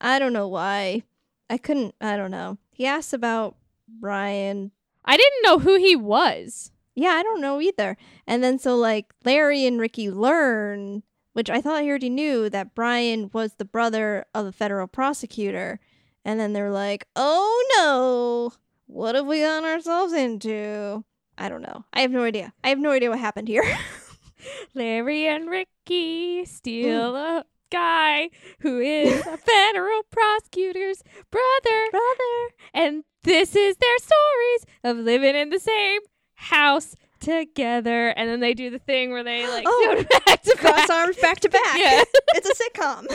I 0.02 0.20
don't 0.20 0.34
know 0.34 0.48
why. 0.48 1.04
I 1.50 1.58
couldn't. 1.58 1.96
I 2.00 2.16
don't 2.16 2.32
know. 2.32 2.58
He 2.72 2.86
asks 2.86 3.14
about 3.14 3.58
Brian. 3.88 4.72
I 5.04 5.18
didn't 5.18 5.44
know 5.44 5.60
who 5.60 5.78
he 5.78 5.96
was. 5.96 6.72
Yeah, 6.96 7.12
I 7.12 7.24
don't 7.24 7.42
know 7.42 7.62
either. 7.62 7.98
And 8.28 8.44
then 8.44 8.60
so 8.60 8.76
like 8.76 9.14
Larry 9.24 9.66
and 9.66 9.80
Ricky 9.80 10.12
learn, 10.12 11.04
which 11.40 11.50
I 11.50 11.62
thought 11.62 11.78
I 11.78 11.88
already 11.88 12.10
knew 12.10 12.50
that 12.50 12.76
Brian 12.76 13.30
was 13.32 13.54
the 13.54 13.64
brother 13.64 14.26
of 14.36 14.44
the 14.44 14.52
federal 14.52 14.88
prosecutor. 14.88 15.80
And 16.26 16.38
then 16.38 16.52
they're 16.52 16.70
like, 16.70 17.08
"Oh 17.16 17.64
no. 17.78 18.52
What 18.88 19.16
have 19.16 19.26
we 19.26 19.40
gotten 19.40 19.64
ourselves 19.64 20.12
into?" 20.12 21.06
I 21.38 21.48
don't 21.48 21.62
know. 21.62 21.86
I 21.94 22.02
have 22.02 22.12
no 22.12 22.26
idea. 22.26 22.52
I 22.62 22.68
have 22.68 22.78
no 22.78 22.92
idea 22.92 23.10
what 23.10 23.20
happened 23.20 23.48
here. 23.48 23.64
Larry 24.74 25.28
and 25.28 25.50
Ricky 25.50 26.44
steal 26.44 27.14
mm. 27.14 27.40
a 27.40 27.46
guy 27.72 28.32
who 28.60 28.82
is 28.82 29.26
a 29.26 29.38
federal 29.38 30.04
prosecutor's 30.12 31.02
brother. 31.32 31.88
Brother. 31.90 32.54
And 32.74 33.06
this 33.24 33.56
is 33.56 33.78
their 33.78 33.98
stories 34.00 34.66
of 34.84 34.98
living 34.98 35.36
in 35.36 35.52
the 35.52 35.60
same 35.60 36.02
house 36.34 36.98
together. 37.20 38.10
And 38.10 38.30
then 38.30 38.40
they 38.40 38.54
do 38.54 38.70
the 38.70 38.80
thing 38.80 39.12
where 39.12 39.24
they 39.24 39.48
like 39.48 39.66
Oh, 39.68 39.96
go 40.04 40.20
back 40.26 40.42
to 40.44 40.56
Cross 40.58 40.88
back. 40.88 40.90
arms 40.90 41.18
back 41.18 41.40
to 41.42 41.50
back. 41.50 41.78
Yeah. 41.78 42.04
it's 42.36 42.50
a 42.50 42.54
sitcom. 42.64 43.06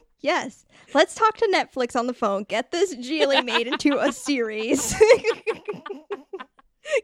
yes. 0.20 0.64
Let's 0.94 1.14
talk 1.14 1.36
to 1.38 1.46
Netflix 1.54 1.96
on 1.98 2.06
the 2.06 2.14
phone. 2.14 2.44
Get 2.44 2.70
this 2.70 2.94
Gigli 2.94 3.42
made 3.44 3.66
into 3.66 3.98
a 3.98 4.12
series. 4.12 4.94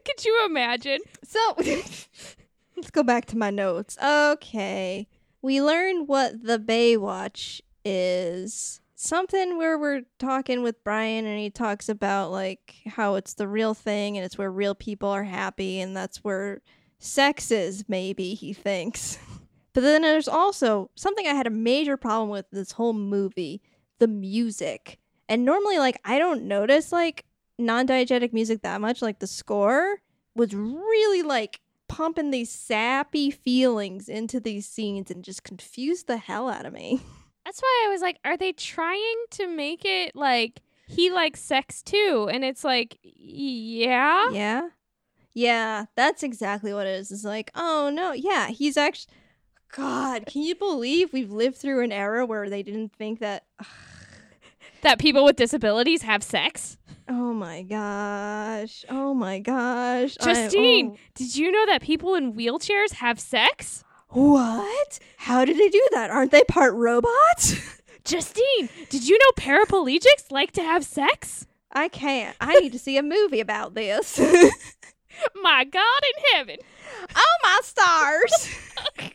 Could 0.05 0.25
you 0.25 0.45
imagine? 0.45 0.99
So 1.23 1.39
let's 1.57 2.91
go 2.91 3.01
back 3.03 3.25
to 3.27 3.37
my 3.37 3.49
notes. 3.49 3.97
Okay. 4.03 5.07
We 5.41 5.61
learned 5.61 6.07
what 6.07 6.43
the 6.43 6.59
Baywatch 6.59 7.61
is. 7.85 8.81
Something 9.01 9.57
where 9.57 9.77
we're 9.77 10.01
talking 10.17 10.61
with 10.61 10.83
Brian 10.83 11.25
and 11.25 11.39
he 11.39 11.49
talks 11.49 11.87
about 11.87 12.31
like 12.31 12.75
how 12.85 13.15
it's 13.15 13.33
the 13.33 13.47
real 13.47 13.73
thing 13.73 14.17
and 14.17 14.25
it's 14.25 14.37
where 14.37 14.51
real 14.51 14.75
people 14.75 15.07
are 15.07 15.23
happy 15.23 15.79
and 15.79 15.95
that's 15.95 16.17
where 16.17 16.61
sex 16.97 17.49
is, 17.49 17.85
maybe, 17.87 18.33
he 18.33 18.51
thinks. 18.51 19.17
But 19.71 19.81
then 19.81 20.01
there's 20.01 20.27
also 20.27 20.89
something 20.95 21.27
I 21.27 21.33
had 21.35 21.47
a 21.47 21.51
major 21.51 21.95
problem 21.95 22.29
with 22.29 22.47
this 22.51 22.71
whole 22.71 22.91
movie 22.91 23.61
the 23.99 24.07
music. 24.07 24.97
And 25.29 25.45
normally, 25.45 25.77
like, 25.77 26.01
I 26.03 26.17
don't 26.17 26.43
notice 26.43 26.91
like 26.91 27.23
non 27.57 27.87
diegetic 27.87 28.33
music 28.33 28.63
that 28.63 28.81
much. 28.81 29.01
Like, 29.01 29.19
the 29.19 29.27
score 29.27 30.01
was 30.35 30.53
really 30.55 31.21
like 31.21 31.61
pumping 31.87 32.31
these 32.31 32.51
sappy 32.51 33.29
feelings 33.31 34.09
into 34.09 34.39
these 34.39 34.67
scenes 34.67 35.11
and 35.11 35.23
just 35.23 35.43
confused 35.43 36.07
the 36.07 36.17
hell 36.17 36.49
out 36.49 36.65
of 36.65 36.73
me. 36.73 36.99
That's 37.49 37.61
why 37.61 37.85
I 37.87 37.89
was 37.89 38.01
like, 38.01 38.19
are 38.23 38.37
they 38.37 38.51
trying 38.51 39.23
to 39.31 39.47
make 39.47 39.83
it 39.83 40.15
like 40.15 40.61
he 40.87 41.09
likes 41.09 41.39
sex 41.41 41.81
too? 41.81 42.29
And 42.31 42.45
it's 42.45 42.63
like, 42.63 42.99
yeah. 43.01 44.29
Yeah. 44.29 44.69
Yeah, 45.33 45.85
that's 45.95 46.21
exactly 46.21 46.75
what 46.75 46.85
it 46.85 46.99
is. 46.99 47.11
It's 47.11 47.23
like, 47.23 47.49
oh 47.55 47.89
no, 47.91 48.11
yeah, 48.11 48.49
he's 48.49 48.77
actually. 48.77 49.15
God, 49.71 50.27
can 50.27 50.43
you 50.43 50.53
believe 50.53 51.11
we've 51.11 51.31
lived 51.31 51.57
through 51.57 51.83
an 51.83 51.91
era 51.91 52.23
where 52.23 52.51
they 52.51 52.61
didn't 52.61 52.93
think 52.93 53.17
that? 53.19 53.45
That 54.83 54.99
people 54.99 55.25
with 55.25 55.35
disabilities 55.35 56.03
have 56.03 56.21
sex? 56.21 56.77
Oh 57.07 57.33
my 57.33 57.63
gosh. 57.63 58.85
Oh 58.89 59.15
my 59.15 59.39
gosh. 59.39 60.17
I- 60.21 60.33
Justine, 60.35 60.91
oh. 60.93 60.97
did 61.15 61.35
you 61.35 61.51
know 61.51 61.65
that 61.65 61.81
people 61.81 62.13
in 62.13 62.33
wheelchairs 62.33 62.93
have 62.93 63.19
sex? 63.19 63.83
What? 64.09 64.99
How 65.17 65.45
did 65.45 65.57
they 65.57 65.69
do 65.69 65.87
that? 65.91 66.09
Aren't 66.09 66.31
they 66.31 66.43
part 66.43 66.73
robots? 66.73 67.55
Justine, 68.03 68.69
did 68.89 69.07
you 69.07 69.17
know 69.17 69.31
paraplegics 69.35 70.31
like 70.31 70.51
to 70.53 70.63
have 70.63 70.83
sex? 70.83 71.45
I 71.71 71.89
can't. 71.89 72.35
I 72.41 72.59
need 72.59 72.71
to 72.71 72.79
see 72.79 72.97
a 72.97 73.03
movie 73.03 73.39
about 73.39 73.75
this. 73.75 74.19
My 75.41 75.63
God 75.63 76.01
in 76.17 76.37
heaven. 76.37 76.57
oh 77.15 77.37
my 77.43 77.59
stars. 77.63 78.49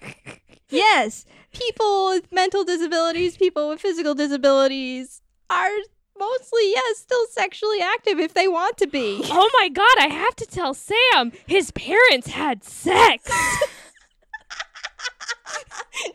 yes, 0.69 1.25
people 1.53 2.07
with 2.11 2.31
mental 2.31 2.63
disabilities, 2.63 3.37
people 3.37 3.71
with 3.71 3.81
physical 3.81 4.15
disabilities 4.15 5.23
are 5.49 5.71
mostly, 6.19 6.71
yes, 6.71 6.99
still 6.99 7.27
sexually 7.31 7.81
active 7.81 8.19
if 8.19 8.35
they 8.35 8.49
want 8.49 8.77
to 8.79 8.87
be. 8.87 9.23
Oh 9.31 9.51
my 9.55 9.69
God, 9.71 9.97
I 9.99 10.09
have 10.09 10.37
to 10.37 10.47
tell 10.47 10.75
Sam 10.75 11.33
his 11.47 11.71
parents 11.71 12.29
had 12.29 12.63
sex. 12.65 13.31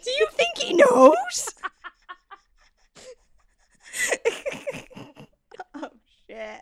Do 0.03 0.11
you 0.11 0.27
think 0.31 0.57
he 0.57 0.73
knows? 0.73 1.49
oh 5.75 5.89
shit. 6.27 6.61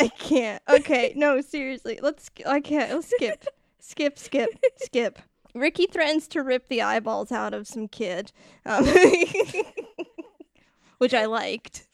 I 0.00 0.08
can't. 0.08 0.62
Okay, 0.68 1.12
no, 1.16 1.40
seriously. 1.40 1.98
Let's. 2.02 2.30
I 2.46 2.60
can't. 2.60 2.92
Let's 2.92 3.10
skip. 3.10 3.44
skip. 3.78 4.18
Skip. 4.18 4.50
Skip. 4.78 5.18
Ricky 5.54 5.86
threatens 5.86 6.28
to 6.28 6.42
rip 6.42 6.68
the 6.68 6.82
eyeballs 6.82 7.30
out 7.30 7.52
of 7.52 7.68
some 7.68 7.86
kid, 7.86 8.32
um, 8.64 8.84
which 10.98 11.12
I 11.12 11.26
liked. 11.26 11.86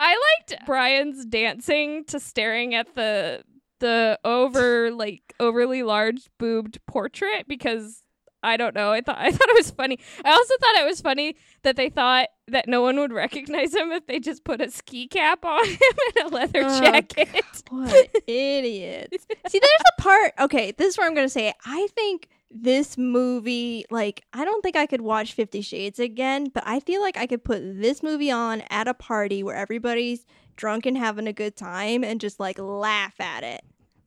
I 0.00 0.16
liked 0.40 0.66
Brian's 0.66 1.24
dancing 1.24 2.04
to 2.06 2.18
staring 2.18 2.74
at 2.74 2.94
the 2.94 3.44
the 3.80 4.18
over 4.24 4.90
like 4.90 5.34
overly 5.38 5.82
large 5.82 6.28
boobed 6.38 6.78
portrait 6.86 7.46
because 7.46 8.03
I 8.44 8.56
don't 8.56 8.74
know. 8.74 8.92
I 8.92 9.00
thought 9.00 9.16
I 9.18 9.30
thought 9.32 9.48
it 9.48 9.56
was 9.56 9.70
funny. 9.70 9.98
I 10.24 10.30
also 10.30 10.54
thought 10.60 10.76
it 10.76 10.84
was 10.86 11.00
funny 11.00 11.36
that 11.62 11.76
they 11.76 11.88
thought 11.88 12.28
that 12.48 12.68
no 12.68 12.82
one 12.82 12.98
would 12.98 13.12
recognize 13.12 13.74
him 13.74 13.90
if 13.92 14.06
they 14.06 14.20
just 14.20 14.44
put 14.44 14.60
a 14.60 14.70
ski 14.70 15.08
cap 15.08 15.44
on 15.44 15.64
him 15.68 15.78
and 16.16 16.32
a 16.32 16.34
leather 16.34 16.62
Oh, 16.64 16.80
jacket. 16.80 17.28
What 17.70 18.10
idiots. 18.26 19.26
See, 19.48 19.58
there's 19.58 19.82
a 19.98 20.02
part. 20.02 20.32
Okay, 20.38 20.72
this 20.72 20.88
is 20.88 20.98
where 20.98 21.06
I'm 21.06 21.14
going 21.14 21.26
to 21.26 21.32
say 21.32 21.48
it. 21.48 21.56
I 21.64 21.88
think 21.94 22.28
this 22.50 22.96
movie, 22.98 23.84
like, 23.90 24.22
I 24.32 24.44
don't 24.44 24.60
think 24.62 24.76
I 24.76 24.86
could 24.86 25.00
watch 25.00 25.32
Fifty 25.32 25.60
Shades 25.62 25.98
again, 25.98 26.48
but 26.52 26.62
I 26.66 26.80
feel 26.80 27.00
like 27.00 27.16
I 27.16 27.26
could 27.26 27.42
put 27.42 27.60
this 27.80 28.02
movie 28.02 28.30
on 28.30 28.62
at 28.70 28.86
a 28.86 28.94
party 28.94 29.42
where 29.42 29.56
everybody's 29.56 30.24
drunk 30.56 30.86
and 30.86 30.96
having 30.96 31.26
a 31.26 31.32
good 31.32 31.56
time 31.56 32.04
and 32.04 32.20
just, 32.20 32.38
like, 32.38 32.58
laugh 32.58 33.18
at 33.20 33.42
it. 33.42 33.62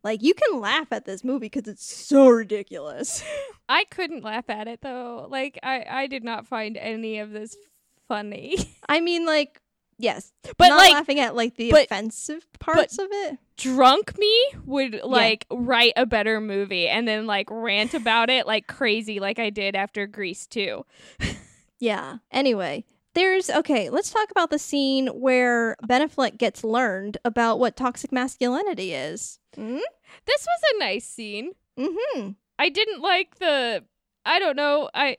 Like, 0.08 0.24
you 0.24 0.34
can 0.34 0.62
laugh 0.62 0.88
at 0.92 1.06
this 1.06 1.24
movie 1.24 1.50
because 1.50 1.68
it's 1.68 1.84
so 1.86 2.30
ridiculous. 2.30 3.24
I 3.70 3.84
couldn't 3.92 4.24
laugh 4.24 4.50
at 4.50 4.68
it 4.70 4.80
though. 4.82 5.28
Like 5.30 5.60
I 5.62 5.86
I 5.90 6.08
did 6.08 6.24
not 6.24 6.46
find 6.48 6.78
any 6.78 7.20
of 7.20 7.32
this 7.32 7.56
funny. 8.08 8.56
I 8.90 9.02
mean, 9.02 9.26
like, 9.26 9.60
yes, 9.98 10.32
But 10.58 10.70
not 10.70 10.78
like 10.78 10.94
laughing 10.94 11.20
at, 11.20 11.36
like, 11.36 11.56
the 11.58 11.72
but- 11.72 11.86
offensive 11.86 12.46
parts 12.60 12.98
of 12.98 13.08
it. 13.12 13.38
drunk 13.58 14.18
me 14.18 14.34
would 14.66 15.02
like 15.04 15.46
write 15.52 15.94
a 15.98 16.06
better 16.06 16.40
movie 16.40 16.88
and 16.88 17.06
then 17.08 17.26
like 17.28 17.50
rant 17.52 17.94
about 17.94 18.30
it 18.30 18.46
like 18.48 18.68
crazy 18.68 19.20
like 19.20 19.40
I 19.40 19.50
did 19.50 19.76
after 19.76 20.08
Grease 20.08 20.48
2. 20.48 20.86
Yeah. 21.80 22.18
Anyway, 22.32 22.86
there's 23.14 23.50
okay. 23.52 23.90
Let's 23.92 24.10
talk 24.10 24.32
about 24.32 24.50
the 24.50 24.58
scene 24.58 25.08
where 25.08 25.76
Ben 25.86 26.08
Affleck 26.08 26.38
gets 26.40 26.64
learned 26.64 27.18
about 27.24 27.60
what 27.60 27.76
toxic 27.76 28.12
masculinity 28.12 28.94
is. 28.94 29.38
Mm? 29.56 29.82
This 30.26 30.46
was 30.46 30.60
a 30.76 30.80
nice 30.80 31.06
scene. 31.06 31.52
Mm-hmm. 31.78 32.30
I 32.60 32.70
didn't 32.70 33.02
like 33.02 33.36
the 33.40 33.84
I 34.26 34.40
don't 34.40 34.56
know. 34.56 34.90
I 34.94 35.18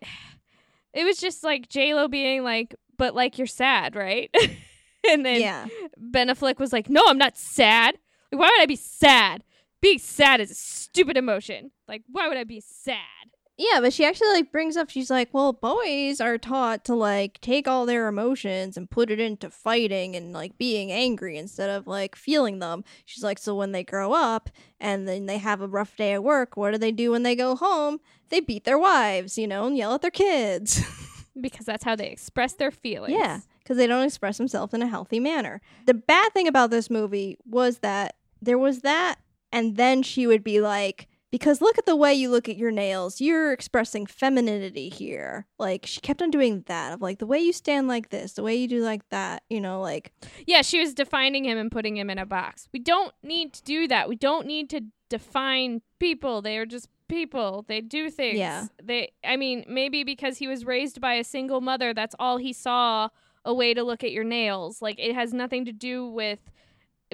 it 0.93 1.05
was 1.05 1.19
just 1.19 1.45
like 1.45 1.69
J 1.69 1.95
Lo 1.95 2.09
being 2.09 2.43
like, 2.45 2.75
but 2.97 3.15
like 3.15 3.39
you're 3.39 3.47
sad, 3.47 3.95
right? 3.97 4.35
and 5.09 5.25
then 5.25 5.41
Yeah. 5.41 5.67
Ben 5.97 6.29
Affleck 6.29 6.59
was 6.59 6.73
like, 6.73 6.89
No, 6.91 7.03
I'm 7.07 7.19
not 7.19 7.37
sad. 7.37 7.97
Like, 8.33 8.41
why 8.41 8.51
would 8.51 8.63
I 8.63 8.67
be 8.67 8.77
sad? 8.77 9.45
Being 9.81 9.99
sad 9.99 10.41
is 10.41 10.51
a 10.51 10.55
stupid 10.55 11.17
emotion. 11.17 11.71
Like, 11.87 12.03
why 12.09 12.27
would 12.29 12.37
I 12.37 12.45
be 12.45 12.61
sad? 12.61 13.18
Yeah, 13.59 13.81
but 13.81 13.93
she 13.93 14.05
actually 14.05 14.29
like 14.29 14.53
brings 14.53 14.77
up. 14.77 14.89
She's 14.89 15.11
like, 15.11 15.35
well, 15.35 15.53
boys 15.53 16.21
are 16.21 16.39
taught 16.39 16.85
to 16.85 16.95
like 16.95 17.41
take 17.41 17.67
all 17.67 17.87
their 17.87 18.07
emotions 18.07 18.77
and 18.77 18.89
put 18.89 19.11
it 19.11 19.19
into 19.19 19.51
fighting 19.51 20.15
and 20.15 20.33
like 20.33 20.57
being 20.57 20.93
angry 20.93 21.37
instead 21.37 21.69
of 21.69 21.89
like 21.89 22.15
feeling 22.15 22.61
them. 22.61 22.85
She's 23.05 23.25
like, 23.25 23.41
so 23.41 23.57
when 23.57 23.73
they 23.73 23.83
grow 23.83 24.13
up 24.13 24.49
and 24.79 25.09
then 25.09 25.27
they 25.27 25.39
have 25.39 25.61
a 25.61 25.67
rough 25.67 25.97
day 25.97 26.13
at 26.13 26.23
work, 26.23 26.57
what 26.57 26.71
do 26.71 26.79
they 26.79 26.93
do 26.93 27.11
when 27.11 27.25
they 27.25 27.35
go 27.35 27.57
home? 27.57 27.99
They 28.29 28.39
beat 28.39 28.65
their 28.65 28.79
wives, 28.79 29.37
you 29.37 29.49
know, 29.49 29.67
and 29.67 29.77
yell 29.77 29.95
at 29.95 30.03
their 30.03 30.11
kids. 30.11 30.83
Because 31.41 31.67
that's 31.67 31.85
how 31.85 31.95
they 31.95 32.09
express 32.09 32.55
their 32.55 32.73
feelings. 32.73 33.17
Yeah, 33.17 33.43
because 33.63 33.77
they 33.77 33.87
don't 33.87 34.05
express 34.05 34.39
themselves 34.39 34.75
in 34.75 34.83
a 34.83 34.89
healthy 34.89 35.21
manner. 35.21 35.61
The 35.87 35.95
bad 35.95 36.33
thing 36.33 36.49
about 36.49 36.71
this 36.71 36.91
movie 36.91 37.39
was 37.49 37.79
that 37.79 38.17
there 38.43 38.59
was 38.59 38.81
that, 38.81 39.21
and 39.53 39.77
then 39.77 40.03
she 40.03 40.27
would 40.27 40.43
be 40.43 40.61
like, 40.61 41.07
because 41.31 41.61
look 41.61 41.79
at 41.79 41.87
the 41.87 41.97
way 41.97 42.15
you 42.15 42.31
look 42.31 42.49
at 42.49 42.57
your 42.57 42.71
nails. 42.71 43.21
You're 43.21 43.53
expressing 43.53 44.07
femininity 44.07 44.89
here. 44.89 45.47
Like, 45.59 45.87
she 45.87 46.01
kept 46.01 46.23
on 46.23 46.31
doing 46.31 46.65
that 46.67 46.95
of 46.95 47.03
like 47.03 47.19
the 47.19 47.27
way 47.27 47.39
you 47.39 47.53
stand 47.53 47.89
like 47.89 48.11
this, 48.11 48.33
the 48.33 48.43
way 48.43 48.57
you 48.57 48.69
do 48.69 48.83
like 48.83 49.09
that, 49.11 49.43
you 49.49 49.61
know, 49.61 49.81
like, 49.81 50.13
Yeah, 50.47 50.63
she 50.63 50.81
was 50.81 50.95
defining 50.95 51.45
him 51.45 51.59
and 51.59 51.71
putting 51.71 51.97
him 51.97 52.11
in 52.11 52.19
a 52.19 52.27
box. 52.27 52.69
We 52.73 52.81
don't 52.81 53.13
need 53.23 53.53
to 53.55 53.63
do 53.63 53.89
that. 53.89 54.09
We 54.09 54.17
don't 54.17 54.47
need 54.47 54.71
to 54.71 54.83
define 55.09 55.83
people. 55.99 56.43
They 56.43 56.57
are 56.59 56.67
just 56.67 56.89
people. 57.09 57.65
They 57.69 57.81
do 57.81 58.11
things. 58.11 58.39
Yeah. 58.39 58.67
They 58.83 59.13
I 59.25 59.37
mean, 59.37 59.65
maybe 59.69 60.05
because 60.05 60.39
he 60.39 60.47
was 60.47 60.65
raised 60.65 61.01
by 61.01 61.15
a 61.15 61.25
single 61.25 61.61
mother, 61.61 61.93
that's 61.95 62.15
all 62.19 62.37
he 62.37 62.53
saw 62.53 63.09
a 63.45 63.55
way 63.55 63.75
to 63.75 63.83
look 63.83 64.05
at 64.05 64.13
your 64.13 64.25
nails. 64.25 64.81
Like 64.83 64.99
it 64.99 65.15
has 65.15 65.33
nothing 65.33 65.65
to 65.65 65.73
do 65.73 66.07
with 66.07 66.39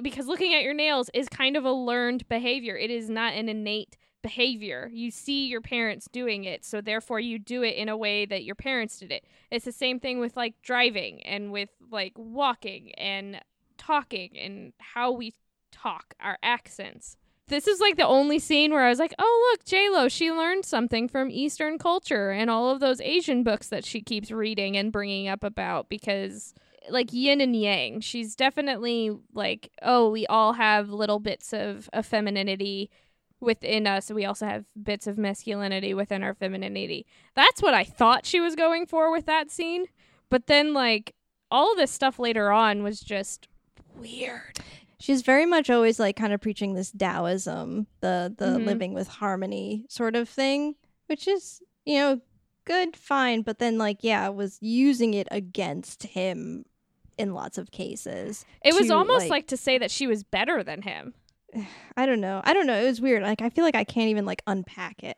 because 0.01 0.27
looking 0.27 0.53
at 0.53 0.63
your 0.63 0.73
nails 0.73 1.09
is 1.13 1.29
kind 1.29 1.55
of 1.55 1.63
a 1.63 1.71
learned 1.71 2.27
behavior. 2.27 2.77
It 2.77 2.91
is 2.91 3.09
not 3.09 3.33
an 3.33 3.47
innate 3.47 3.97
behavior. 4.25 4.89
You 4.91 5.11
see 5.11 5.45
your 5.45 5.61
parents 5.61 6.09
doing 6.11 6.45
it, 6.45 6.65
so 6.65 6.81
therefore 6.81 7.19
you 7.19 7.37
do 7.37 7.61
it 7.61 7.75
in 7.75 7.89
a 7.89 7.95
way 7.95 8.25
that 8.25 8.43
your 8.43 8.55
parents 8.55 8.97
did 8.97 9.11
it. 9.11 9.23
It's 9.51 9.65
the 9.65 9.71
same 9.71 9.99
thing 9.99 10.19
with 10.19 10.35
like 10.35 10.59
driving 10.63 11.21
and 11.21 11.51
with 11.51 11.69
like 11.91 12.13
walking 12.15 12.91
and 12.95 13.39
talking 13.77 14.35
and 14.35 14.73
how 14.79 15.11
we 15.11 15.35
talk, 15.71 16.15
our 16.19 16.39
accents. 16.41 17.17
This 17.49 17.67
is 17.67 17.79
like 17.79 17.97
the 17.97 18.07
only 18.07 18.39
scene 18.39 18.71
where 18.71 18.83
I 18.83 18.89
was 18.89 18.97
like, 18.97 19.13
"Oh, 19.19 19.51
look, 19.51 19.63
J 19.63 19.89
Lo, 19.89 20.07
she 20.09 20.31
learned 20.31 20.65
something 20.65 21.07
from 21.07 21.29
Eastern 21.29 21.77
culture 21.77 22.31
and 22.31 22.49
all 22.49 22.71
of 22.71 22.79
those 22.79 22.99
Asian 22.99 23.43
books 23.43 23.67
that 23.67 23.85
she 23.85 24.01
keeps 24.01 24.31
reading 24.31 24.75
and 24.75 24.91
bringing 24.91 25.27
up 25.27 25.43
about 25.43 25.87
because 25.87 26.55
like 26.89 27.13
yin 27.13 27.41
and 27.41 27.55
yang. 27.55 27.99
She's 27.99 28.35
definitely 28.35 29.15
like, 29.35 29.69
oh, 29.83 30.09
we 30.09 30.25
all 30.25 30.53
have 30.53 30.89
little 30.89 31.19
bits 31.19 31.53
of, 31.53 31.89
of 31.93 32.07
femininity 32.07 32.89
within 33.39 33.85
us. 33.87 34.09
We 34.11 34.25
also 34.25 34.45
have 34.45 34.65
bits 34.81 35.07
of 35.07 35.17
masculinity 35.17 35.93
within 35.93 36.23
our 36.23 36.33
femininity. 36.33 37.05
That's 37.35 37.61
what 37.61 37.73
I 37.73 37.83
thought 37.83 38.25
she 38.25 38.39
was 38.39 38.55
going 38.55 38.85
for 38.85 39.11
with 39.11 39.25
that 39.25 39.51
scene. 39.51 39.85
But 40.29 40.47
then, 40.47 40.73
like, 40.73 41.13
all 41.51 41.75
this 41.75 41.91
stuff 41.91 42.17
later 42.19 42.51
on 42.51 42.83
was 42.83 42.99
just 42.99 43.47
weird. 43.95 44.59
she's 44.99 45.21
very 45.21 45.45
much 45.45 45.69
always 45.69 45.99
like 45.99 46.15
kind 46.15 46.33
of 46.33 46.41
preaching 46.41 46.73
this 46.73 46.91
Taoism, 46.91 47.85
the 48.01 48.33
the 48.37 48.57
Mhm. 48.57 48.65
living 48.65 48.93
with 48.93 49.07
harmony 49.07 49.85
sort 49.89 50.15
of 50.15 50.27
thing, 50.27 50.75
which 51.07 51.27
is 51.27 51.61
you 51.85 51.97
know 51.99 52.21
good, 52.65 52.95
fine, 52.97 53.41
but 53.41 53.59
then 53.59 53.77
like 53.77 53.97
yeah, 54.03 54.27
was 54.29 54.57
using 54.61 55.13
it 55.13 55.27
against 55.31 56.03
him 56.03 56.65
in 57.17 57.33
lots 57.33 57.57
of 57.57 57.71
cases. 57.71 58.45
It 58.63 58.73
was 58.73 58.87
to, 58.87 58.95
almost 58.95 59.23
like- 59.25 59.29
like 59.29 59.47
to 59.47 59.57
say 59.57 59.77
that 59.77 59.91
she 59.91 60.07
was 60.07 60.23
better 60.23 60.63
than 60.63 60.81
him. 60.81 61.13
I 61.97 62.05
don't 62.05 62.21
know, 62.21 62.41
I 62.43 62.53
don't 62.53 62.67
know. 62.67 62.79
It 62.79 62.85
was 62.85 63.01
weird. 63.01 63.23
Like 63.23 63.41
I 63.41 63.49
feel 63.49 63.63
like 63.63 63.75
I 63.75 63.83
can't 63.83 64.09
even 64.09 64.25
like 64.25 64.41
unpack 64.47 65.03
it. 65.03 65.17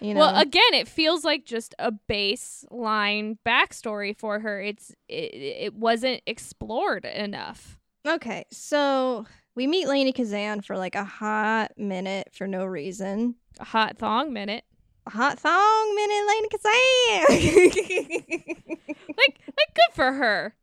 You 0.00 0.14
know? 0.14 0.20
Well, 0.20 0.36
again, 0.40 0.74
it 0.74 0.86
feels 0.86 1.24
like 1.24 1.44
just 1.44 1.74
a 1.80 1.90
baseline 2.08 3.36
backstory 3.44 4.16
for 4.16 4.38
her. 4.40 4.60
It's 4.60 4.90
it, 5.08 5.34
it 5.34 5.74
wasn't 5.74 6.22
explored 6.26 7.04
enough. 7.04 7.78
okay, 8.06 8.44
so 8.50 9.26
we 9.54 9.66
meet 9.66 9.88
Lainie 9.88 10.14
Kazan 10.14 10.60
for 10.60 10.76
like 10.76 10.94
a 10.94 11.04
hot 11.04 11.72
minute 11.76 12.28
for 12.32 12.46
no 12.46 12.64
reason. 12.64 13.34
A 13.58 13.64
hot 13.64 13.98
thong 13.98 14.32
minute. 14.32 14.64
A 15.06 15.10
hot 15.10 15.38
thong 15.40 15.94
minute, 15.96 16.26
Lainie 16.28 16.48
Kazan. 16.50 18.44
Like 19.16 19.40
like 19.46 19.74
good 19.74 19.94
for 19.94 20.12
her. 20.12 20.54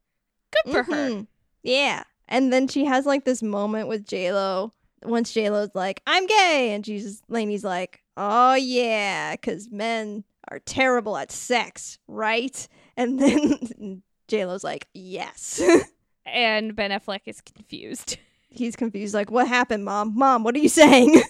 Good 0.64 0.72
for 0.72 0.84
her. 0.84 1.10
Mhm. 1.10 1.28
Yeah. 1.64 2.04
And 2.30 2.54
then 2.54 2.68
she 2.70 2.86
has 2.86 3.06
like 3.06 3.26
this 3.26 3.44
moment 3.44 3.90
with 3.90 4.06
J 4.08 4.32
Lo. 4.32 4.72
Once 5.06 5.34
J 5.34 5.50
Lo's 5.50 5.70
like, 5.74 6.02
"I'm 6.08 6.26
gay," 6.26 6.74
and 6.74 6.86
she's 6.86 7.22
Lainie's 7.30 7.64
like, 7.64 8.02
"Oh 8.18 8.56
yeah, 8.56 9.34
because 9.34 9.70
men 9.72 10.24
are 10.50 10.60
terrible 10.60 11.18
at 11.18 11.32
sex, 11.32 11.98
right?" 12.08 12.68
And 12.98 13.20
then 13.20 14.04
J 14.30 14.46
Lo's 14.46 14.64
like, 14.64 14.88
"Yes." 14.94 15.62
And 16.28 16.76
Ben 16.76 16.90
Affleck 16.90 17.22
is 17.28 17.40
confused. 17.40 18.18
He's 18.50 18.76
confused, 18.76 19.14
like, 19.14 19.30
"What 19.30 19.48
happened, 19.48 19.86
mom? 19.86 20.14
Mom, 20.18 20.44
what 20.44 20.56
are 20.56 20.60
you 20.60 20.70
saying?" 20.70 21.22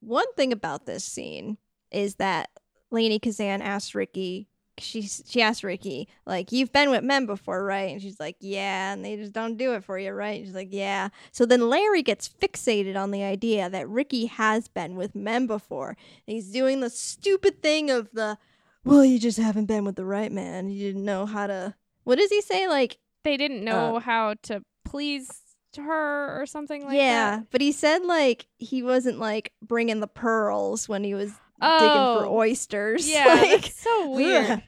One 0.00 0.32
thing 0.34 0.52
about 0.52 0.86
this 0.86 1.04
scene 1.04 1.58
is 1.90 2.14
that 2.16 2.48
Lainie 2.90 3.20
Kazan 3.20 3.60
asked 3.60 3.94
Ricky. 3.94 4.48
She 4.80 5.02
she 5.02 5.42
asked 5.42 5.62
Ricky 5.64 6.08
like 6.26 6.52
you've 6.52 6.72
been 6.72 6.90
with 6.90 7.02
men 7.04 7.26
before 7.26 7.64
right? 7.64 7.90
And 7.92 8.00
she's 8.02 8.18
like 8.20 8.36
yeah 8.40 8.92
and 8.92 9.04
they 9.04 9.16
just 9.16 9.32
don't 9.32 9.56
do 9.56 9.74
it 9.74 9.84
for 9.84 9.98
you 9.98 10.12
right? 10.12 10.38
And 10.38 10.46
she's 10.46 10.54
like 10.54 10.68
yeah. 10.72 11.08
So 11.32 11.44
then 11.46 11.68
Larry 11.68 12.02
gets 12.02 12.28
fixated 12.28 12.96
on 12.96 13.10
the 13.10 13.22
idea 13.22 13.68
that 13.70 13.88
Ricky 13.88 14.26
has 14.26 14.68
been 14.68 14.96
with 14.96 15.14
men 15.14 15.46
before. 15.46 15.88
And 15.90 16.34
he's 16.34 16.50
doing 16.50 16.80
the 16.80 16.90
stupid 16.90 17.62
thing 17.62 17.90
of 17.90 18.10
the 18.12 18.38
well 18.84 19.04
you 19.04 19.18
just 19.18 19.38
haven't 19.38 19.66
been 19.66 19.84
with 19.84 19.96
the 19.96 20.04
right 20.04 20.32
man. 20.32 20.68
You 20.70 20.86
didn't 20.86 21.04
know 21.04 21.26
how 21.26 21.46
to 21.46 21.74
what 22.04 22.18
does 22.18 22.30
he 22.30 22.40
say? 22.40 22.68
Like 22.68 22.98
They 23.24 23.36
didn't 23.36 23.64
know 23.64 23.96
Uh, 23.96 24.00
how 24.00 24.34
to 24.44 24.62
please 24.84 25.30
her 25.76 26.40
or 26.40 26.46
something 26.46 26.84
like 26.84 26.96
yeah 26.96 27.36
that. 27.36 27.46
but 27.50 27.60
he 27.60 27.70
said 27.70 27.98
like 28.04 28.46
he 28.58 28.82
wasn't 28.82 29.18
like 29.18 29.52
bringing 29.62 30.00
the 30.00 30.08
pearls 30.08 30.88
when 30.88 31.04
he 31.04 31.14
was 31.14 31.32
Oh, 31.60 31.78
digging 31.78 32.22
for 32.22 32.26
oh. 32.26 32.38
oysters 32.38 33.08
Yeah, 33.10 33.26
like 33.26 33.62
that's 33.62 33.80
so 33.80 34.10
weird. 34.10 34.62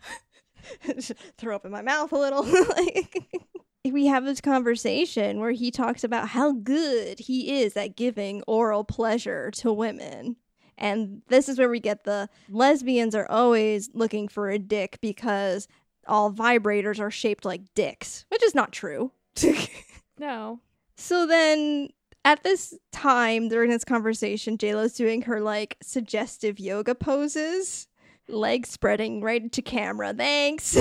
throw 1.38 1.56
up 1.56 1.64
in 1.64 1.72
my 1.72 1.82
mouth 1.82 2.12
a 2.12 2.18
little. 2.18 2.42
like, 2.76 3.24
we 3.84 4.06
have 4.06 4.24
this 4.24 4.40
conversation 4.40 5.40
where 5.40 5.52
he 5.52 5.70
talks 5.70 6.04
about 6.04 6.28
how 6.28 6.52
good 6.52 7.18
he 7.18 7.62
is 7.62 7.76
at 7.76 7.96
giving 7.96 8.42
oral 8.46 8.84
pleasure 8.84 9.50
to 9.52 9.72
women. 9.72 10.36
And 10.78 11.22
this 11.28 11.48
is 11.48 11.58
where 11.58 11.68
we 11.68 11.80
get 11.80 12.04
the 12.04 12.28
lesbians 12.48 13.14
are 13.14 13.30
always 13.30 13.90
looking 13.92 14.28
for 14.28 14.48
a 14.48 14.58
dick 14.58 14.98
because 15.02 15.68
all 16.06 16.32
vibrators 16.32 16.98
are 16.98 17.10
shaped 17.10 17.44
like 17.44 17.62
dicks, 17.74 18.24
which 18.28 18.42
is 18.42 18.54
not 18.54 18.72
true. 18.72 19.12
No. 20.18 20.60
so 20.96 21.26
then 21.26 21.88
at 22.24 22.42
this 22.42 22.74
time 22.92 23.48
during 23.48 23.70
this 23.70 23.84
conversation, 23.84 24.58
JLo's 24.58 24.94
doing 24.94 25.22
her 25.22 25.40
like 25.40 25.76
suggestive 25.82 26.60
yoga 26.60 26.94
poses, 26.94 27.88
legs 28.28 28.70
spreading 28.70 29.22
right 29.22 29.50
to 29.52 29.62
camera. 29.62 30.12
Thanks. 30.12 30.76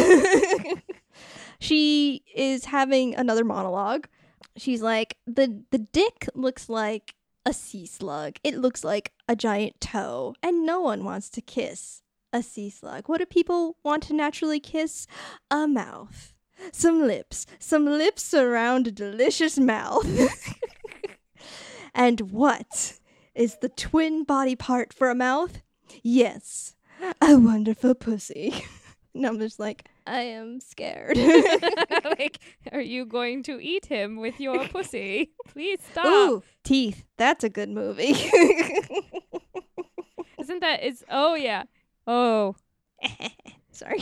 she 1.60 2.24
is 2.36 2.66
having 2.66 3.16
another 3.16 3.44
monologue. 3.44 4.08
She's 4.58 4.82
like, 4.82 5.18
the 5.26 5.64
the 5.72 5.80
dick 5.80 6.28
looks 6.34 6.70
like 6.70 7.16
a 7.46 7.54
sea 7.54 7.86
slug. 7.86 8.36
It 8.44 8.58
looks 8.58 8.84
like 8.84 9.14
a 9.28 9.36
giant 9.36 9.80
toe, 9.80 10.36
and 10.44 10.66
no 10.66 10.82
one 10.82 11.04
wants 11.04 11.30
to 11.32 11.42
kiss 11.42 12.02
a 12.34 12.44
sea 12.44 12.70
slug. 12.70 13.08
What 13.08 13.20
do 13.20 13.26
people 13.26 13.78
want 13.84 14.04
to 14.04 14.14
naturally 14.14 14.60
kiss? 14.60 15.08
A 15.50 15.68
mouth. 15.68 16.34
Some 16.74 17.08
lips. 17.08 17.46
Some 17.58 17.86
lips 17.86 18.34
around 18.34 18.88
a 18.88 18.92
delicious 18.92 19.58
mouth. 19.58 20.06
and 21.94 22.32
what 22.32 23.00
is 23.36 23.58
the 23.62 23.70
twin 23.70 24.24
body 24.24 24.56
part 24.56 24.94
for 24.94 25.10
a 25.10 25.16
mouth? 25.16 25.62
Yes, 26.04 26.76
a 27.22 27.38
wonderful 27.38 27.96
pussy. 27.96 28.64
and 29.16 29.26
I'm 29.26 29.40
just 29.40 29.60
like, 29.60 29.88
I 30.06 30.22
am 30.22 30.60
scared. 30.60 31.18
like, 32.04 32.40
are 32.72 32.82
you 32.82 33.06
going 33.06 33.44
to 33.44 33.60
eat 33.60 33.86
him 33.86 34.18
with 34.18 34.40
your 34.40 34.68
pussy? 34.68 35.32
Please 35.48 35.80
stop. 35.92 36.06
Ooh, 36.06 36.44
teeth. 36.64 37.06
That's 37.18 37.44
a 37.44 37.50
good 37.50 37.70
movie. 37.70 38.16
Isn't 40.40 40.62
that 40.62 40.84
is 40.84 41.04
oh 41.10 41.36
yeah. 41.36 41.64
Oh. 42.08 42.56
Sorry. 43.72 44.00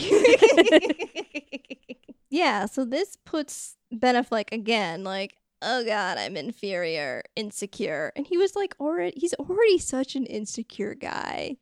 yeah, 2.30 2.66
so 2.66 2.84
this 2.84 3.16
puts 3.24 3.76
Ben 3.92 4.14
Affleck 4.14 4.50
again 4.52 5.04
like, 5.04 5.36
oh 5.62 5.84
god, 5.84 6.18
I'm 6.18 6.36
inferior, 6.36 7.22
insecure. 7.36 8.12
And 8.16 8.26
he 8.26 8.36
was 8.36 8.54
like 8.56 8.74
already 8.80 9.14
he's 9.18 9.34
already 9.34 9.78
such 9.78 10.14
an 10.16 10.26
insecure 10.26 10.94
guy. 10.94 11.56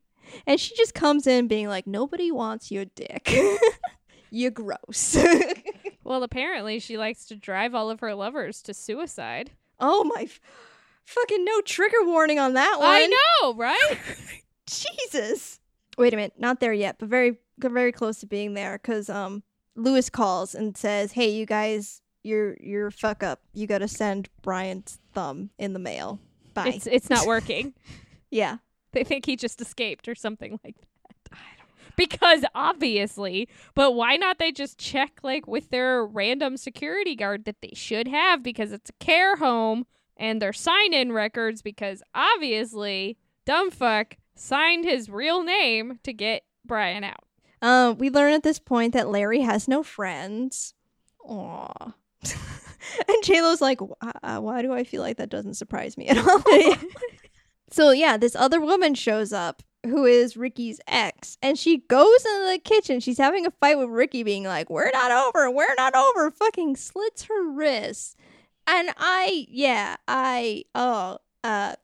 And 0.46 0.58
she 0.58 0.74
just 0.74 0.94
comes 0.94 1.26
in 1.26 1.46
being 1.46 1.68
like, 1.68 1.86
nobody 1.86 2.32
wants 2.32 2.70
your 2.72 2.84
dick. 2.84 3.32
You're 4.30 4.50
gross. 4.50 5.16
Well, 6.04 6.22
apparently 6.22 6.78
she 6.78 6.96
likes 6.98 7.24
to 7.26 7.34
drive 7.34 7.74
all 7.74 7.90
of 7.90 7.98
her 7.98 8.14
lovers 8.14 8.62
to 8.62 8.74
suicide. 8.74 9.50
oh 9.80 10.04
my 10.04 10.22
f- 10.22 10.40
fucking 11.04 11.44
no 11.44 11.60
trigger 11.62 12.04
warning 12.04 12.38
on 12.38 12.52
that 12.54 12.78
one. 12.78 12.88
I 12.88 13.06
know, 13.42 13.54
right? 13.54 13.98
Jesus. 14.68 15.58
Wait 15.98 16.12
a 16.12 16.16
minute, 16.16 16.34
not 16.38 16.60
there 16.60 16.72
yet, 16.72 16.96
but 17.00 17.08
very 17.08 17.38
very 17.58 17.90
close 17.90 18.18
to 18.20 18.26
being 18.26 18.54
there 18.54 18.78
cuz 18.78 19.10
um 19.10 19.42
Lewis 19.74 20.08
calls 20.08 20.54
and 20.54 20.76
says, 20.76 21.10
"Hey, 21.10 21.30
you 21.30 21.44
guys, 21.44 22.02
you're 22.26 22.56
you're 22.60 22.90
fuck 22.90 23.22
up. 23.22 23.40
You 23.54 23.66
got 23.66 23.78
to 23.78 23.88
send 23.88 24.28
Brian's 24.42 24.98
thumb 25.12 25.50
in 25.58 25.72
the 25.72 25.78
mail." 25.78 26.20
Bye. 26.54 26.72
it's 26.74 26.86
it's 26.86 27.10
not 27.10 27.26
working. 27.26 27.74
yeah. 28.30 28.58
they 28.92 29.04
think 29.04 29.26
he 29.26 29.36
just 29.36 29.60
escaped 29.60 30.08
or 30.08 30.14
something 30.14 30.58
like 30.64 30.76
that. 30.76 30.86
Because 31.96 32.44
obviously, 32.54 33.48
but 33.74 33.92
why 33.92 34.16
not 34.16 34.38
they 34.38 34.52
just 34.52 34.78
check 34.78 35.20
like 35.22 35.46
with 35.46 35.70
their 35.70 36.04
random 36.04 36.58
security 36.58 37.16
guard 37.16 37.46
that 37.46 37.62
they 37.62 37.72
should 37.74 38.06
have 38.06 38.42
because 38.42 38.70
it's 38.72 38.90
a 38.90 39.04
care 39.04 39.36
home 39.36 39.86
and 40.16 40.40
their 40.40 40.52
sign 40.52 40.92
in 40.92 41.12
records 41.12 41.62
because 41.62 42.02
obviously 42.14 43.16
dumb 43.46 43.70
fuck 43.70 44.16
signed 44.34 44.84
his 44.84 45.08
real 45.08 45.42
name 45.42 45.98
to 46.02 46.12
get 46.12 46.42
Brian 46.66 47.02
out. 47.02 47.24
Uh, 47.62 47.94
we 47.96 48.10
learn 48.10 48.34
at 48.34 48.42
this 48.42 48.58
point 48.58 48.92
that 48.92 49.08
Larry 49.08 49.40
has 49.40 49.66
no 49.66 49.82
friends. 49.82 50.74
Aw. 51.26 51.94
and 53.08 53.22
JLo's 53.22 53.60
like, 53.60 53.80
"Uh, 54.00 54.40
why 54.40 54.62
do 54.62 54.72
I 54.72 54.84
feel 54.84 55.02
like 55.02 55.16
that 55.18 55.30
doesn't 55.30 55.54
surprise 55.54 55.96
me 55.96 56.08
at 56.08 56.18
all? 56.28 56.42
so, 57.70 57.90
yeah, 57.90 58.16
this 58.16 58.34
other 58.34 58.60
woman 58.60 58.94
shows 58.94 59.32
up 59.32 59.62
who 59.84 60.04
is 60.04 60.36
Ricky's 60.36 60.80
ex, 60.86 61.38
and 61.42 61.58
she 61.58 61.78
goes 61.78 62.24
into 62.24 62.52
the 62.52 62.58
kitchen. 62.58 63.00
She's 63.00 63.18
having 63.18 63.46
a 63.46 63.50
fight 63.50 63.78
with 63.78 63.88
Ricky, 63.88 64.22
being 64.22 64.44
like, 64.44 64.68
We're 64.70 64.90
not 64.90 65.10
over, 65.10 65.50
we're 65.50 65.74
not 65.76 65.94
over. 65.94 66.30
Fucking 66.30 66.76
slits 66.76 67.24
her 67.24 67.50
wrist. 67.50 68.16
And 68.66 68.90
I, 68.96 69.46
yeah, 69.48 69.96
I, 70.08 70.64
oh, 70.74 71.18
uh. 71.44 71.76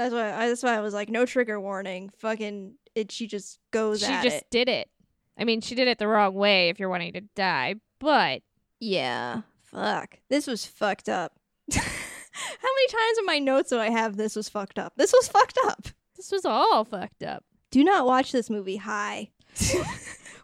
That's 0.00 0.14
why, 0.14 0.32
I, 0.32 0.48
that's 0.48 0.62
why 0.62 0.76
I 0.76 0.80
was 0.80 0.94
like, 0.94 1.10
no 1.10 1.26
trigger 1.26 1.60
warning. 1.60 2.10
Fucking, 2.18 2.74
it, 2.94 3.12
she 3.12 3.26
just 3.26 3.58
goes 3.70 4.00
she 4.00 4.06
just 4.06 4.36
it. 4.36 4.46
did 4.50 4.68
it. 4.68 4.88
I 5.36 5.44
mean, 5.44 5.60
she 5.60 5.74
did 5.74 5.88
it 5.88 5.98
the 5.98 6.08
wrong 6.08 6.34
way 6.34 6.68
if 6.70 6.78
you're 6.78 6.88
wanting 6.88 7.12
to 7.14 7.20
die, 7.20 7.74
but 7.98 8.42
Yeah. 8.80 9.42
Fuck. 9.64 10.18
This 10.28 10.46
was 10.46 10.66
fucked 10.66 11.08
up. 11.08 11.34
How 11.72 11.80
many 11.80 12.88
times 12.88 13.18
in 13.18 13.26
my 13.26 13.38
notes 13.38 13.70
do 13.70 13.78
I 13.78 13.90
have 13.90 14.16
this 14.16 14.34
was 14.34 14.48
fucked 14.48 14.78
up? 14.78 14.94
This 14.96 15.12
was 15.12 15.28
fucked 15.28 15.58
up. 15.66 15.88
this 16.16 16.32
was 16.32 16.44
all 16.44 16.84
fucked 16.84 17.22
up. 17.22 17.44
Do 17.70 17.84
not 17.84 18.06
watch 18.06 18.32
this 18.32 18.50
movie 18.50 18.76
high. 18.76 19.30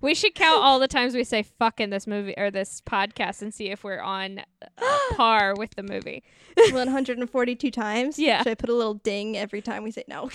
We 0.03 0.15
should 0.15 0.35
count 0.35 0.63
all 0.63 0.79
the 0.79 0.89
times 0.89 1.15
we 1.15 1.25
say 1.25 1.43
fuck 1.43 1.81
in 1.81 1.91
this 1.91 2.07
movie 2.07 2.35
or 2.37 2.51
this 2.51 2.81
podcast 2.83 3.43
and 3.43 3.53
see 3.53 3.71
if 3.71 3.83
we're 3.83 4.01
on 4.01 4.41
uh, 4.63 4.99
par 5.17 5.55
with 5.57 5.75
the 5.75 5.83
movie. 5.83 6.23
142 6.71 7.71
times? 7.71 8.19
Yeah. 8.19 8.39
Should 8.39 8.49
I 8.49 8.55
put 8.55 8.71
a 8.71 8.75
little 8.75 8.95
ding 8.95 9.37
every 9.37 9.63
time 9.63 9.83
we 9.83 9.91
say 9.91 10.05
no? 10.09 10.29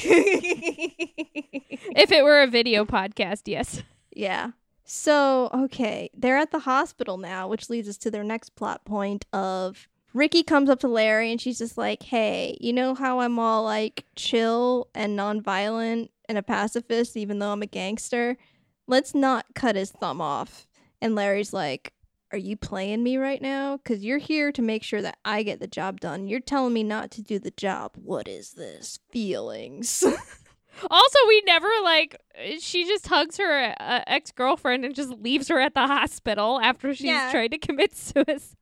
If 1.94 2.12
it 2.12 2.24
were 2.24 2.42
a 2.42 2.48
video 2.48 2.86
podcast, 2.86 3.44
yes. 3.46 3.84
yeah. 4.16 4.52
So, 4.94 5.50
okay, 5.54 6.10
they're 6.14 6.36
at 6.36 6.52
the 6.52 6.60
hospital 6.60 7.18
now, 7.18 7.48
which 7.48 7.70
leads 7.70 7.88
us 7.88 7.98
to 8.00 8.12
their 8.12 8.26
next 8.26 8.58
plot 8.58 8.84
point 8.84 9.26
of 9.32 9.88
Ricky 10.14 10.44
comes 10.44 10.70
up 10.70 10.82
to 10.82 10.90
Larry 10.90 11.32
and 11.32 11.40
she's 11.40 11.60
just 11.60 11.78
like, 11.78 12.04
"Hey, 12.04 12.58
you 12.60 12.74
know 12.74 12.94
how 12.94 13.22
I'm 13.22 13.40
all 13.40 13.64
like 13.64 14.04
chill 14.18 14.90
and 14.94 15.18
nonviolent 15.18 16.10
and 16.28 16.38
a 16.38 16.44
pacifist 16.44 17.16
even 17.16 17.40
though 17.40 17.54
I'm 17.54 17.62
a 17.62 17.68
gangster? 17.68 18.38
Let's 18.86 19.16
not 19.16 19.46
cut 19.56 19.78
his 19.78 19.92
thumb 19.92 20.20
off." 20.20 20.68
And 21.02 21.16
Larry's 21.16 21.54
like, 21.54 21.94
"Are 22.34 22.38
you 22.38 22.58
playing 22.58 23.02
me 23.02 23.16
right 23.16 23.42
now? 23.42 23.78
Cuz 23.78 24.04
you're 24.04 24.18
here 24.18 24.52
to 24.52 24.62
make 24.62 24.84
sure 24.84 25.02
that 25.02 25.20
I 25.24 25.44
get 25.44 25.62
the 25.62 25.68
job 25.68 26.02
done. 26.02 26.28
You're 26.28 26.42
telling 26.42 26.74
me 26.74 26.84
not 26.84 27.12
to 27.12 27.22
do 27.22 27.40
the 27.40 27.52
job. 27.52 27.94
What 27.96 28.28
is 28.28 28.56
this? 28.56 29.00
Feelings?" 29.10 30.04
Also, 30.90 31.18
we 31.28 31.42
never 31.46 31.68
like 31.84 32.16
she 32.60 32.86
just 32.86 33.08
hugs 33.08 33.38
her 33.38 33.76
uh, 33.80 34.02
ex 34.08 34.32
girlfriend 34.32 34.84
and 34.86 34.96
just 34.96 35.10
leaves 35.12 35.48
her 35.50 35.60
at 35.60 35.74
the 35.76 35.86
hospital 35.88 36.60
after 36.62 36.94
she's 36.94 37.06
Yeah. 37.06 37.30
tried 37.32 37.52
to 37.52 37.58
commit 37.58 37.96
suicide. 37.96 38.56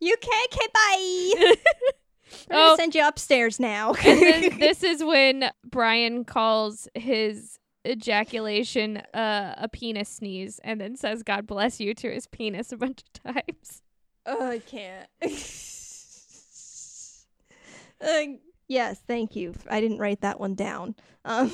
you 0.00 0.16
can't 0.20 0.54
okay, 0.54 0.66
bye. 0.72 1.30
We're 2.50 2.56
Oh. 2.56 2.66
gonna 2.68 2.76
send 2.76 2.94
you 2.94 3.06
upstairs 3.06 3.60
now. 3.60 3.92
and 3.94 4.52
this 4.60 4.82
is 4.82 5.04
when 5.04 5.50
Brian 5.64 6.24
calls 6.24 6.88
his 6.94 7.58
ejaculation 7.86 8.96
uh, 9.12 9.54
a 9.58 9.68
penis 9.68 10.08
sneeze 10.08 10.58
and 10.64 10.80
then 10.80 10.96
says 10.96 11.22
God 11.22 11.46
bless 11.46 11.80
you 11.80 11.92
to 11.94 12.10
his 12.10 12.26
penis 12.26 12.72
a 12.72 12.76
bunch 12.76 13.02
of 13.02 13.34
times. 13.34 13.82
Oh, 14.26 14.48
I 14.48 14.58
can't. 14.58 15.08
uh, 18.00 18.22
yes, 18.68 19.00
thank 19.06 19.36
you. 19.36 19.54
I 19.70 19.80
didn't 19.80 19.98
write 19.98 20.20
that 20.22 20.40
one 20.40 20.54
down. 20.54 20.94
Um, 21.24 21.52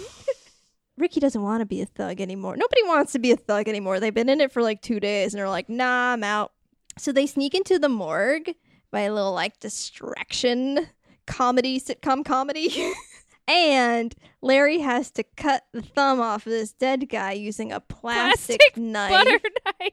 Ricky 0.97 1.21
doesn't 1.21 1.43
want 1.43 1.61
to 1.61 1.67
be 1.67 1.81
a 1.81 1.87
thug 1.87 2.21
anymore. 2.21 2.57
Nobody 2.57 2.83
wants 2.85 3.13
to 3.13 3.19
be 3.19 3.33
a 3.33 3.37
thug 3.37 3.69
anymore. 3.69 4.01
They've 4.01 4.15
been 4.15 4.29
in 4.29 4.41
it 4.41 4.53
for 4.53 4.63
like 4.63 4.83
two 4.83 5.01
days 5.01 5.33
and 5.33 5.39
they're 5.39 5.49
like, 5.49 5.69
nah, 5.69 6.13
I'm 6.13 6.23
out. 6.23 6.53
So 6.99 7.13
they 7.13 7.27
sneak 7.27 7.55
into 7.55 7.79
the 7.79 7.89
morgue 7.89 8.55
by 8.91 9.01
a 9.03 9.13
little 9.13 9.33
like 9.33 9.59
distraction 9.61 10.89
comedy, 11.27 11.81
sitcom 11.81 12.25
comedy. 12.25 12.93
and 13.49 14.15
Larry 14.43 14.81
has 14.81 15.11
to 15.13 15.23
cut 15.37 15.65
the 15.73 15.83
thumb 15.83 16.21
off 16.21 16.47
of 16.47 16.53
this 16.53 16.73
dead 16.73 17.09
guy 17.09 17.33
using 17.33 17.73
a 17.73 17.81
plastic, 17.81 18.61
Plastic 18.61 18.77
knife. 18.77 19.11
Butter 19.11 19.41
knife. 19.65 19.93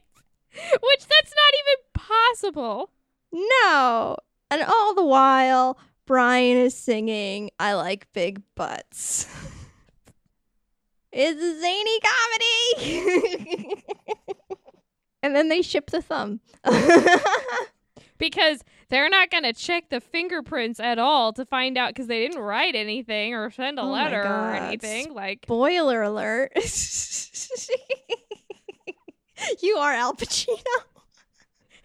Which 0.82 1.06
that's 1.06 1.34
not 1.34 1.54
even 1.54 1.84
possible. 1.94 2.90
No. 3.32 4.16
And 4.50 4.62
all 4.62 4.94
the 4.94 5.04
while, 5.04 5.78
Brian 6.08 6.56
is 6.56 6.74
singing, 6.74 7.50
I 7.60 7.74
like 7.74 8.10
big 8.14 8.40
butts. 8.54 9.26
it's 11.12 11.40
a 11.40 11.60
zany 11.60 12.00
comedy. 12.80 13.84
and 15.22 15.36
then 15.36 15.50
they 15.50 15.60
ship 15.60 15.90
the 15.90 16.00
thumb. 16.00 16.40
Because 18.16 18.64
they're 18.88 19.08
not 19.08 19.30
going 19.30 19.44
to 19.44 19.52
check 19.52 19.90
the 19.90 20.00
fingerprints 20.00 20.80
at 20.80 20.98
all 20.98 21.32
to 21.34 21.44
find 21.44 21.78
out 21.78 21.90
because 21.90 22.08
they 22.08 22.26
didn't 22.26 22.42
write 22.42 22.74
anything 22.74 23.32
or 23.32 23.48
send 23.52 23.78
a 23.78 23.82
Oh 23.82 23.90
letter 23.90 24.20
or 24.20 24.54
anything. 24.54 25.14
Like, 25.14 25.44
Spoiler 25.44 26.02
alert. 26.02 26.50
you 29.62 29.76
are 29.76 29.92
Al 29.92 30.14
Pacino. 30.14 30.56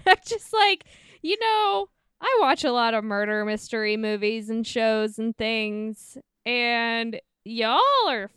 I'm 0.08 0.18
just 0.26 0.52
like, 0.52 0.86
you 1.22 1.38
know, 1.40 1.88
I 2.24 2.38
watch 2.40 2.64
a 2.64 2.72
lot 2.72 2.94
of 2.94 3.04
murder 3.04 3.44
mystery 3.44 3.98
movies 3.98 4.50
and 4.50 4.66
shows 4.66 5.20
and 5.20 5.36
things, 5.38 6.18
and 6.46 7.20
y'all 7.44 7.82
are 8.08 8.30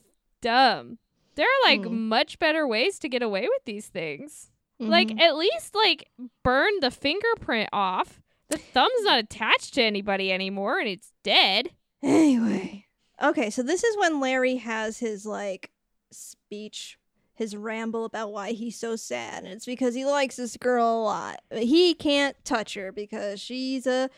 dumb. 0.42 0.98
There 1.36 1.46
are 1.46 1.70
like 1.70 1.82
Mm. 1.82 1.92
much 2.08 2.38
better 2.38 2.66
ways 2.66 2.98
to 2.98 3.08
get 3.08 3.22
away 3.22 3.42
with 3.48 3.64
these 3.64 3.86
things. 3.86 4.50
Mhm. 4.80 4.88
Like 4.88 5.20
at 5.20 5.36
least 5.36 5.74
like 5.74 6.08
burn 6.42 6.80
the 6.80 6.90
fingerprint 6.90 7.70
off. 7.72 8.20
The 8.48 8.58
thumb's 8.58 9.02
not 9.02 9.18
attached 9.18 9.74
to 9.74 9.82
anybody 9.82 10.32
anymore 10.32 10.78
and 10.78 10.88
it's 10.88 11.12
dead. 11.22 11.70
Anyway. 12.02 12.86
Okay, 13.22 13.50
so 13.50 13.62
this 13.62 13.82
is 13.84 13.96
when 13.96 14.20
Larry 14.20 14.56
has 14.56 14.98
his 14.98 15.24
like 15.26 15.70
speech, 16.12 16.98
his 17.36 17.54
ramble 17.54 18.04
about 18.04 18.32
why 18.32 18.52
he's 18.52 18.78
so 18.78 18.96
sad. 18.96 19.44
And 19.44 19.52
it's 19.52 19.66
because 19.66 19.94
he 19.94 20.04
likes 20.04 20.36
this 20.36 20.56
girl 20.56 20.86
a 20.86 21.04
lot. 21.04 21.42
But 21.48 21.62
he 21.62 21.94
can't 21.94 22.36
touch 22.44 22.74
her 22.74 22.90
because 22.90 23.40
she's 23.40 23.86
a 23.86 24.10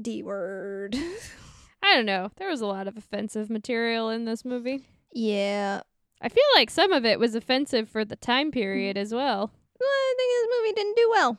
D 0.00 0.22
word. 0.22 0.94
I 1.82 1.94
don't 1.94 2.06
know. 2.06 2.30
There 2.36 2.48
was 2.48 2.60
a 2.60 2.66
lot 2.66 2.86
of 2.86 2.96
offensive 2.96 3.50
material 3.50 4.10
in 4.10 4.24
this 4.24 4.44
movie. 4.44 4.82
yeah. 5.12 5.82
I 6.20 6.30
feel 6.30 6.44
like 6.54 6.70
some 6.70 6.92
of 6.92 7.04
it 7.04 7.18
was 7.20 7.34
offensive 7.34 7.90
for 7.90 8.02
the 8.02 8.16
time 8.16 8.50
period 8.50 8.96
mm. 8.96 9.00
as 9.00 9.12
well. 9.12 9.50
Well, 9.78 9.88
I 9.88 10.14
think 10.16 10.32
this 10.32 10.58
movie 10.58 10.74
didn't 10.74 10.96
do 10.96 11.10
well. 11.10 11.38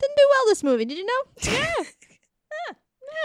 Didn't 0.00 0.16
do 0.16 0.28
well 0.30 0.44
this 0.46 0.64
movie, 0.64 0.84
did 0.84 0.98
you 0.98 1.06
know? 1.06 1.22
Yeah. 1.52 1.74
Ah, 2.68 2.74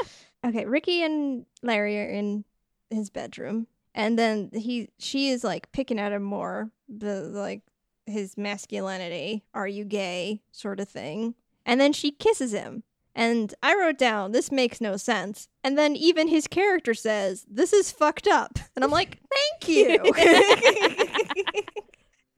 ah. 0.01 0.49
Okay, 0.49 0.65
Ricky 0.65 1.03
and 1.03 1.45
Larry 1.63 1.99
are 1.99 2.09
in 2.09 2.43
his 2.89 3.09
bedroom, 3.09 3.67
and 3.93 4.17
then 4.17 4.49
he 4.53 4.89
she 4.99 5.29
is 5.29 5.43
like 5.43 5.71
picking 5.71 5.99
at 5.99 6.11
him 6.11 6.23
more, 6.23 6.71
the 6.89 7.21
like 7.21 7.61
his 8.05 8.37
masculinity, 8.37 9.43
are 9.53 9.67
you 9.67 9.85
gay 9.85 10.41
sort 10.51 10.79
of 10.79 10.89
thing. 10.89 11.35
And 11.65 11.79
then 11.79 11.93
she 11.93 12.11
kisses 12.11 12.51
him. 12.51 12.83
And 13.13 13.53
I 13.61 13.75
wrote 13.75 13.97
down, 13.97 14.31
this 14.31 14.51
makes 14.51 14.79
no 14.81 14.95
sense. 14.97 15.47
And 15.63 15.77
then 15.77 15.95
even 15.97 16.27
his 16.29 16.47
character 16.47 16.93
says, 16.93 17.45
this 17.49 17.73
is 17.73 17.91
fucked 17.91 18.27
up. 18.27 18.57
And 18.75 18.83
I'm 18.85 18.91
like, 18.91 19.19
thank 19.61 19.67
you. 19.67 19.99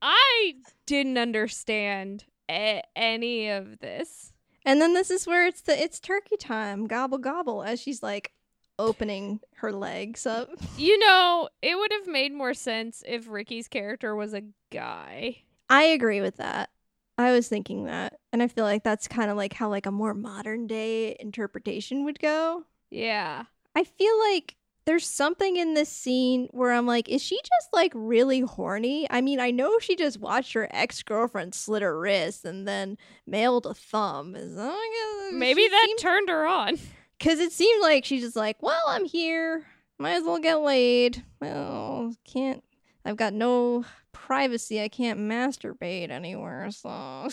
I 0.01 0.53
didn't 0.85 1.17
understand 1.17 2.25
a- 2.49 2.83
any 2.95 3.49
of 3.49 3.79
this. 3.79 4.33
and 4.65 4.81
then 4.81 4.93
this 4.93 5.09
is 5.11 5.25
where 5.27 5.45
it's 5.47 5.61
the 5.61 5.81
it's 5.81 5.99
turkey 5.99 6.37
time, 6.37 6.87
gobble 6.87 7.17
gobble, 7.19 7.63
as 7.63 7.79
she's 7.79 8.03
like 8.03 8.31
opening 8.79 9.39
her 9.55 9.71
legs 9.71 10.25
up. 10.25 10.49
You 10.77 10.97
know, 10.99 11.49
it 11.61 11.77
would 11.77 11.91
have 11.91 12.07
made 12.07 12.33
more 12.33 12.53
sense 12.53 13.03
if 13.05 13.29
Ricky's 13.29 13.67
character 13.67 14.15
was 14.15 14.33
a 14.33 14.43
guy. 14.71 15.43
I 15.69 15.83
agree 15.83 16.19
with 16.19 16.37
that. 16.37 16.71
I 17.17 17.31
was 17.31 17.47
thinking 17.47 17.85
that. 17.85 18.19
And 18.31 18.41
I 18.41 18.47
feel 18.47 18.65
like 18.65 18.83
that's 18.83 19.07
kind 19.07 19.29
of 19.29 19.37
like 19.37 19.53
how 19.53 19.69
like 19.69 19.85
a 19.85 19.91
more 19.91 20.13
modern 20.13 20.67
day 20.67 21.15
interpretation 21.19 22.05
would 22.05 22.19
go. 22.19 22.63
Yeah. 22.89 23.43
I 23.75 23.83
feel 23.83 24.19
like 24.19 24.55
there's 24.85 25.07
something 25.07 25.55
in 25.55 25.73
this 25.73 25.89
scene 25.89 26.47
where 26.51 26.71
I'm 26.71 26.85
like, 26.85 27.07
is 27.07 27.21
she 27.21 27.37
just 27.37 27.69
like 27.71 27.91
really 27.95 28.41
horny? 28.41 29.07
I 29.09 29.21
mean, 29.21 29.39
I 29.39 29.51
know 29.51 29.79
she 29.79 29.95
just 29.95 30.19
watched 30.19 30.53
her 30.53 30.67
ex 30.71 31.01
girlfriend 31.03 31.55
slit 31.55 31.81
her 31.81 31.97
wrist 31.97 32.45
and 32.45 32.67
then 32.67 32.97
mailed 33.25 33.65
a 33.65 33.73
thumb. 33.73 34.33
That, 34.33 35.29
Maybe 35.33 35.67
that 35.67 35.95
turned 35.99 36.29
her 36.29 36.45
on. 36.45 36.77
because 37.23 37.39
it 37.39 37.53
seemed 37.53 37.81
like 37.81 38.03
she's 38.03 38.21
just 38.21 38.35
like, 38.35 38.61
well, 38.61 38.81
I'm 38.85 39.05
here, 39.05 39.65
might 39.97 40.15
as 40.15 40.23
well 40.23 40.39
get 40.39 40.59
laid. 40.59 41.23
Well, 41.39 42.13
can't. 42.25 42.61
I've 43.05 43.15
got 43.15 43.33
no 43.33 43.85
privacy. 44.11 44.81
I 44.81 44.89
can't 44.89 45.19
masturbate 45.19 46.09
anywhere, 46.09 46.69
so 46.71 46.89
I've 46.89 47.29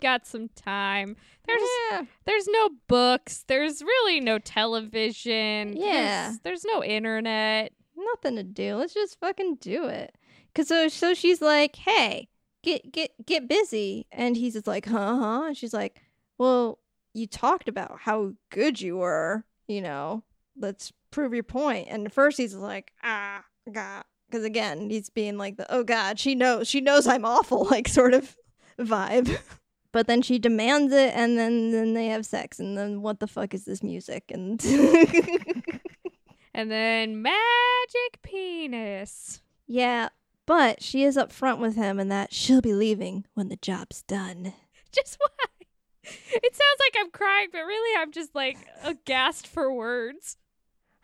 got 0.00 0.26
some 0.26 0.50
time. 0.50 1.16
There's 1.46 1.62
yeah. 1.90 2.02
there's 2.26 2.46
no 2.48 2.68
books. 2.86 3.44
There's 3.46 3.80
really 3.80 4.20
no 4.20 4.38
television. 4.38 5.74
Yeah. 5.74 6.28
There's, 6.28 6.40
there's 6.40 6.64
no 6.64 6.84
internet. 6.84 7.72
nothing 7.96 8.36
to 8.36 8.42
do. 8.42 8.76
Let's 8.76 8.92
just 8.92 9.18
fucking 9.20 9.56
do 9.60 9.86
it. 9.86 10.14
Cause 10.54 10.68
so 10.68 10.88
so 10.88 11.14
she's 11.14 11.40
like, 11.40 11.76
hey, 11.76 12.28
get 12.62 12.92
get 12.92 13.12
get 13.24 13.48
busy, 13.48 14.06
and 14.12 14.36
he's 14.36 14.52
just 14.52 14.66
like, 14.66 14.84
huh, 14.84 15.16
huh, 15.16 15.44
and 15.46 15.56
she's 15.56 15.72
like, 15.72 16.02
well, 16.36 16.78
you 17.18 17.26
talked 17.26 17.68
about 17.68 17.98
how 18.00 18.32
good 18.50 18.80
you 18.80 18.96
were, 18.96 19.44
you 19.66 19.80
know. 19.80 20.24
Let's 20.56 20.92
prove 21.10 21.34
your 21.34 21.42
point. 21.44 21.88
And 21.90 22.06
at 22.06 22.12
first 22.12 22.38
he's 22.38 22.54
like, 22.54 22.92
ah, 23.02 23.44
god, 23.70 24.04
because 24.28 24.44
again 24.44 24.90
he's 24.90 25.10
being 25.10 25.36
like 25.36 25.56
the 25.56 25.66
oh 25.72 25.84
god, 25.84 26.18
she 26.18 26.34
knows, 26.34 26.68
she 26.68 26.80
knows 26.80 27.06
I'm 27.06 27.24
awful, 27.24 27.64
like 27.70 27.88
sort 27.88 28.14
of 28.14 28.36
vibe. 28.78 29.38
But 29.90 30.06
then 30.06 30.20
she 30.20 30.38
demands 30.38 30.92
it, 30.92 31.14
and 31.16 31.38
then 31.38 31.72
then 31.72 31.94
they 31.94 32.08
have 32.08 32.26
sex, 32.26 32.58
and 32.60 32.76
then 32.76 33.00
what 33.00 33.20
the 33.20 33.26
fuck 33.26 33.54
is 33.54 33.64
this 33.64 33.82
music? 33.82 34.24
And 34.28 34.62
And 36.58 36.72
then 36.72 37.22
magic 37.22 38.20
penis. 38.22 39.42
Yeah, 39.66 40.08
but 40.44 40.82
she 40.82 41.04
is 41.04 41.16
upfront 41.16 41.58
with 41.60 41.76
him 41.76 42.00
and 42.00 42.10
that 42.10 42.32
she'll 42.32 42.60
be 42.60 42.74
leaving 42.74 43.26
when 43.34 43.48
the 43.48 43.56
job's 43.56 44.02
done. 44.02 44.54
Just 44.90 45.18
why? 45.20 45.57
It 46.30 46.54
sounds 46.54 46.80
like 46.80 46.96
I'm 47.02 47.10
crying, 47.10 47.48
but 47.52 47.60
really 47.60 48.00
I'm 48.00 48.12
just 48.12 48.34
like 48.34 48.58
aghast 48.84 49.46
for 49.46 49.72
words. 49.72 50.36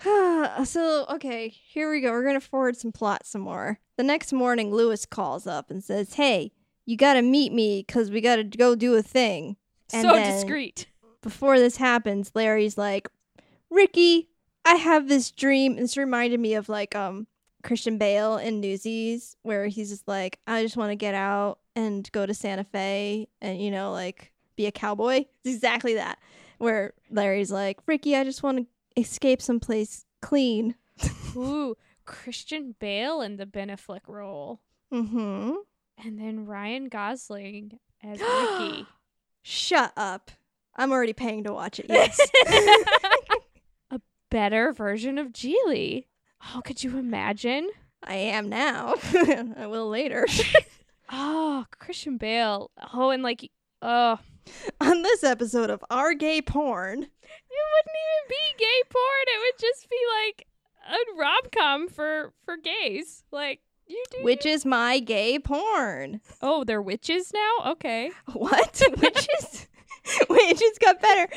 so, 0.65 1.07
okay, 1.09 1.49
here 1.49 1.91
we 1.91 2.01
go. 2.01 2.11
We're 2.11 2.25
going 2.25 2.41
to 2.41 2.47
forward 2.47 2.77
some 2.77 2.93
plot 2.93 3.27
some 3.27 3.41
more. 3.43 3.79
The 3.97 4.03
next 4.03 4.33
morning, 4.33 4.73
Lewis 4.73 5.07
calls 5.07 5.47
up 5.47 5.71
and 5.71 5.83
says, 5.83 6.15
Hey, 6.15 6.53
you 6.85 6.97
got 6.97 7.15
to 7.15 7.23
meet 7.23 7.53
me 7.53 7.85
because 7.87 8.11
we 8.11 8.21
got 8.21 8.37
to 8.37 8.45
go 8.45 8.75
do 8.75 8.95
a 8.95 9.03
thing. 9.03 9.57
And 9.93 10.03
so 10.03 10.17
discreet. 10.17 10.87
Before 11.23 11.59
this 11.59 11.77
happens, 11.77 12.33
Larry's 12.35 12.77
like, 12.77 13.09
Ricky, 13.71 14.29
I 14.65 14.75
have 14.75 15.09
this 15.09 15.31
dream. 15.31 15.77
This 15.77 15.97
reminded 15.97 16.41
me 16.41 16.55
of 16.55 16.69
like 16.69 16.95
um 16.95 17.27
Christian 17.63 17.97
Bale 17.97 18.37
in 18.37 18.61
Newsies, 18.61 19.37
where 19.43 19.67
he's 19.67 19.91
just 19.91 20.07
like, 20.07 20.39
I 20.47 20.63
just 20.63 20.77
want 20.77 20.91
to 20.91 20.97
get 20.97 21.15
out 21.15 21.59
and 21.75 22.11
go 22.13 22.27
to 22.27 22.35
Santa 22.35 22.65
Fe 22.65 23.29
and, 23.41 23.61
you 23.61 23.71
know, 23.71 23.91
like 23.91 24.33
be 24.57 24.67
a 24.67 24.73
cowboy. 24.73 25.25
It's 25.45 25.57
exactly 25.57 25.95
that. 25.95 26.19
Where 26.59 26.95
Larry's 27.11 27.53
like, 27.53 27.79
Ricky, 27.87 28.17
I 28.17 28.25
just 28.25 28.43
want 28.43 28.59
to 28.59 29.01
escape 29.01 29.43
someplace 29.43 30.07
clean. 30.23 30.75
Ooh, 31.37 31.77
Christian 32.05 32.75
Bale 32.79 33.21
in 33.21 33.37
the 33.37 33.47
Ben 33.47 33.69
Affleck 33.69 34.07
role. 34.07 34.61
Mm-hmm. 34.93 35.53
And 36.05 36.19
then 36.19 36.47
Ryan 36.47 36.89
Gosling 36.89 37.79
as 38.03 38.21
Ricky. 38.61 38.87
Shut 39.43 39.93
up. 39.97 40.31
I'm 40.77 40.93
already 40.93 41.13
paying 41.13 41.45
to 41.45 41.53
watch 41.53 41.79
it. 41.79 41.87
Yes. 41.89 42.19
a 43.91 44.01
better 44.31 44.73
version 44.73 45.19
of 45.19 45.29
Gigli. 45.29 46.07
Oh, 46.55 46.63
could 46.65 46.83
you 46.83 46.97
imagine? 46.99 47.69
I 48.03 48.15
am 48.15 48.49
now. 48.49 48.95
I 49.57 49.67
will 49.67 49.89
later. 49.89 50.27
Oh, 51.11 51.65
Christian 51.79 52.17
Bale. 52.17 52.71
Oh, 52.93 53.11
and 53.11 53.23
like, 53.23 53.51
oh, 53.83 54.19
On 54.95 55.03
this 55.03 55.25
episode 55.25 55.71
of 55.71 55.85
Our 55.91 56.15
Gay 56.15 56.41
Porn. 56.41 57.03
it 57.03 57.03
wouldn't 57.03 57.11
even 57.27 58.29
be 58.29 58.65
gay 58.65 58.83
porn. 58.89 59.25
It 59.27 59.41
would 59.41 59.61
just 59.61 59.91
be 59.91 59.97
like 60.23 60.47
a 60.89 61.19
rom 61.19 61.41
com 61.51 61.89
for 61.89 62.33
for 62.45 62.57
gays. 62.57 63.25
Like 63.33 63.59
you 63.89 64.01
do. 64.13 64.19
Which 64.23 64.47
is 64.47 64.65
my 64.65 65.01
gay 65.01 65.41
porn. 65.41 66.21
Oh, 66.41 66.63
they're 66.63 66.81
witches 66.81 67.33
now. 67.35 67.73
Okay. 67.73 68.13
What? 68.35 68.81
Witches? 69.03 69.67
Witches 70.31 70.79
got 70.81 71.01
better. 71.01 71.29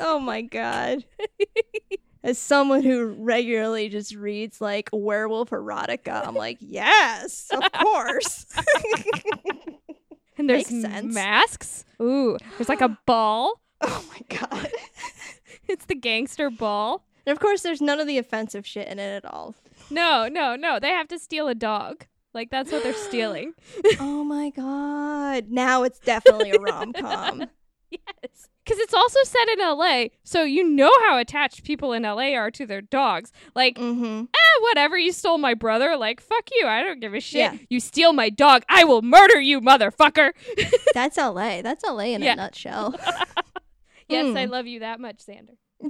oh 0.00 0.18
my 0.18 0.42
god. 0.42 1.04
As 2.24 2.36
someone 2.36 2.82
who 2.82 3.14
regularly 3.16 3.90
just 3.90 4.12
reads 4.16 4.60
like 4.60 4.90
werewolf 4.92 5.50
erotica, 5.50 6.26
I'm 6.26 6.34
like, 6.34 6.58
yes, 6.58 7.48
of 7.52 7.62
course. 7.80 8.46
And 10.38 10.48
there's 10.48 10.70
Makes 10.70 10.82
sense. 10.92 11.14
masks. 11.14 11.84
Ooh, 12.00 12.38
there's 12.56 12.68
like 12.68 12.80
a 12.80 12.96
ball. 13.06 13.60
oh 13.82 14.04
my 14.10 14.36
god. 14.38 14.70
It's 15.68 15.84
the 15.84 15.94
gangster 15.94 16.48
ball. 16.48 17.04
And 17.26 17.32
of 17.36 17.40
course, 17.40 17.60
there's 17.60 17.82
none 17.82 18.00
of 18.00 18.06
the 18.06 18.16
offensive 18.16 18.66
shit 18.66 18.88
in 18.88 18.98
it 18.98 19.14
at 19.22 19.26
all. 19.30 19.54
No, 19.90 20.26
no, 20.26 20.56
no. 20.56 20.78
They 20.80 20.88
have 20.88 21.08
to 21.08 21.18
steal 21.18 21.46
a 21.46 21.54
dog. 21.54 22.06
Like 22.32 22.48
that's 22.50 22.72
what 22.72 22.82
they're 22.82 22.94
stealing. 22.94 23.52
oh 24.00 24.24
my 24.24 24.48
god. 24.48 25.48
Now 25.50 25.82
it's 25.82 25.98
definitely 25.98 26.52
a 26.52 26.58
rom 26.58 26.94
com. 26.94 27.44
Yes. 27.90 28.48
Because 28.64 28.80
it's 28.80 28.92
also 28.92 29.18
set 29.24 29.48
in 29.48 29.58
LA, 29.60 30.08
so 30.24 30.42
you 30.42 30.62
know 30.62 30.90
how 31.06 31.16
attached 31.16 31.64
people 31.64 31.94
in 31.94 32.02
LA 32.02 32.34
are 32.34 32.50
to 32.50 32.66
their 32.66 32.82
dogs. 32.82 33.32
Like, 33.54 33.76
mm-hmm. 33.76 34.24
eh, 34.24 34.60
whatever, 34.60 34.98
you 34.98 35.10
stole 35.12 35.38
my 35.38 35.54
brother. 35.54 35.96
Like, 35.96 36.20
fuck 36.20 36.50
you. 36.54 36.66
I 36.66 36.82
don't 36.82 37.00
give 37.00 37.14
a 37.14 37.20
shit. 37.20 37.38
Yeah. 37.38 37.56
You 37.70 37.80
steal 37.80 38.12
my 38.12 38.28
dog. 38.28 38.64
I 38.68 38.84
will 38.84 39.00
murder 39.00 39.40
you, 39.40 39.62
motherfucker. 39.62 40.32
That's 40.94 41.16
LA. 41.16 41.62
That's 41.62 41.82
LA 41.82 42.08
in 42.14 42.20
Yeah. 42.22 42.34
a 42.34 42.36
nutshell. 42.36 42.94
yes, 44.08 44.36
I 44.36 44.44
Mm. 44.46 44.50
love 44.50 44.66
you 44.66 44.80
that 44.80 45.00
much, 45.00 45.18
Xander. 45.26 45.56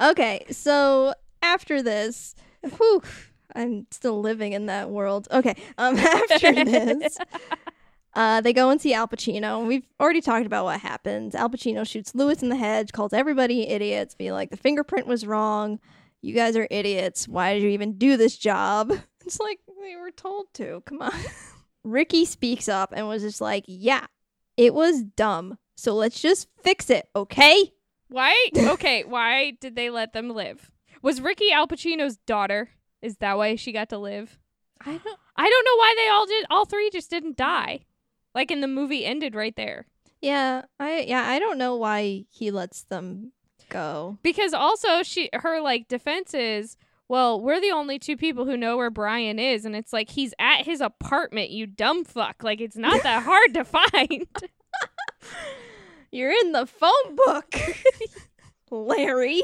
okay, 0.00 0.44
so 0.50 1.14
after 1.42 1.82
this, 1.82 2.34
whew, 2.78 3.02
I'm 3.54 3.86
still 3.90 4.20
living 4.20 4.52
in 4.54 4.66
that 4.66 4.90
world. 4.90 5.28
Okay, 5.30 5.54
um, 5.78 5.96
after 5.96 6.64
this, 6.64 7.18
Uh, 8.14 8.40
they 8.40 8.52
go 8.52 8.70
and 8.70 8.80
see 8.80 8.94
Al 8.94 9.08
Pacino. 9.08 9.66
We've 9.66 9.86
already 10.00 10.20
talked 10.20 10.46
about 10.46 10.64
what 10.64 10.80
happens. 10.80 11.34
Al 11.34 11.50
Pacino 11.50 11.86
shoots 11.86 12.14
Lewis 12.14 12.42
in 12.42 12.48
the 12.48 12.56
head, 12.56 12.92
calls 12.92 13.12
everybody 13.12 13.66
idiots, 13.68 14.14
being 14.14 14.32
like, 14.32 14.50
the 14.50 14.56
fingerprint 14.56 15.06
was 15.06 15.26
wrong. 15.26 15.80
You 16.22 16.32
guys 16.34 16.56
are 16.56 16.68
idiots. 16.70 17.26
Why 17.26 17.54
did 17.54 17.62
you 17.62 17.70
even 17.70 17.98
do 17.98 18.16
this 18.16 18.36
job? 18.36 18.92
It's 19.26 19.40
like, 19.40 19.58
we 19.80 19.96
were 19.96 20.10
told 20.10 20.52
to. 20.52 20.82
Come 20.84 21.00
on. 21.00 21.10
Ricky 21.82 22.26
speaks 22.26 22.68
up 22.68 22.92
and 22.94 23.08
was 23.08 23.22
just 23.22 23.40
like, 23.40 23.64
yeah, 23.66 24.04
it 24.58 24.74
was 24.74 25.02
dumb. 25.02 25.56
So 25.76 25.94
let's 25.94 26.20
just 26.20 26.46
fix 26.62 26.90
it, 26.90 27.08
okay? 27.16 27.72
Why? 28.08 28.48
Okay, 28.54 29.02
why 29.04 29.52
did 29.62 29.76
they 29.76 29.88
let 29.88 30.12
them 30.12 30.28
live? 30.28 30.70
Was 31.00 31.22
Ricky 31.22 31.50
Al 31.52 31.66
Pacino's 31.66 32.18
daughter? 32.18 32.68
Is 33.00 33.16
that 33.16 33.38
why 33.38 33.56
she 33.56 33.72
got 33.72 33.88
to 33.88 33.98
live? 33.98 34.38
I 34.80 34.92
don't. 34.98 35.18
I 35.36 35.48
don't 35.48 35.64
know 35.64 35.76
why 35.76 35.94
they 35.96 36.08
all 36.08 36.26
did. 36.26 36.46
All 36.50 36.64
three 36.66 36.90
just 36.90 37.10
didn't 37.10 37.36
die. 37.36 37.80
Like 38.34 38.50
in 38.50 38.60
the 38.60 38.68
movie 38.68 39.04
ended 39.04 39.34
right 39.34 39.54
there. 39.56 39.86
Yeah, 40.20 40.62
I 40.80 41.00
yeah, 41.06 41.22
I 41.28 41.38
don't 41.38 41.58
know 41.58 41.76
why 41.76 42.24
he 42.30 42.50
lets 42.50 42.82
them 42.84 43.32
go. 43.68 44.18
Because 44.22 44.54
also 44.54 45.02
she 45.02 45.28
her 45.34 45.60
like 45.60 45.86
defense 45.88 46.32
is, 46.34 46.76
well, 47.08 47.40
we're 47.40 47.60
the 47.60 47.70
only 47.72 47.98
two 47.98 48.16
people 48.16 48.44
who 48.46 48.56
know 48.56 48.76
where 48.76 48.90
Brian 48.90 49.38
is, 49.38 49.64
and 49.64 49.76
it's 49.76 49.92
like 49.92 50.10
he's 50.10 50.32
at 50.38 50.64
his 50.64 50.80
apartment, 50.80 51.50
you 51.50 51.66
dumb 51.66 52.04
fuck. 52.04 52.42
Like 52.42 52.60
it's 52.60 52.76
not 52.76 53.02
that 53.02 53.22
hard 53.24 53.54
to 53.54 53.64
find. 53.64 54.26
You're 56.10 56.30
in 56.30 56.52
the 56.52 56.66
phone 56.66 57.16
book, 57.16 57.54
Larry. 58.70 59.42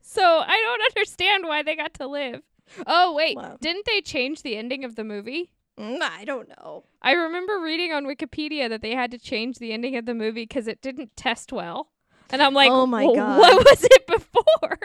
so 0.00 0.22
I 0.22 0.56
don't 0.56 0.82
understand 0.96 1.44
why 1.46 1.62
they 1.62 1.74
got 1.76 1.94
to 1.94 2.06
live. 2.06 2.42
Oh 2.86 3.14
wait, 3.14 3.36
Wow. 3.36 3.56
didn't 3.60 3.84
they 3.86 4.00
change 4.00 4.42
the 4.42 4.56
ending 4.56 4.84
of 4.84 4.94
the 4.94 5.02
movie? 5.04 5.50
Mm, 5.78 6.00
I 6.02 6.24
don't 6.24 6.48
know. 6.48 6.84
I 7.02 7.12
remember 7.12 7.60
reading 7.60 7.92
on 7.92 8.04
Wikipedia 8.04 8.68
that 8.68 8.82
they 8.82 8.94
had 8.94 9.10
to 9.12 9.18
change 9.18 9.58
the 9.58 9.72
ending 9.72 9.96
of 9.96 10.06
the 10.06 10.14
movie 10.14 10.42
because 10.42 10.66
it 10.66 10.82
didn't 10.82 11.16
test 11.16 11.52
well. 11.52 11.88
And 12.30 12.42
I'm 12.42 12.52
like, 12.54 12.70
Oh 12.70 12.86
my 12.86 13.04
"Well, 13.04 13.14
God. 13.14 13.38
what 13.38 13.64
was 13.64 13.84
it 13.84 14.06
before? 14.06 14.78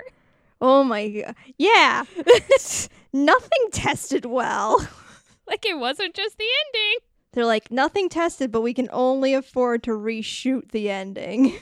Oh 0.62 0.84
my 0.84 1.10
god. 1.10 1.36
Yeah. 1.58 2.04
Nothing 3.14 3.68
tested 3.72 4.26
well. 4.26 4.88
like 5.48 5.66
it 5.66 5.78
wasn't 5.78 6.14
just 6.14 6.38
the 6.38 6.46
ending. 6.68 7.00
They're 7.34 7.46
like, 7.46 7.72
nothing 7.72 8.10
tested, 8.10 8.52
but 8.52 8.62
we 8.62 8.76
can 8.76 8.88
only 8.92 9.34
afford 9.34 9.82
to 9.84 9.92
reshoot 9.92 10.70
the 10.72 10.92
ending. 10.92 11.54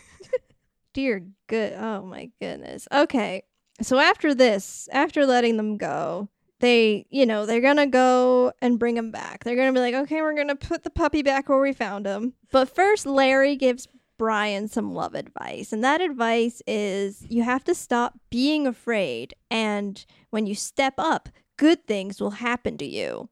Dear 0.94 1.26
good. 1.48 1.74
Oh 1.74 2.02
my 2.04 2.30
goodness. 2.42 2.90
Okay. 2.92 3.44
So 3.82 3.98
after 3.98 4.36
this, 4.36 4.90
after 4.92 5.26
letting 5.26 5.56
them 5.56 5.78
go, 5.78 6.28
they, 6.62 7.06
you 7.10 7.26
know, 7.26 7.46
they're 7.46 7.60
to 7.78 7.88
go 7.88 8.54
and 8.62 8.80
bring 8.80 8.96
him 8.96 9.12
back. 9.12 9.44
They're 9.44 9.56
to 9.68 9.78
be 9.78 9.84
like, 9.84 9.96
okay, 9.96 10.22
we're 10.22 10.36
to 10.48 10.56
put 10.56 10.84
the 10.84 10.90
puppy 10.90 11.24
back 11.24 11.50
where 11.50 11.60
we 11.60 11.74
found 11.74 12.06
him. 12.06 12.34
But 12.52 12.74
first, 12.74 13.06
Larry 13.06 13.56
gives 13.56 13.88
Brian 14.18 14.68
some 14.68 14.94
love 14.94 15.16
advice. 15.16 15.74
And 15.74 15.84
that 15.84 16.00
advice 16.00 16.62
is 16.68 17.26
you 17.28 17.44
have 17.44 17.64
to 17.64 17.74
stop 17.74 18.20
being 18.30 18.68
afraid. 18.68 19.34
And 19.50 20.06
when 20.30 20.46
you 20.46 20.54
step 20.54 20.94
up, 20.98 21.30
good 21.58 21.88
things 21.88 22.22
will 22.22 22.32
happen 22.32 22.78
to 22.78 22.86
you. 22.86 23.30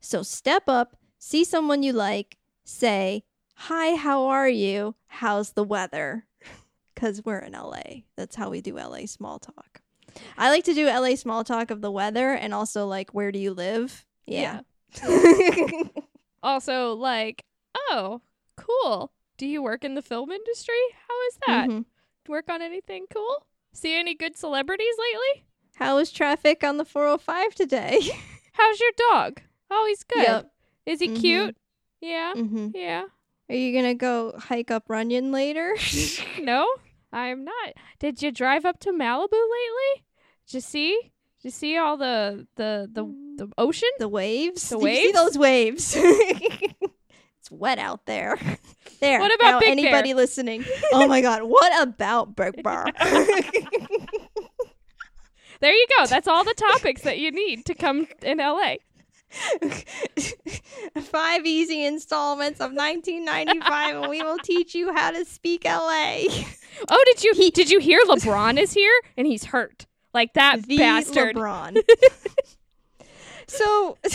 So 0.00 0.22
step 0.22 0.64
up, 0.68 0.96
see 1.18 1.42
someone 1.44 1.82
you 1.82 1.94
like, 1.94 2.36
say, 2.64 3.24
Hi, 3.60 3.96
how 3.96 4.26
are 4.26 4.48
you? 4.48 4.96
How's 5.06 5.52
the 5.52 5.64
weather? 5.64 6.26
Because 6.94 7.24
we're 7.24 7.38
in 7.38 7.52
LA. 7.54 8.02
That's 8.16 8.36
how 8.36 8.50
we 8.50 8.60
do 8.60 8.76
LA 8.76 9.06
small 9.06 9.38
talk. 9.38 9.80
I 10.38 10.50
like 10.50 10.64
to 10.64 10.74
do 10.74 10.86
LA 10.86 11.14
small 11.16 11.44
talk 11.44 11.70
of 11.70 11.80
the 11.80 11.90
weather 11.90 12.30
and 12.32 12.52
also 12.54 12.86
like, 12.86 13.12
where 13.14 13.32
do 13.32 13.38
you 13.38 13.52
live? 13.54 14.04
Yeah. 14.26 14.60
Also, 16.42 16.92
like, 16.94 17.44
oh, 17.90 18.20
cool. 18.56 19.10
Do 19.36 19.46
you 19.46 19.62
work 19.62 19.84
in 19.84 19.94
the 19.94 20.02
film 20.02 20.30
industry? 20.30 20.74
How 21.08 21.26
is 21.28 21.38
that? 21.46 21.68
Mhm. 21.68 21.84
Work 22.28 22.48
on 22.48 22.62
anything 22.62 23.06
cool? 23.12 23.46
See 23.72 23.98
any 23.98 24.14
good 24.14 24.36
celebrities 24.36 24.94
lately? 24.98 25.44
How 25.74 25.96
was 25.96 26.12
traffic 26.12 26.62
on 26.62 26.76
the 26.76 26.84
405 26.84 27.54
today? 27.54 28.00
How's 28.52 28.78
your 28.80 28.92
dog? 29.10 29.40
Oh, 29.70 29.86
he's 29.88 30.04
good. 30.04 30.22
Yep. 30.22 30.50
Is 30.86 31.00
he 31.00 31.08
Mhm. 31.08 31.20
cute? 31.20 31.56
Yeah. 32.00 32.32
Mm-hmm. 32.36 32.68
Yeah. 32.74 33.04
Are 33.48 33.54
you 33.54 33.72
going 33.72 33.84
to 33.84 33.94
go 33.94 34.34
hike 34.38 34.70
up 34.70 34.84
Runyon 34.88 35.32
later? 35.32 35.76
No, 36.40 36.66
I'm 37.12 37.44
not. 37.44 37.72
Did 37.98 38.22
you 38.22 38.30
drive 38.30 38.64
up 38.64 38.78
to 38.80 38.90
Malibu 38.92 39.32
lately? 39.32 40.04
Did 40.46 40.54
you 40.54 40.60
see? 40.60 40.90
Did 41.40 41.44
you 41.44 41.50
see 41.50 41.76
all 41.76 41.96
the 41.96 42.46
the 42.56 42.88
the, 42.92 43.04
the 43.36 43.52
ocean? 43.58 43.88
the 43.98 44.08
waves? 44.08 44.68
The 44.68 44.78
Did 44.78 44.84
you 44.84 44.94
see 44.96 45.06
waves? 45.06 45.14
those 45.14 45.38
waves? 45.38 45.96
it's 45.96 47.50
wet 47.50 47.78
out 47.78 48.06
there. 48.06 48.38
There. 48.98 49.20
What 49.20 49.34
about 49.34 49.60
now 49.60 49.66
anybody 49.70 50.10
Bear? 50.14 50.16
listening? 50.16 50.64
Oh 50.90 51.06
my 51.06 51.20
god, 51.20 51.42
what 51.42 51.82
about 51.82 52.34
Big 52.34 52.62
Bear? 52.64 52.86
There 55.60 55.72
you 55.74 55.86
go. 55.98 56.06
That's 56.06 56.26
all 56.26 56.44
the 56.44 56.54
topics 56.54 57.02
that 57.02 57.18
you 57.18 57.30
need 57.30 57.66
to 57.66 57.74
come 57.74 58.06
in 58.22 58.38
LA. 58.38 58.76
Five 61.02 61.44
easy 61.44 61.84
installments 61.84 62.60
of 62.60 62.72
1995, 62.72 63.96
and 63.96 64.08
we 64.10 64.22
will 64.22 64.38
teach 64.38 64.74
you 64.74 64.94
how 64.94 65.10
to 65.10 65.26
speak 65.26 65.64
LA. 65.66 66.22
Oh, 66.88 67.04
did 67.06 67.22
you 67.22 67.50
did 67.50 67.70
you 67.70 67.78
hear 67.78 68.00
LeBron 68.06 68.58
is 68.58 68.72
here 68.72 68.98
and 69.18 69.26
he's 69.26 69.44
hurt? 69.44 69.86
Like 70.16 70.32
that 70.32 70.62
the 70.62 70.78
bastard. 70.78 71.36
LeBron. 71.36 71.76
so 73.46 73.98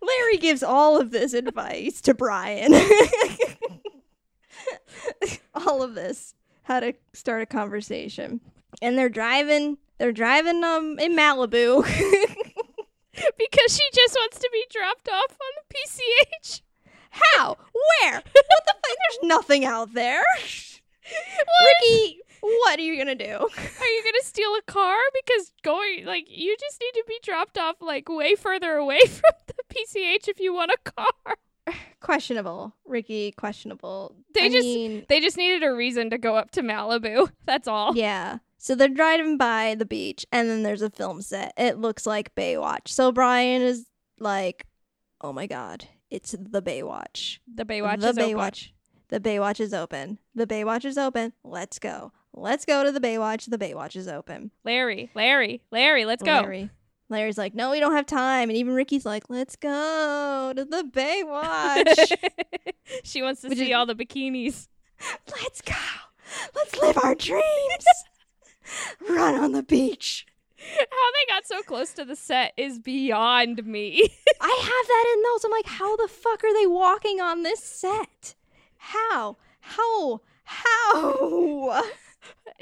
Larry 0.00 0.38
gives 0.38 0.62
all 0.62 0.98
of 0.98 1.10
this 1.10 1.34
advice 1.34 2.00
to 2.00 2.14
Brian. 2.14 2.72
all 5.54 5.82
of 5.82 5.94
this, 5.94 6.34
how 6.62 6.80
to 6.80 6.94
start 7.12 7.42
a 7.42 7.46
conversation. 7.46 8.40
And 8.80 8.96
they're 8.96 9.10
driving. 9.10 9.76
They're 9.98 10.12
driving 10.12 10.64
um 10.64 10.98
in 10.98 11.14
Malibu. 11.14 11.84
because 13.36 13.76
she 13.76 13.82
just 13.92 14.14
wants 14.14 14.38
to 14.38 14.48
be 14.50 14.64
dropped 14.70 15.10
off 15.10 15.30
on 15.30 15.52
the 15.58 15.64
PCH. 15.74 16.62
How? 17.10 17.58
Where? 18.00 18.14
What 18.14 18.24
the 18.24 18.74
fuck? 18.82 18.84
There's 19.10 19.28
nothing 19.28 19.66
out 19.66 19.92
there. 19.92 20.22
Ricky, 21.82 22.20
what 22.44 22.78
are 22.78 22.82
you 22.82 22.96
gonna 22.96 23.14
do? 23.14 23.24
Are 23.34 23.86
you 23.86 24.02
gonna 24.04 24.22
steal 24.22 24.50
a 24.54 24.62
car? 24.70 24.96
Because 25.24 25.52
going 25.62 26.04
like 26.04 26.26
you 26.28 26.56
just 26.58 26.80
need 26.80 26.92
to 27.00 27.04
be 27.08 27.18
dropped 27.22 27.58
off 27.58 27.76
like 27.80 28.08
way 28.08 28.34
further 28.34 28.74
away 28.74 29.00
from 29.06 29.32
the 29.46 29.54
PCH 29.74 30.28
if 30.28 30.40
you 30.40 30.52
want 30.54 30.70
a 30.72 30.90
car. 30.90 31.36
Questionable, 32.00 32.74
Ricky. 32.84 33.32
Questionable. 33.32 34.14
They 34.34 34.42
I 34.42 34.48
just- 34.50 34.64
mean, 34.66 35.06
They 35.08 35.20
just 35.20 35.36
needed 35.36 35.62
a 35.62 35.72
reason 35.74 36.10
to 36.10 36.18
go 36.18 36.36
up 36.36 36.50
to 36.52 36.62
Malibu. 36.62 37.30
That's 37.46 37.66
all. 37.66 37.96
Yeah. 37.96 38.38
So 38.58 38.74
they're 38.74 38.88
driving 38.88 39.36
by 39.36 39.74
the 39.78 39.84
beach, 39.86 40.24
and 40.32 40.48
then 40.48 40.62
there's 40.62 40.82
a 40.82 40.88
film 40.90 41.20
set. 41.22 41.52
It 41.56 41.78
looks 41.78 42.06
like 42.06 42.34
Baywatch. 42.34 42.88
So 42.88 43.12
Brian 43.12 43.60
is 43.62 43.86
like, 44.18 44.66
"Oh 45.20 45.32
my 45.34 45.46
god, 45.46 45.86
it's 46.10 46.32
the 46.38 46.62
Baywatch. 46.62 47.38
The 47.52 47.64
Baywatch 47.66 48.00
the 48.00 48.08
is 48.08 48.18
open. 48.18 48.36
Baywatch. 48.36 48.70
The 49.08 49.20
Baywatch 49.20 49.60
is 49.60 49.74
open. 49.74 50.18
The 50.34 50.46
Baywatch 50.46 50.84
is 50.86 50.96
open. 50.96 51.34
Let's 51.44 51.78
go. 51.78 52.12
Let's 52.36 52.64
go 52.64 52.82
to 52.84 52.90
the 52.92 53.00
Baywatch. 53.00 53.48
The 53.48 53.58
Baywatch 53.58 53.96
is 53.96 54.08
open. 54.08 54.50
Larry, 54.64 55.10
Larry, 55.14 55.62
Larry, 55.70 56.04
let's 56.04 56.22
go. 56.22 56.32
Larry. 56.32 56.70
Larry's 57.08 57.38
like, 57.38 57.54
no, 57.54 57.70
we 57.70 57.80
don't 57.80 57.92
have 57.92 58.06
time. 58.06 58.48
And 58.48 58.56
even 58.56 58.74
Ricky's 58.74 59.06
like, 59.06 59.24
let's 59.28 59.56
go 59.56 60.52
to 60.56 60.64
the 60.64 60.82
Baywatch. 60.90 62.16
she 63.04 63.22
wants 63.22 63.42
to 63.42 63.48
Which 63.48 63.58
see 63.58 63.70
is- 63.70 63.74
all 63.76 63.86
the 63.86 63.94
bikinis. 63.94 64.68
let's 65.42 65.60
go. 65.60 65.74
Let's 66.54 66.76
live 66.80 66.98
our 67.04 67.14
dreams. 67.14 67.42
Run 69.08 69.34
on 69.34 69.52
the 69.52 69.62
beach. 69.62 70.26
How 70.58 71.10
they 71.12 71.32
got 71.32 71.46
so 71.46 71.60
close 71.62 71.92
to 71.92 72.04
the 72.06 72.16
set 72.16 72.54
is 72.56 72.78
beyond 72.78 73.66
me. 73.66 74.00
I 74.40 74.58
have 74.62 74.86
that 74.88 75.14
in 75.14 75.22
those. 75.22 75.44
I'm 75.44 75.50
like, 75.50 75.66
how 75.66 75.94
the 75.96 76.08
fuck 76.08 76.42
are 76.42 76.54
they 76.54 76.66
walking 76.66 77.20
on 77.20 77.42
this 77.42 77.62
set? 77.62 78.34
How? 78.78 79.36
How? 79.60 80.22
How? 80.44 81.82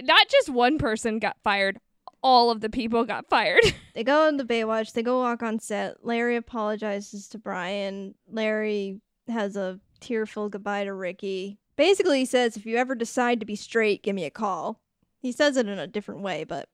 Not 0.01 0.29
just 0.29 0.49
one 0.49 0.79
person 0.79 1.19
got 1.19 1.37
fired, 1.45 1.79
all 2.23 2.51
of 2.51 2.61
the 2.61 2.71
people 2.71 3.05
got 3.05 3.29
fired. 3.29 3.63
They 3.95 4.05
go 4.05 4.27
in 4.27 4.39
the 4.39 4.45
Baywatch. 4.45 4.95
They 4.95 5.03
go 5.03 5.19
walk 5.21 5.43
on 5.43 5.59
set. 5.59 6.03
Larry 6.03 6.37
apologizes 6.37 7.29
to 7.29 7.39
Brian. 7.39 8.15
Larry 8.27 9.03
has 9.29 9.55
a 9.55 9.79
tearful 10.01 10.49
goodbye 10.49 10.85
to 10.85 10.95
Ricky. 10.95 11.59
Basically, 11.77 12.21
he 12.21 12.25
says, 12.25 12.57
if 12.57 12.65
you 12.65 12.79
ever 12.79 12.95
decide 12.95 13.41
to 13.41 13.47
be 13.47 13.55
straight, 13.55 14.03
give 14.03 14.15
me 14.15 14.25
a 14.25 14.31
call. 14.31 14.81
He 15.21 15.31
says 15.31 15.59
it 15.59 15.69
in 15.69 15.79
a 15.79 15.87
different 15.87 16.23
way, 16.23 16.45
but 16.45 16.71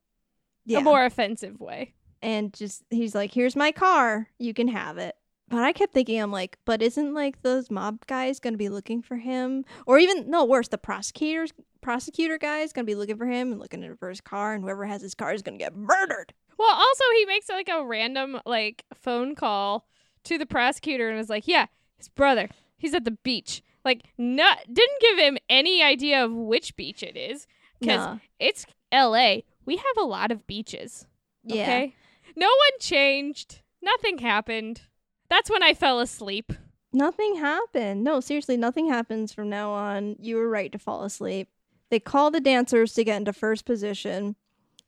yeah. 0.64 0.78
A 0.78 0.82
more 0.82 1.04
offensive 1.04 1.58
way. 1.60 1.94
and 2.22 2.52
just 2.52 2.84
he's 2.90 3.14
like, 3.16 3.32
"Here's 3.34 3.56
my 3.56 3.72
car. 3.72 4.28
You 4.38 4.54
can 4.54 4.68
have 4.68 4.96
it." 4.98 5.16
But 5.48 5.64
I 5.64 5.72
kept 5.72 5.94
thinking, 5.94 6.20
I'm 6.20 6.30
like, 6.30 6.58
but 6.64 6.82
isn't 6.82 7.14
like 7.14 7.42
those 7.42 7.70
mob 7.70 8.06
guys 8.06 8.38
gonna 8.38 8.56
be 8.58 8.68
looking 8.68 9.00
for 9.02 9.16
him, 9.16 9.64
or 9.86 9.98
even 9.98 10.28
no 10.28 10.44
worse, 10.44 10.68
the 10.68 10.78
prosecutors 10.78 11.52
prosecutor 11.80 12.36
guy 12.38 12.58
is 12.58 12.72
gonna 12.72 12.84
be 12.84 12.94
looking 12.94 13.16
for 13.16 13.26
him 13.26 13.52
and 13.52 13.60
looking 13.60 13.96
for 13.96 14.08
his 14.10 14.20
car, 14.20 14.52
and 14.54 14.62
whoever 14.62 14.84
has 14.84 15.00
his 15.00 15.14
car 15.14 15.32
is 15.32 15.42
gonna 15.42 15.56
get 15.58 15.74
murdered. 15.74 16.34
Well, 16.58 16.74
also 16.74 17.04
he 17.16 17.24
makes 17.26 17.48
like 17.48 17.68
a 17.68 17.84
random 17.84 18.40
like 18.44 18.84
phone 18.94 19.34
call 19.34 19.86
to 20.24 20.36
the 20.38 20.46
prosecutor 20.46 21.08
and 21.08 21.18
is 21.18 21.30
like, 21.30 21.46
"Yeah, 21.48 21.66
his 21.96 22.08
brother, 22.08 22.48
He's 22.78 22.94
at 22.94 23.04
the 23.04 23.10
beach. 23.10 23.62
Like, 23.84 24.02
not 24.16 24.58
didn't 24.72 25.00
give 25.00 25.18
him 25.18 25.36
any 25.48 25.82
idea 25.82 26.24
of 26.24 26.32
which 26.32 26.76
beach 26.76 27.02
it 27.02 27.16
is 27.16 27.46
because 27.80 27.98
Nah. 27.98 28.18
it's 28.38 28.66
L.A. 28.92 29.44
We 29.64 29.76
have 29.76 29.96
a 29.98 30.04
lot 30.04 30.30
of 30.30 30.46
beaches. 30.46 31.06
Yeah. 31.42 31.62
Okay, 31.62 31.94
no 32.36 32.46
one 32.46 32.78
changed. 32.80 33.62
Nothing 33.82 34.18
happened. 34.18 34.82
That's 35.30 35.50
when 35.50 35.62
I 35.62 35.74
fell 35.74 36.00
asleep. 36.00 36.52
Nothing 36.92 37.36
happened. 37.36 38.02
No, 38.02 38.20
seriously, 38.20 38.56
nothing 38.56 38.88
happens 38.88 39.32
from 39.32 39.50
now 39.50 39.70
on. 39.72 40.16
You 40.18 40.36
were 40.36 40.48
right 40.48 40.72
to 40.72 40.78
fall 40.78 41.04
asleep. 41.04 41.50
They 41.90 42.00
call 42.00 42.30
the 42.30 42.40
dancers 42.40 42.94
to 42.94 43.04
get 43.04 43.18
into 43.18 43.32
first 43.32 43.64
position, 43.64 44.36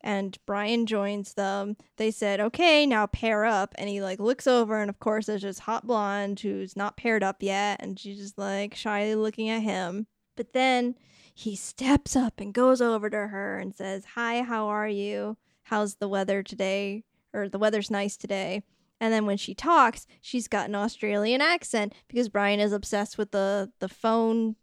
and 0.03 0.39
Brian 0.47 0.87
joins 0.87 1.35
them. 1.35 1.77
They 1.97 2.11
said, 2.11 2.41
"Okay, 2.41 2.87
now 2.87 3.07
pair 3.07 3.45
up." 3.45 3.75
And 3.77 3.89
he 3.89 4.01
like 4.01 4.19
looks 4.19 4.47
over, 4.47 4.81
and 4.81 4.89
of 4.89 4.99
course, 4.99 5.27
there's 5.27 5.43
this 5.43 5.61
hot 5.61 5.87
blonde 5.87 6.41
who's 6.41 6.77
not 6.77 6.97
paired 6.97 7.23
up 7.23 7.43
yet, 7.43 7.83
and 7.83 7.99
she's 7.99 8.19
just 8.19 8.39
like 8.39 8.75
shyly 8.75 9.15
looking 9.15 9.51
at 9.51 9.63
him. 9.63 10.07
But 10.37 10.53
then 10.55 10.95
he 11.35 11.55
steps 11.57 12.17
up 12.17 12.41
and 12.41 12.53
goes 12.55 12.81
over 12.81 13.11
to 13.11 13.29
her 13.29 13.59
and 13.59 13.75
says, 13.75 14.05
"Hi, 14.15 14.43
how 14.43 14.69
are 14.69 14.89
you? 14.89 15.37
How's 15.65 15.97
the 15.97 16.09
weather 16.09 16.43
today? 16.43 17.05
Or 17.33 17.49
the 17.49 17.59
weather's 17.59 17.91
nice 17.91 18.17
today." 18.17 18.63
And 19.01 19.13
then 19.13 19.25
when 19.25 19.39
she 19.39 19.55
talks, 19.55 20.07
she's 20.21 20.47
got 20.47 20.69
an 20.69 20.75
Australian 20.75 21.41
accent 21.41 21.95
because 22.07 22.29
Brian 22.29 22.61
is 22.61 22.73
obsessed 22.73 23.17
with 23.17 23.31
the 23.31 23.73
the 23.79 23.89
phone 23.89 24.57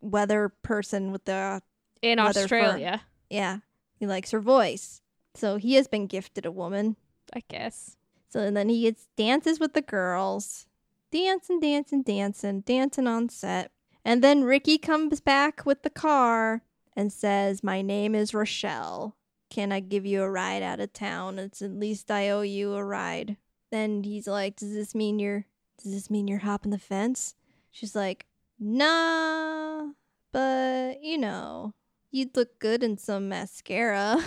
weather 0.00 0.48
person 0.62 1.12
with 1.12 1.26
the 1.26 1.62
In 2.00 2.18
Australia, 2.18 3.02
yeah, 3.28 3.58
he 3.96 4.06
likes 4.06 4.30
her 4.30 4.40
voice. 4.40 5.02
So 5.34 5.56
he 5.56 5.74
has 5.74 5.86
been 5.86 6.06
gifted 6.06 6.46
a 6.46 6.50
woman. 6.50 6.96
I 7.34 7.42
guess. 7.48 7.96
So 8.30 8.40
and 8.40 8.56
then 8.56 8.70
he 8.70 8.82
gets 8.82 9.06
dances 9.16 9.60
with 9.60 9.74
the 9.74 9.82
girls, 9.82 10.66
dancing, 11.10 11.60
dancing, 11.60 12.02
dancing, 12.02 12.60
dancing 12.60 13.06
on 13.06 13.28
set. 13.28 13.70
And 14.04 14.24
then 14.24 14.42
Ricky 14.42 14.78
comes 14.78 15.20
back 15.20 15.64
with 15.64 15.82
the 15.82 15.90
car 15.90 16.62
and 16.96 17.12
says, 17.12 17.62
"My 17.62 17.82
name 17.82 18.14
is 18.14 18.34
Rochelle. 18.34 19.16
Can 19.50 19.70
I 19.70 19.80
give 19.80 20.06
you 20.06 20.22
a 20.22 20.30
ride 20.30 20.62
out 20.62 20.80
of 20.80 20.94
town? 20.94 21.38
It's 21.38 21.60
at 21.60 21.72
least 21.72 22.10
I 22.10 22.30
owe 22.30 22.40
you 22.40 22.74
a 22.74 22.82
ride." 22.82 23.36
Then 23.72 24.04
he's 24.04 24.28
like, 24.28 24.54
"Does 24.54 24.74
this 24.74 24.94
mean 24.94 25.18
you're? 25.18 25.46
Does 25.82 25.92
this 25.92 26.10
mean 26.10 26.28
you're 26.28 26.40
hopping 26.40 26.70
the 26.70 26.78
fence?" 26.78 27.34
She's 27.70 27.96
like, 27.96 28.26
"Nah, 28.60 29.86
but 30.30 31.02
you 31.02 31.18
know, 31.18 31.74
you'd 32.10 32.36
look 32.36 32.60
good 32.60 32.84
in 32.84 32.98
some 32.98 33.28
mascara." 33.28 34.18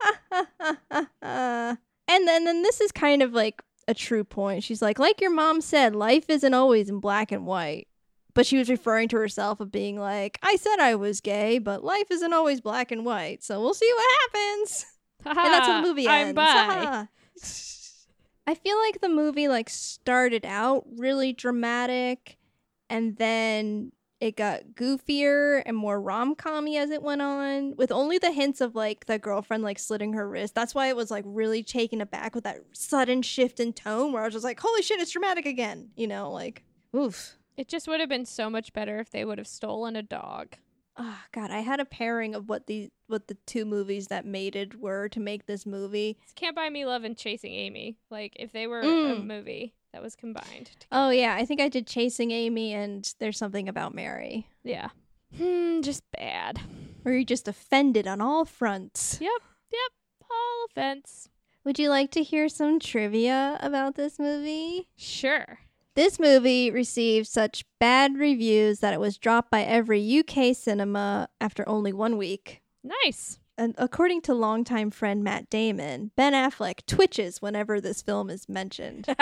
and 1.22 1.78
then 2.08 2.44
then 2.44 2.62
this 2.62 2.80
is 2.80 2.90
kind 2.90 3.22
of 3.22 3.32
like 3.34 3.62
a 3.86 3.94
true 3.94 4.24
point. 4.24 4.64
She's 4.64 4.80
like, 4.80 4.98
like 4.98 5.20
your 5.20 5.30
mom 5.30 5.60
said, 5.60 5.94
life 5.94 6.30
isn't 6.30 6.54
always 6.54 6.88
in 6.88 7.00
black 7.00 7.30
and 7.32 7.46
white. 7.46 7.86
But 8.32 8.46
she 8.46 8.56
was 8.56 8.70
referring 8.70 9.08
to 9.08 9.16
herself 9.16 9.60
of 9.60 9.72
being 9.72 9.98
like, 9.98 10.38
I 10.42 10.56
said 10.56 10.78
I 10.78 10.94
was 10.94 11.20
gay, 11.20 11.58
but 11.58 11.84
life 11.84 12.10
isn't 12.10 12.32
always 12.32 12.60
black 12.60 12.92
and 12.92 13.04
white. 13.04 13.42
So 13.42 13.60
we'll 13.60 13.74
see 13.74 13.92
what 13.92 14.20
happens. 14.22 14.86
and 15.26 15.36
that's 15.36 15.66
how 15.66 15.82
the 15.82 15.88
movie 15.88 16.08
I'm 16.08 16.38
ends. 16.38 17.08
I 18.50 18.54
feel 18.54 18.80
like 18.80 19.00
the 19.00 19.08
movie 19.08 19.46
like 19.46 19.70
started 19.70 20.44
out 20.44 20.84
really 20.96 21.32
dramatic 21.32 22.36
and 22.88 23.16
then 23.16 23.92
it 24.18 24.36
got 24.36 24.74
goofier 24.74 25.62
and 25.64 25.76
more 25.76 26.00
rom-commy 26.00 26.76
as 26.76 26.90
it 26.90 27.00
went 27.00 27.22
on 27.22 27.76
with 27.76 27.92
only 27.92 28.18
the 28.18 28.32
hints 28.32 28.60
of 28.60 28.74
like 28.74 29.06
the 29.06 29.20
girlfriend 29.20 29.62
like 29.62 29.78
slitting 29.78 30.14
her 30.14 30.28
wrist. 30.28 30.56
That's 30.56 30.74
why 30.74 30.88
it 30.88 30.96
was 30.96 31.12
like 31.12 31.22
really 31.28 31.62
taken 31.62 32.00
aback 32.00 32.34
with 32.34 32.42
that 32.42 32.58
sudden 32.72 33.22
shift 33.22 33.60
in 33.60 33.72
tone 33.72 34.12
where 34.12 34.22
I 34.22 34.24
was 34.24 34.34
just 34.34 34.44
like, 34.44 34.58
"Holy 34.58 34.82
shit, 34.82 34.98
it's 34.98 35.12
dramatic 35.12 35.46
again." 35.46 35.90
You 35.94 36.08
know, 36.08 36.32
like 36.32 36.64
oof. 36.92 37.36
It 37.56 37.68
just 37.68 37.86
would 37.86 38.00
have 38.00 38.08
been 38.08 38.26
so 38.26 38.50
much 38.50 38.72
better 38.72 38.98
if 38.98 39.10
they 39.10 39.24
would 39.24 39.38
have 39.38 39.46
stolen 39.46 39.94
a 39.94 40.02
dog. 40.02 40.56
Oh 41.02 41.18
god, 41.32 41.50
I 41.50 41.60
had 41.60 41.80
a 41.80 41.84
pairing 41.86 42.34
of 42.34 42.48
what 42.48 42.66
the 42.66 42.90
what 43.06 43.26
the 43.26 43.36
two 43.46 43.64
movies 43.64 44.08
that 44.08 44.26
mated 44.26 44.78
were 44.80 45.08
to 45.08 45.18
make 45.20 45.46
this 45.46 45.64
movie. 45.64 46.18
Can't 46.36 46.54
Buy 46.54 46.68
Me 46.68 46.84
Love 46.84 47.04
and 47.04 47.16
Chasing 47.16 47.52
Amy. 47.54 47.96
Like 48.10 48.34
if 48.38 48.52
they 48.52 48.66
were 48.66 48.80
a 48.80 48.84
Mm. 48.84 49.24
movie 49.26 49.74
that 49.94 50.02
was 50.02 50.14
combined. 50.14 50.70
Oh 50.92 51.08
yeah, 51.10 51.34
I 51.36 51.46
think 51.46 51.60
I 51.60 51.68
did 51.68 51.86
Chasing 51.86 52.30
Amy 52.32 52.74
and 52.74 53.12
There's 53.18 53.38
Something 53.38 53.68
About 53.68 53.94
Mary. 53.94 54.46
Yeah. 54.62 54.88
Hmm, 55.36 55.80
just 55.80 56.02
bad. 56.12 56.60
Where 57.02 57.16
you 57.16 57.24
just 57.24 57.48
offended 57.48 58.06
on 58.06 58.20
all 58.20 58.44
fronts. 58.44 59.16
Yep, 59.20 59.30
yep. 59.72 60.28
All 60.30 60.66
offense. 60.70 61.28
Would 61.64 61.78
you 61.78 61.88
like 61.88 62.10
to 62.12 62.22
hear 62.22 62.48
some 62.48 62.78
trivia 62.78 63.56
about 63.60 63.94
this 63.94 64.18
movie? 64.18 64.88
Sure. 64.96 65.60
This 65.96 66.20
movie 66.20 66.70
received 66.70 67.26
such 67.26 67.64
bad 67.80 68.16
reviews 68.16 68.78
that 68.78 68.94
it 68.94 69.00
was 69.00 69.18
dropped 69.18 69.50
by 69.50 69.62
every 69.62 70.20
UK 70.20 70.54
cinema 70.54 71.28
after 71.40 71.68
only 71.68 71.92
one 71.92 72.16
week. 72.16 72.62
Nice. 72.84 73.40
And 73.58 73.74
according 73.76 74.22
to 74.22 74.32
longtime 74.32 74.90
friend 74.90 75.22
Matt 75.24 75.50
Damon, 75.50 76.12
Ben 76.16 76.32
Affleck 76.32 76.86
twitches 76.86 77.42
whenever 77.42 77.80
this 77.80 78.02
film 78.02 78.30
is 78.30 78.48
mentioned. 78.48 79.06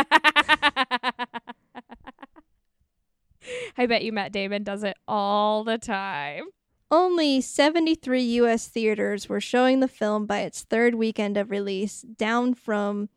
I 3.76 3.86
bet 3.86 4.04
you 4.04 4.12
Matt 4.12 4.32
Damon 4.32 4.62
does 4.62 4.84
it 4.84 4.96
all 5.08 5.64
the 5.64 5.78
time. 5.78 6.44
Only 6.90 7.40
73 7.40 8.22
US 8.22 8.68
theaters 8.68 9.28
were 9.28 9.40
showing 9.40 9.80
the 9.80 9.88
film 9.88 10.26
by 10.26 10.40
its 10.40 10.62
third 10.62 10.94
weekend 10.94 11.36
of 11.36 11.50
release, 11.50 12.02
down 12.02 12.54
from 12.54 13.08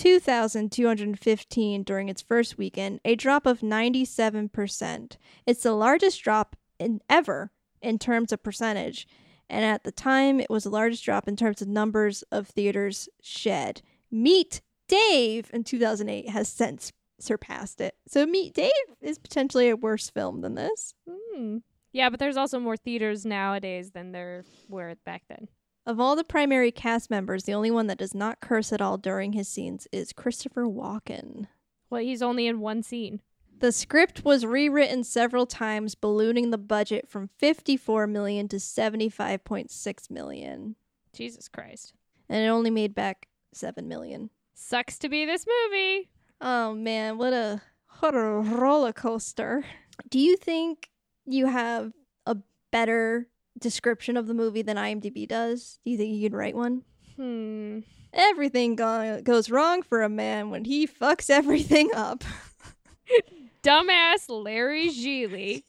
2,215 0.00 1.82
during 1.82 2.08
its 2.08 2.22
first 2.22 2.56
weekend, 2.56 3.00
a 3.04 3.14
drop 3.14 3.44
of 3.44 3.60
97%. 3.60 5.16
It's 5.44 5.62
the 5.62 5.74
largest 5.74 6.24
drop 6.24 6.56
in 6.78 7.02
ever 7.10 7.50
in 7.82 7.98
terms 7.98 8.32
of 8.32 8.42
percentage, 8.42 9.06
and 9.50 9.62
at 9.62 9.84
the 9.84 9.92
time, 9.92 10.40
it 10.40 10.48
was 10.48 10.64
the 10.64 10.70
largest 10.70 11.04
drop 11.04 11.28
in 11.28 11.36
terms 11.36 11.60
of 11.60 11.68
numbers 11.68 12.22
of 12.32 12.48
theaters 12.48 13.10
shed. 13.20 13.82
Meet 14.10 14.62
Dave 14.88 15.50
in 15.52 15.64
2008 15.64 16.30
has 16.30 16.48
since 16.48 16.92
surpassed 17.18 17.78
it. 17.82 17.94
So 18.08 18.24
Meet 18.24 18.54
Dave 18.54 18.70
is 19.02 19.18
potentially 19.18 19.68
a 19.68 19.76
worse 19.76 20.08
film 20.08 20.40
than 20.40 20.54
this. 20.54 20.94
Hmm. 21.06 21.58
Yeah, 21.92 22.08
but 22.08 22.20
there's 22.20 22.38
also 22.38 22.58
more 22.58 22.78
theaters 22.78 23.26
nowadays 23.26 23.90
than 23.90 24.12
there 24.12 24.46
were 24.66 24.94
back 25.04 25.24
then. 25.28 25.48
Of 25.86 25.98
all 25.98 26.14
the 26.14 26.24
primary 26.24 26.70
cast 26.70 27.10
members, 27.10 27.44
the 27.44 27.54
only 27.54 27.70
one 27.70 27.86
that 27.88 27.98
does 27.98 28.14
not 28.14 28.40
curse 28.40 28.72
at 28.72 28.82
all 28.82 28.98
during 28.98 29.32
his 29.32 29.48
scenes 29.48 29.88
is 29.92 30.12
Christopher 30.12 30.64
Walken. 30.64 31.46
Well, 31.88 32.02
he's 32.02 32.22
only 32.22 32.46
in 32.46 32.60
one 32.60 32.82
scene. 32.82 33.20
The 33.58 33.72
script 33.72 34.24
was 34.24 34.46
rewritten 34.46 35.04
several 35.04 35.46
times, 35.46 35.94
ballooning 35.94 36.50
the 36.50 36.58
budget 36.58 37.08
from 37.08 37.28
54 37.38 38.06
million 38.06 38.48
to 38.48 38.56
75.6 38.56 40.10
million, 40.10 40.76
Jesus 41.12 41.48
Christ. 41.48 41.92
and 42.28 42.42
it 42.44 42.48
only 42.48 42.70
made 42.70 42.94
back 42.94 43.28
7 43.52 43.86
million. 43.88 44.30
Sucks 44.54 44.98
to 44.98 45.08
be 45.08 45.24
this 45.24 45.46
movie. 45.46 46.10
Oh 46.40 46.74
man, 46.74 47.18
what 47.18 47.32
a 47.32 47.60
what 47.98 48.14
a 48.14 48.20
roller 48.20 48.92
coaster. 48.92 49.64
Do 50.08 50.18
you 50.18 50.36
think 50.36 50.90
you 51.26 51.46
have 51.46 51.92
a 52.24 52.36
better 52.70 53.28
description 53.60 54.16
of 54.16 54.26
the 54.26 54.34
movie 54.34 54.62
than 54.62 54.76
IMDb 54.76 55.26
does? 55.28 55.78
Do 55.84 55.90
you 55.90 55.96
think 55.96 56.14
you 56.14 56.28
could 56.28 56.36
write 56.36 56.56
one? 56.56 56.82
Hmm. 57.16 57.80
Everything 58.12 58.74
go- 58.74 59.20
goes 59.22 59.50
wrong 59.50 59.82
for 59.82 60.02
a 60.02 60.08
man 60.08 60.50
when 60.50 60.64
he 60.64 60.86
fucks 60.86 61.30
everything 61.30 61.90
up. 61.94 62.24
Dumbass 63.62 64.28
Larry 64.28 64.88
Gigli. 64.88 65.62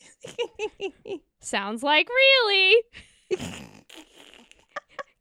Sounds 1.41 1.83
like 1.83 2.07
really. 2.09 2.83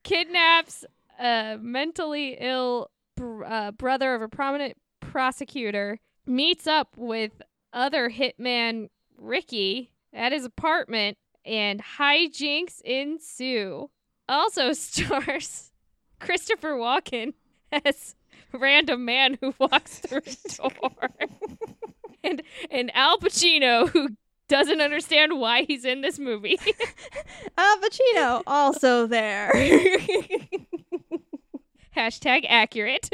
Kidnaps 0.04 0.84
a 1.20 1.58
mentally 1.60 2.36
ill 2.40 2.90
br- 3.16 3.44
uh, 3.44 3.72
brother 3.72 4.14
of 4.14 4.22
a 4.22 4.28
prominent 4.28 4.76
prosecutor, 5.00 5.98
meets 6.26 6.66
up 6.66 6.96
with 6.96 7.42
other 7.72 8.10
hitman 8.10 8.88
Ricky 9.18 9.90
at 10.12 10.32
his 10.32 10.44
apartment, 10.44 11.18
and 11.44 11.82
hijinks 11.82 12.80
ensue. 12.82 13.90
Also 14.28 14.72
stars 14.74 15.70
Christopher 16.20 16.72
Walken 16.74 17.34
as 17.72 18.14
random 18.52 19.04
man 19.04 19.38
who 19.40 19.54
walks 19.58 19.98
through 20.00 20.22
a 20.26 20.56
door. 20.56 21.10
and 22.22 22.42
and 22.70 22.90
Al 22.94 23.18
Pacino 23.18 23.88
who 23.88 24.10
doesn't 24.48 24.80
understand 24.80 25.38
why 25.38 25.62
he's 25.62 25.84
in 25.84 26.00
this 26.00 26.18
movie. 26.18 26.58
Al 27.56 27.78
Pacino 27.78 28.42
also 28.46 29.06
there. 29.06 29.52
Hashtag 31.96 32.46
accurate. 32.48 33.10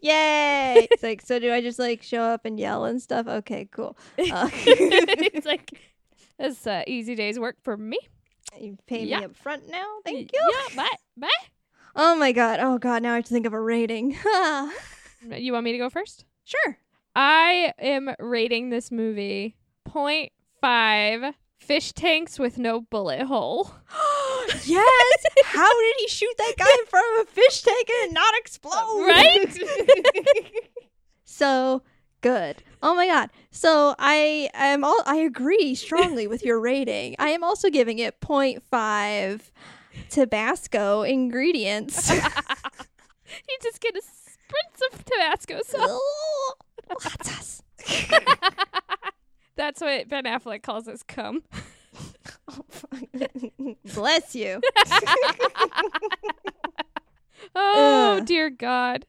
Yay! 0.00 0.88
It's 0.90 1.02
like, 1.02 1.20
so 1.22 1.38
do 1.38 1.52
I 1.52 1.60
just 1.60 1.78
like 1.78 2.02
show 2.02 2.22
up 2.22 2.44
and 2.44 2.58
yell 2.58 2.84
and 2.84 3.00
stuff? 3.02 3.26
Okay, 3.26 3.68
cool. 3.70 3.96
Uh, 4.18 4.48
it's 4.52 5.46
like 5.46 5.70
that's 6.42 6.66
uh, 6.66 6.82
easy 6.86 7.14
day's 7.14 7.38
work 7.38 7.56
for 7.62 7.76
me. 7.76 7.98
you 8.60 8.76
pay 8.86 9.04
Yeah. 9.04 9.20
me 9.20 9.24
up 9.26 9.36
front 9.36 9.68
now. 9.70 9.86
Thank 10.04 10.30
you. 10.32 10.40
Yeah, 10.52 10.76
bye. 10.76 10.96
Bye. 11.16 11.28
Oh 11.96 12.14
my 12.16 12.32
god. 12.32 12.58
Oh 12.60 12.78
god. 12.78 13.02
Now 13.02 13.12
I 13.12 13.16
have 13.16 13.24
to 13.24 13.32
think 13.32 13.46
of 13.46 13.52
a 13.52 13.60
rating. 13.60 14.16
You 15.38 15.52
want 15.52 15.62
me 15.64 15.70
to 15.72 15.78
go 15.78 15.88
first? 15.88 16.24
sure. 16.44 16.76
I 17.14 17.72
am 17.78 18.10
rating 18.18 18.70
this 18.70 18.90
movie 18.90 19.54
0.5 19.88 21.34
fish 21.60 21.92
tanks 21.92 22.40
with 22.40 22.58
no 22.58 22.80
bullet 22.80 23.22
hole. 23.22 23.72
yes. 24.64 25.24
How 25.44 25.80
did 25.80 25.94
he 25.98 26.08
shoot 26.08 26.34
that 26.38 26.54
guy 26.58 26.64
from 26.88 27.04
a 27.20 27.24
fish 27.26 27.62
tank 27.62 27.88
and 28.02 28.12
not 28.14 28.34
explode? 28.36 29.06
Right? 29.06 29.58
so 31.24 31.82
good. 32.22 32.62
Oh 32.82 32.94
my 32.94 33.06
god. 33.06 33.30
So 33.50 33.94
I 33.98 34.48
am 34.54 34.84
all 34.84 35.02
I 35.04 35.16
agree 35.16 35.74
strongly 35.74 36.26
with 36.26 36.44
your 36.44 36.58
rating. 36.58 37.16
I 37.18 37.30
am 37.30 37.44
also 37.44 37.68
giving 37.68 37.98
it 37.98 38.20
0.5 38.20 39.40
Tabasco 40.08 41.02
ingredients. 41.02 42.10
you 42.10 42.20
just 43.62 43.80
get 43.80 43.94
a 43.96 44.00
spritz 44.00 44.80
of 44.92 45.04
Tabasco 45.04 45.60
sauce. 45.66 47.62
That's 49.56 49.80
what 49.80 50.08
Ben 50.08 50.24
Affleck 50.24 50.62
calls 50.62 50.86
his 50.86 51.02
cum. 51.02 51.42
Oh, 52.48 52.64
Bless 53.94 54.34
you. 54.34 54.60
Oh 57.54 58.18
Ugh. 58.18 58.26
dear 58.26 58.50
God. 58.50 59.06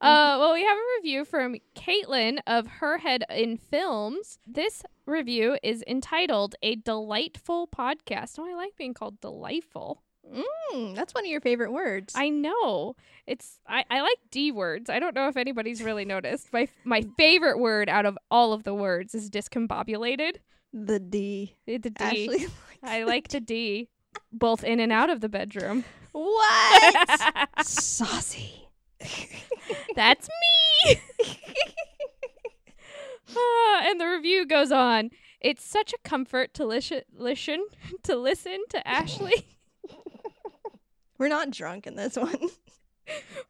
Uh, 0.00 0.36
well, 0.40 0.52
we 0.52 0.64
have 0.64 0.76
a 0.76 0.90
review 0.98 1.24
from 1.24 1.56
Caitlin 1.76 2.40
of 2.46 2.66
Her 2.66 2.98
Head 2.98 3.24
in 3.30 3.56
Films. 3.56 4.38
This 4.46 4.82
review 5.06 5.56
is 5.62 5.84
entitled 5.86 6.54
"A 6.62 6.76
Delightful 6.76 7.68
Podcast." 7.68 8.38
Oh, 8.38 8.48
I 8.50 8.54
like 8.54 8.76
being 8.76 8.94
called 8.94 9.20
delightful. 9.20 10.02
Mm, 10.72 10.94
that's 10.94 11.12
one 11.14 11.24
of 11.24 11.30
your 11.30 11.40
favorite 11.40 11.72
words. 11.72 12.14
I 12.16 12.28
know 12.28 12.94
it's. 13.26 13.60
I, 13.66 13.84
I 13.90 14.00
like 14.00 14.18
D 14.30 14.52
words. 14.52 14.90
I 14.90 14.98
don't 14.98 15.14
know 15.14 15.28
if 15.28 15.36
anybody's 15.36 15.82
really 15.82 16.04
noticed. 16.04 16.52
My 16.52 16.68
my 16.84 17.04
favorite 17.16 17.58
word 17.58 17.88
out 17.88 18.06
of 18.06 18.18
all 18.30 18.52
of 18.52 18.64
the 18.64 18.74
words 18.74 19.14
is 19.14 19.30
discombobulated. 19.30 20.36
the 20.72 20.98
D. 20.98 21.56
The 21.66 21.78
D. 21.78 22.46
I 22.82 23.04
like 23.04 23.28
the 23.28 23.40
D, 23.40 23.88
both 24.32 24.64
in 24.64 24.80
and 24.80 24.92
out 24.92 25.10
of 25.10 25.20
the 25.20 25.28
bedroom. 25.28 25.84
What? 26.12 27.48
Saucy. 27.64 28.68
That's 29.94 30.28
me. 30.86 31.00
Ah, 33.36 33.82
and 33.84 34.00
the 34.00 34.06
review 34.06 34.44
goes 34.44 34.72
on. 34.72 35.10
It's 35.40 35.64
such 35.64 35.92
a 35.92 36.08
comfort 36.08 36.52
to 36.54 36.64
listen, 36.66 37.02
listen 37.16 37.64
to 38.02 38.16
listen 38.16 38.64
to 38.70 38.88
Ashley. 38.88 39.46
We're 41.18 41.28
not 41.28 41.50
drunk 41.50 41.86
in 41.86 41.94
this 41.96 42.16
one. 42.16 42.48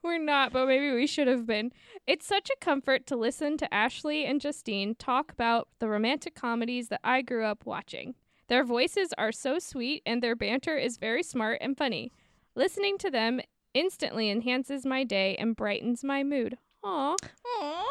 We're 0.02 0.18
not, 0.18 0.52
but 0.52 0.66
maybe 0.66 0.92
we 0.92 1.06
should 1.06 1.28
have 1.28 1.46
been. 1.46 1.72
It's 2.06 2.26
such 2.26 2.50
a 2.50 2.64
comfort 2.64 3.06
to 3.06 3.16
listen 3.16 3.56
to 3.58 3.72
Ashley 3.72 4.24
and 4.24 4.40
Justine 4.40 4.94
talk 4.94 5.32
about 5.32 5.68
the 5.78 5.88
romantic 5.88 6.34
comedies 6.34 6.88
that 6.88 7.00
I 7.04 7.22
grew 7.22 7.44
up 7.44 7.64
watching. 7.66 8.14
Their 8.48 8.64
voices 8.64 9.14
are 9.16 9.32
so 9.32 9.58
sweet 9.58 10.02
and 10.04 10.22
their 10.22 10.34
banter 10.34 10.76
is 10.76 10.96
very 10.96 11.22
smart 11.22 11.58
and 11.60 11.76
funny. 11.76 12.12
Listening 12.54 12.98
to 12.98 13.10
them 13.10 13.40
instantly 13.74 14.28
enhances 14.30 14.84
my 14.84 15.04
day 15.04 15.36
and 15.36 15.54
brightens 15.56 16.02
my 16.04 16.22
mood. 16.22 16.56
Aw. 16.84 17.16
Aww. 17.62 17.84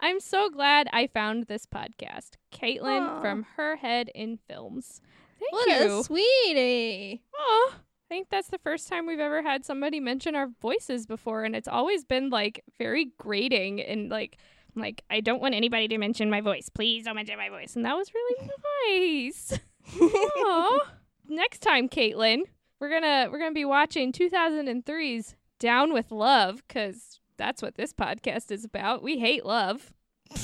I'm 0.00 0.20
so 0.20 0.48
glad 0.50 0.88
I 0.92 1.06
found 1.06 1.44
this 1.46 1.66
podcast. 1.66 2.30
Caitlin 2.52 3.02
Aw. 3.08 3.20
from 3.20 3.46
Her 3.56 3.76
Head 3.76 4.10
in 4.14 4.38
Films. 4.48 5.00
Thank 5.38 5.52
What 5.52 5.68
you. 5.68 6.00
a 6.00 6.04
sweetie. 6.04 7.22
Aw. 7.38 7.70
I 7.74 8.08
think 8.08 8.28
that's 8.30 8.48
the 8.48 8.58
first 8.58 8.88
time 8.88 9.06
we've 9.06 9.20
ever 9.20 9.40
had 9.42 9.64
somebody 9.64 10.00
mention 10.00 10.34
our 10.34 10.48
voices 10.60 11.06
before, 11.06 11.44
and 11.44 11.54
it's 11.54 11.68
always 11.68 12.04
been 12.04 12.28
like 12.28 12.64
very 12.78 13.12
grating 13.18 13.80
and 13.80 14.10
like 14.10 14.38
like 14.74 15.02
I 15.10 15.20
don't 15.20 15.40
want 15.40 15.54
anybody 15.54 15.86
to 15.88 15.98
mention 15.98 16.28
my 16.30 16.40
voice. 16.40 16.68
Please 16.68 17.04
don't 17.04 17.14
mention 17.16 17.36
my 17.38 17.48
voice. 17.50 17.76
And 17.76 17.84
that 17.84 17.96
was 17.96 18.10
really 18.12 18.50
nice. 19.28 19.58
Next 21.28 21.60
time, 21.60 21.88
Caitlin, 21.88 22.42
we're 22.80 22.90
gonna 22.90 23.28
we're 23.30 23.38
gonna 23.38 23.52
be 23.52 23.64
watching 23.64 24.12
2003's 24.12 25.34
Down 25.58 25.92
with 25.92 26.10
Love 26.10 26.62
because 26.66 27.20
that's 27.36 27.62
what 27.62 27.76
this 27.76 27.92
podcast 27.92 28.50
is 28.50 28.64
about. 28.64 29.02
We 29.02 29.18
hate 29.18 29.44
love. 29.44 29.92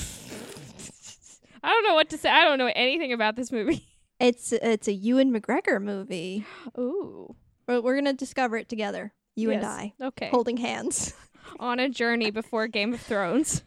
I 1.63 1.69
don't 1.69 1.83
know 1.83 1.95
what 1.95 2.09
to 2.11 2.17
say. 2.17 2.29
I 2.29 2.43
don't 2.45 2.57
know 2.59 2.71
anything 2.75 3.11
about 3.13 3.35
this 3.35 3.51
movie. 3.51 3.85
It's 4.19 4.51
it's 4.51 4.87
a 4.87 4.93
Ewan 4.93 5.31
McGregor 5.31 5.79
movie. 5.79 6.43
Ooh. 6.75 7.35
We're, 7.67 7.81
we're 7.81 7.93
gonna 7.95 8.13
discover 8.13 8.57
it 8.57 8.67
together. 8.67 9.13
You 9.35 9.51
and 9.51 9.63
I, 9.63 9.93
Okay. 10.01 10.29
holding 10.29 10.57
hands. 10.57 11.13
On 11.59 11.79
a 11.79 11.87
journey 11.87 12.31
before 12.31 12.67
Game 12.67 12.95
of 12.95 12.99
Thrones. 12.99 13.61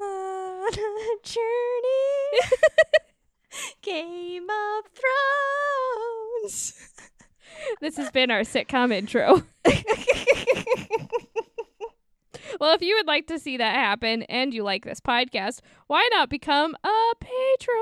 On 0.00 0.68
a 0.68 1.16
journey, 1.24 2.40
Game 3.82 4.46
of 4.48 4.84
Thrones. 6.44 6.74
This 7.80 7.96
has 7.96 8.10
been 8.10 8.30
our 8.30 8.40
sitcom 8.40 8.92
intro. 8.92 9.42
Well, 12.58 12.74
if 12.74 12.82
you 12.82 12.96
would 12.96 13.06
like 13.06 13.26
to 13.28 13.38
see 13.38 13.56
that 13.56 13.74
happen 13.74 14.22
and 14.24 14.52
you 14.52 14.62
like 14.64 14.84
this 14.84 15.00
podcast, 15.00 15.60
why 15.86 16.06
not 16.12 16.28
become 16.28 16.76
a 16.84 17.14
patron 17.18 17.78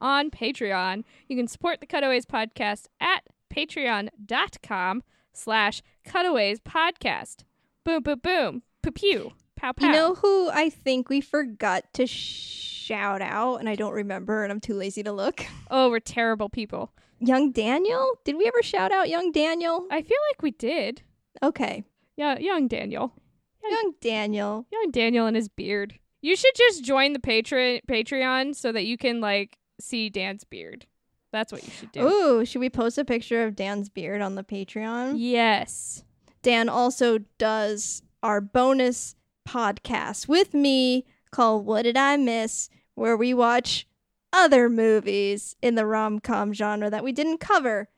on 0.00 0.30
Patreon? 0.30 1.04
You 1.26 1.36
can 1.36 1.46
support 1.46 1.80
the 1.80 1.86
Cutaways 1.86 2.26
podcast 2.26 2.86
at 3.00 3.22
patreon.com 3.50 5.02
slash 5.32 5.80
cutaways 6.04 6.60
podcast. 6.60 7.44
Boom, 7.84 8.02
boom, 8.02 8.18
boom. 8.22 8.62
Pew, 8.82 8.92
pew. 8.92 9.32
Pow, 9.56 9.72
pow. 9.72 9.86
You 9.86 9.92
know 9.92 10.14
who 10.16 10.50
I 10.50 10.68
think 10.68 11.08
we 11.08 11.20
forgot 11.22 11.84
to 11.94 12.06
shout 12.06 13.22
out, 13.22 13.56
and 13.56 13.68
I 13.68 13.74
don't 13.74 13.92
remember, 13.94 14.42
and 14.42 14.52
I'm 14.52 14.60
too 14.60 14.74
lazy 14.74 15.02
to 15.04 15.12
look. 15.12 15.46
oh, 15.70 15.88
we're 15.88 16.00
terrible 16.00 16.48
people. 16.50 16.92
Young 17.20 17.52
Daniel? 17.52 18.18
Did 18.24 18.36
we 18.36 18.46
ever 18.46 18.62
shout 18.62 18.92
out 18.92 19.08
Young 19.08 19.30
Daniel? 19.30 19.86
I 19.90 20.02
feel 20.02 20.18
like 20.30 20.42
we 20.42 20.50
did. 20.52 21.02
Okay. 21.42 21.84
Yeah, 22.16 22.38
young 22.38 22.66
Daniel. 22.68 23.12
Young 23.62 23.94
Daniel. 24.00 24.66
Young 24.72 24.90
Daniel 24.90 25.26
and 25.26 25.36
his 25.36 25.48
beard. 25.48 25.98
You 26.22 26.34
should 26.36 26.54
just 26.56 26.84
join 26.84 27.12
the 27.12 27.18
Patreon 27.18 27.80
Patreon 27.88 28.54
so 28.54 28.72
that 28.72 28.84
you 28.84 28.96
can 28.98 29.20
like 29.20 29.58
see 29.80 30.08
Dan's 30.10 30.44
beard. 30.44 30.86
That's 31.32 31.52
what 31.52 31.62
you 31.62 31.70
should 31.70 31.92
do. 31.92 32.06
Ooh, 32.06 32.44
should 32.44 32.58
we 32.60 32.70
post 32.70 32.98
a 32.98 33.04
picture 33.04 33.44
of 33.44 33.54
Dan's 33.54 33.88
beard 33.88 34.20
on 34.20 34.34
the 34.34 34.42
Patreon? 34.42 35.14
Yes. 35.16 36.04
Dan 36.42 36.68
also 36.68 37.18
does 37.38 38.02
our 38.22 38.40
bonus 38.40 39.14
podcast 39.48 40.26
with 40.26 40.52
me 40.54 41.06
called 41.30 41.64
What 41.66 41.82
Did 41.82 41.96
I 41.96 42.16
Miss? 42.16 42.68
where 42.94 43.16
we 43.16 43.32
watch 43.32 43.86
other 44.32 44.68
movies 44.68 45.56
in 45.62 45.74
the 45.74 45.86
rom 45.86 46.18
com 46.20 46.52
genre 46.52 46.90
that 46.90 47.04
we 47.04 47.12
didn't 47.12 47.38
cover 47.38 47.88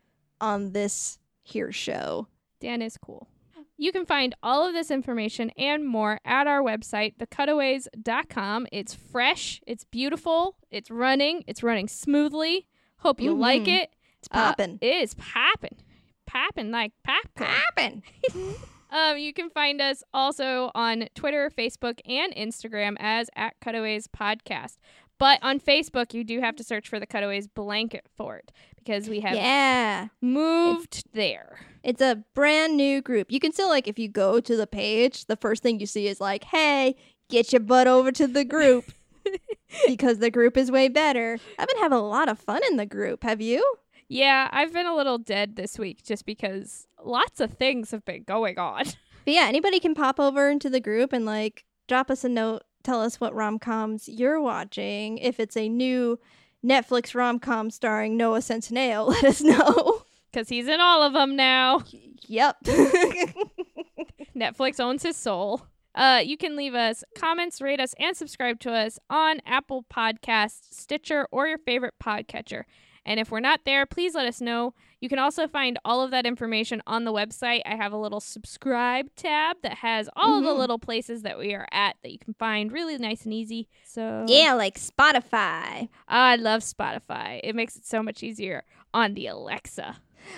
on 0.40 0.72
this 0.72 1.18
here 1.42 1.72
show. 1.72 2.28
Dan 2.60 2.82
is 2.82 2.96
cool. 2.98 3.28
You 3.76 3.90
can 3.90 4.06
find 4.06 4.34
all 4.42 4.64
of 4.66 4.74
this 4.74 4.90
information 4.92 5.50
and 5.58 5.84
more 5.86 6.20
at 6.24 6.46
our 6.46 6.62
website, 6.62 7.16
thecutaways.com. 7.16 8.66
It's 8.72 8.94
fresh, 8.94 9.60
it's 9.66 9.84
beautiful, 9.84 10.56
it's 10.70 10.90
running, 10.90 11.42
it's 11.46 11.62
running 11.62 11.88
smoothly. 11.88 12.66
Hope 12.98 13.20
you 13.20 13.34
like 13.34 13.62
Mhm. 13.64 13.82
it. 13.82 13.90
It's 14.20 14.28
Uh, 14.30 14.54
it 14.58 14.82
is 14.82 15.14
popping. 15.14 15.78
Popping 16.26 16.70
like 16.70 16.92
popcorn. 17.02 17.50
poppin'. 17.74 18.02
Um, 18.94 19.16
you 19.16 19.32
can 19.32 19.48
find 19.48 19.80
us 19.80 20.02
also 20.12 20.70
on 20.74 21.08
Twitter, 21.14 21.48
Facebook, 21.48 22.00
and 22.04 22.30
Instagram 22.34 22.94
as 23.00 23.30
at 23.34 23.54
Cutaways 23.58 24.06
Podcast. 24.06 24.76
But 25.22 25.38
on 25.40 25.60
Facebook, 25.60 26.14
you 26.14 26.24
do 26.24 26.40
have 26.40 26.56
to 26.56 26.64
search 26.64 26.88
for 26.88 26.98
the 26.98 27.06
Cutaways 27.06 27.46
blanket 27.46 28.06
fort 28.16 28.50
because 28.76 29.08
we 29.08 29.20
have 29.20 29.36
Yeah. 29.36 30.08
moved 30.20 31.04
there. 31.12 31.60
It's 31.84 32.02
a 32.02 32.24
brand 32.34 32.76
new 32.76 33.00
group. 33.00 33.30
You 33.30 33.38
can 33.38 33.52
still 33.52 33.68
like 33.68 33.86
if 33.86 34.00
you 34.00 34.08
go 34.08 34.40
to 34.40 34.56
the 34.56 34.66
page, 34.66 35.26
the 35.26 35.36
first 35.36 35.62
thing 35.62 35.78
you 35.78 35.86
see 35.86 36.08
is 36.08 36.20
like, 36.20 36.42
"Hey, 36.42 36.96
get 37.28 37.52
your 37.52 37.60
butt 37.60 37.86
over 37.86 38.10
to 38.10 38.26
the 38.26 38.44
group." 38.44 38.86
because 39.86 40.18
the 40.18 40.28
group 40.28 40.56
is 40.56 40.72
way 40.72 40.88
better. 40.88 41.38
I've 41.56 41.68
been 41.68 41.78
having 41.78 41.98
a 41.98 42.02
lot 42.02 42.28
of 42.28 42.40
fun 42.40 42.60
in 42.68 42.76
the 42.76 42.84
group. 42.84 43.22
Have 43.22 43.40
you? 43.40 43.64
Yeah, 44.08 44.48
I've 44.50 44.72
been 44.72 44.86
a 44.86 44.96
little 44.96 45.18
dead 45.18 45.54
this 45.54 45.78
week 45.78 46.02
just 46.02 46.26
because 46.26 46.88
lots 47.00 47.38
of 47.38 47.52
things 47.52 47.92
have 47.92 48.04
been 48.04 48.24
going 48.24 48.58
on. 48.58 48.86
But 49.24 49.34
yeah, 49.34 49.44
anybody 49.46 49.78
can 49.78 49.94
pop 49.94 50.18
over 50.18 50.50
into 50.50 50.68
the 50.68 50.80
group 50.80 51.12
and 51.12 51.24
like 51.24 51.64
drop 51.86 52.10
us 52.10 52.24
a 52.24 52.28
note, 52.28 52.64
tell 52.82 53.00
us 53.00 53.20
what 53.20 53.34
rom 53.34 53.58
coms 53.58 54.08
you're 54.08 54.40
watching. 54.40 55.18
If 55.18 55.40
it's 55.40 55.56
a 55.56 55.68
new 55.68 56.18
Netflix 56.64 57.14
rom 57.14 57.38
com 57.38 57.70
starring 57.70 58.16
Noah 58.16 58.40
Centineo, 58.40 59.06
let 59.08 59.24
us 59.24 59.40
know. 59.40 60.02
Because 60.30 60.48
he's 60.48 60.68
in 60.68 60.80
all 60.80 61.02
of 61.02 61.12
them 61.12 61.36
now. 61.36 61.82
yep. 62.26 62.56
Netflix 64.34 64.80
owns 64.80 65.02
his 65.02 65.16
soul. 65.16 65.66
Uh, 65.94 66.22
you 66.24 66.38
can 66.38 66.56
leave 66.56 66.74
us 66.74 67.04
comments, 67.14 67.60
rate 67.60 67.80
us, 67.80 67.94
and 67.98 68.16
subscribe 68.16 68.58
to 68.60 68.72
us 68.72 68.98
on 69.10 69.40
Apple 69.44 69.84
Podcasts, 69.92 70.72
Stitcher, 70.72 71.28
or 71.30 71.46
your 71.46 71.58
favorite 71.58 71.94
podcatcher. 72.02 72.62
And 73.04 73.18
if 73.18 73.30
we're 73.30 73.40
not 73.40 73.60
there, 73.64 73.86
please 73.86 74.14
let 74.14 74.26
us 74.26 74.40
know. 74.40 74.74
You 75.00 75.08
can 75.08 75.18
also 75.18 75.48
find 75.48 75.78
all 75.84 76.02
of 76.02 76.12
that 76.12 76.26
information 76.26 76.82
on 76.86 77.04
the 77.04 77.12
website. 77.12 77.62
I 77.66 77.74
have 77.74 77.92
a 77.92 77.96
little 77.96 78.20
subscribe 78.20 79.08
tab 79.16 79.56
that 79.62 79.78
has 79.78 80.08
all 80.14 80.38
of 80.38 80.44
the 80.44 80.50
mm-hmm. 80.50 80.60
little 80.60 80.78
places 80.78 81.22
that 81.22 81.38
we 81.38 81.54
are 81.54 81.66
at 81.72 81.96
that 82.02 82.12
you 82.12 82.18
can 82.18 82.34
find 82.34 82.70
really 82.70 82.96
nice 82.98 83.24
and 83.24 83.34
easy. 83.34 83.68
So 83.84 84.24
Yeah, 84.28 84.54
like 84.54 84.78
Spotify. 84.78 85.88
I 86.06 86.36
love 86.36 86.62
Spotify. 86.62 87.40
It 87.42 87.56
makes 87.56 87.76
it 87.76 87.84
so 87.84 88.02
much 88.02 88.22
easier 88.22 88.62
on 88.94 89.14
the 89.14 89.26
Alexa. 89.26 89.96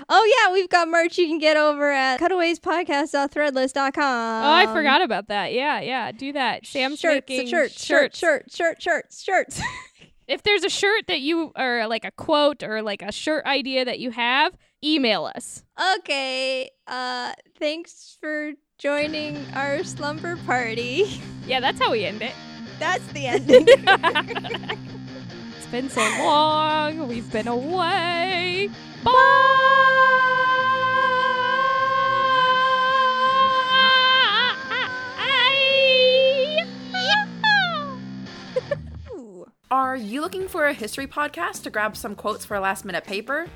Oh 0.09 0.47
yeah, 0.47 0.53
we've 0.53 0.69
got 0.69 0.89
merch 0.89 1.19
you 1.19 1.27
can 1.27 1.39
get 1.39 1.57
over 1.57 1.91
at 1.91 2.21
cutawayspodcast.threadless.com. 2.21 4.45
Oh, 4.45 4.51
I 4.51 4.67
forgot 4.73 5.03
about 5.03 5.29
that. 5.29 5.53
Yeah, 5.53 5.81
yeah. 5.81 6.11
Do 6.13 6.33
that. 6.33 6.65
Sam's 6.67 7.01
shirts, 7.01 7.27
making 7.29 7.49
shirts, 7.49 7.85
shirts, 7.85 8.19
shirts, 8.19 8.57
shirts, 8.57 8.83
shirts, 8.83 9.23
shirts. 9.23 9.61
If 10.27 10.43
there's 10.43 10.65
a 10.65 10.71
shirt 10.71 11.07
that 11.09 11.21
you 11.21 11.53
or 11.57 11.87
like 11.87 12.05
a 12.05 12.11
quote 12.11 12.63
or 12.63 12.81
like 12.83 13.03
a 13.03 13.13
shirt 13.13 13.45
idea 13.45 13.85
that 13.85 13.99
you 13.99 14.11
have, 14.11 14.57
email 14.83 15.25
us. 15.27 15.65
okay. 15.99 16.71
Uh, 16.87 17.33
thanks 17.59 18.17
for 18.21 18.53
joining 18.79 19.37
our 19.55 19.83
slumber 19.85 20.37
party. 20.47 21.21
Yeah, 21.47 21.61
that's 21.61 21.79
how 21.79 21.93
we 21.93 22.07
end 22.07 22.23
it. 22.23 22.33
That's 22.79 23.07
the 23.09 23.27
ending. 23.35 23.67
It's 25.59 25.67
been 25.67 25.91
so 25.91 26.01
long. 26.25 27.07
We've 27.07 27.31
been 27.31 27.49
away. 27.49 28.71
Bye. 29.03 30.71
Are 39.71 39.97
you 39.97 40.21
looking 40.21 40.47
for 40.47 40.67
a 40.67 40.75
history 40.75 41.07
podcast 41.07 41.63
to 41.63 41.71
grab 41.71 41.97
some 41.97 42.15
quotes 42.15 42.45
for 42.45 42.55
a 42.55 42.61
last 42.61 42.85
minute 42.85 43.05
paper? 43.05 43.47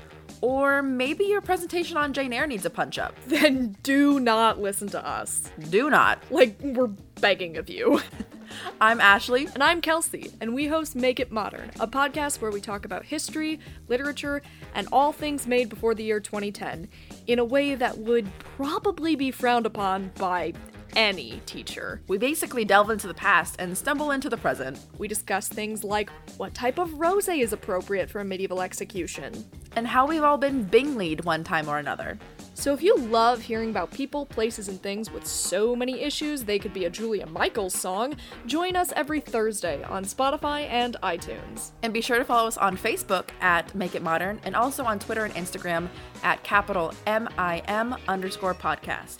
Or 0.41 0.81
maybe 0.81 1.25
your 1.25 1.39
presentation 1.39 1.97
on 1.97 2.13
Jane 2.13 2.33
Eyre 2.33 2.47
needs 2.47 2.65
a 2.65 2.69
punch 2.69 2.97
up? 2.97 3.13
then 3.27 3.77
do 3.83 4.19
not 4.19 4.59
listen 4.59 4.87
to 4.89 5.07
us. 5.07 5.51
Do 5.69 5.89
not. 5.89 6.23
Like, 6.31 6.59
we're 6.61 6.87
begging 7.21 7.57
of 7.57 7.69
you. 7.69 8.01
I'm 8.81 8.99
Ashley. 8.99 9.47
And 9.53 9.63
I'm 9.63 9.81
Kelsey, 9.81 10.31
and 10.41 10.55
we 10.55 10.65
host 10.65 10.95
Make 10.95 11.19
It 11.19 11.31
Modern, 11.31 11.69
a 11.79 11.87
podcast 11.87 12.41
where 12.41 12.51
we 12.51 12.59
talk 12.59 12.85
about 12.85 13.05
history, 13.05 13.59
literature, 13.87 14.41
and 14.73 14.87
all 14.91 15.11
things 15.11 15.45
made 15.45 15.69
before 15.69 15.93
the 15.93 16.03
year 16.03 16.19
2010 16.19 16.89
in 17.27 17.37
a 17.37 17.45
way 17.45 17.75
that 17.75 17.99
would 17.99 18.27
probably 18.39 19.15
be 19.15 19.29
frowned 19.29 19.67
upon 19.67 20.11
by 20.17 20.53
any 20.95 21.41
teacher. 21.45 22.01
We 22.07 22.17
basically 22.17 22.65
delve 22.65 22.89
into 22.89 23.07
the 23.07 23.13
past 23.13 23.55
and 23.59 23.77
stumble 23.77 24.11
into 24.11 24.29
the 24.29 24.37
present, 24.37 24.79
We 24.97 25.07
discuss 25.07 25.47
things 25.47 25.83
like 25.83 26.09
what 26.37 26.53
type 26.53 26.77
of 26.77 26.93
rose 26.99 27.27
is 27.27 27.53
appropriate 27.53 28.09
for 28.09 28.19
a 28.21 28.25
medieval 28.25 28.61
execution. 28.61 29.45
and 29.75 29.85
how 29.87 30.07
we've 30.07 30.23
all 30.23 30.37
been 30.37 30.63
Bingleyed 30.63 31.23
one 31.25 31.43
time 31.43 31.69
or 31.69 31.77
another. 31.77 32.17
So 32.55 32.73
if 32.73 32.81
you 32.81 32.97
love 32.97 33.41
hearing 33.41 33.69
about 33.69 33.91
people, 33.91 34.25
places, 34.25 34.67
and 34.67 34.81
things 34.81 35.11
with 35.11 35.25
so 35.25 35.75
many 35.75 36.01
issues 36.01 36.43
they 36.43 36.57
could 36.59 36.73
be 36.73 36.85
a 36.85 36.89
Julia 36.89 37.25
Michaels 37.27 37.75
song, 37.75 38.15
join 38.47 38.75
us 38.75 38.91
every 38.95 39.21
Thursday 39.21 39.83
on 39.83 40.03
Spotify 40.03 40.67
and 40.67 40.97
iTunes. 41.03 41.71
And 41.83 41.93
be 41.93 42.01
sure 42.01 42.17
to 42.17 42.25
follow 42.25 42.47
us 42.47 42.57
on 42.57 42.75
Facebook 42.75 43.29
at 43.41 43.73
Make 43.75 43.93
It 43.95 44.01
Modern 44.01 44.41
and 44.43 44.55
also 44.55 44.83
on 44.83 44.97
Twitter 44.99 45.23
and 45.23 45.33
Instagram 45.35 45.87
at 46.23 46.43
capital 46.43 46.93
M 47.05 47.29
I 47.37 47.59
M 47.67 47.95
underscore 48.07 48.55
podcast. 48.55 49.19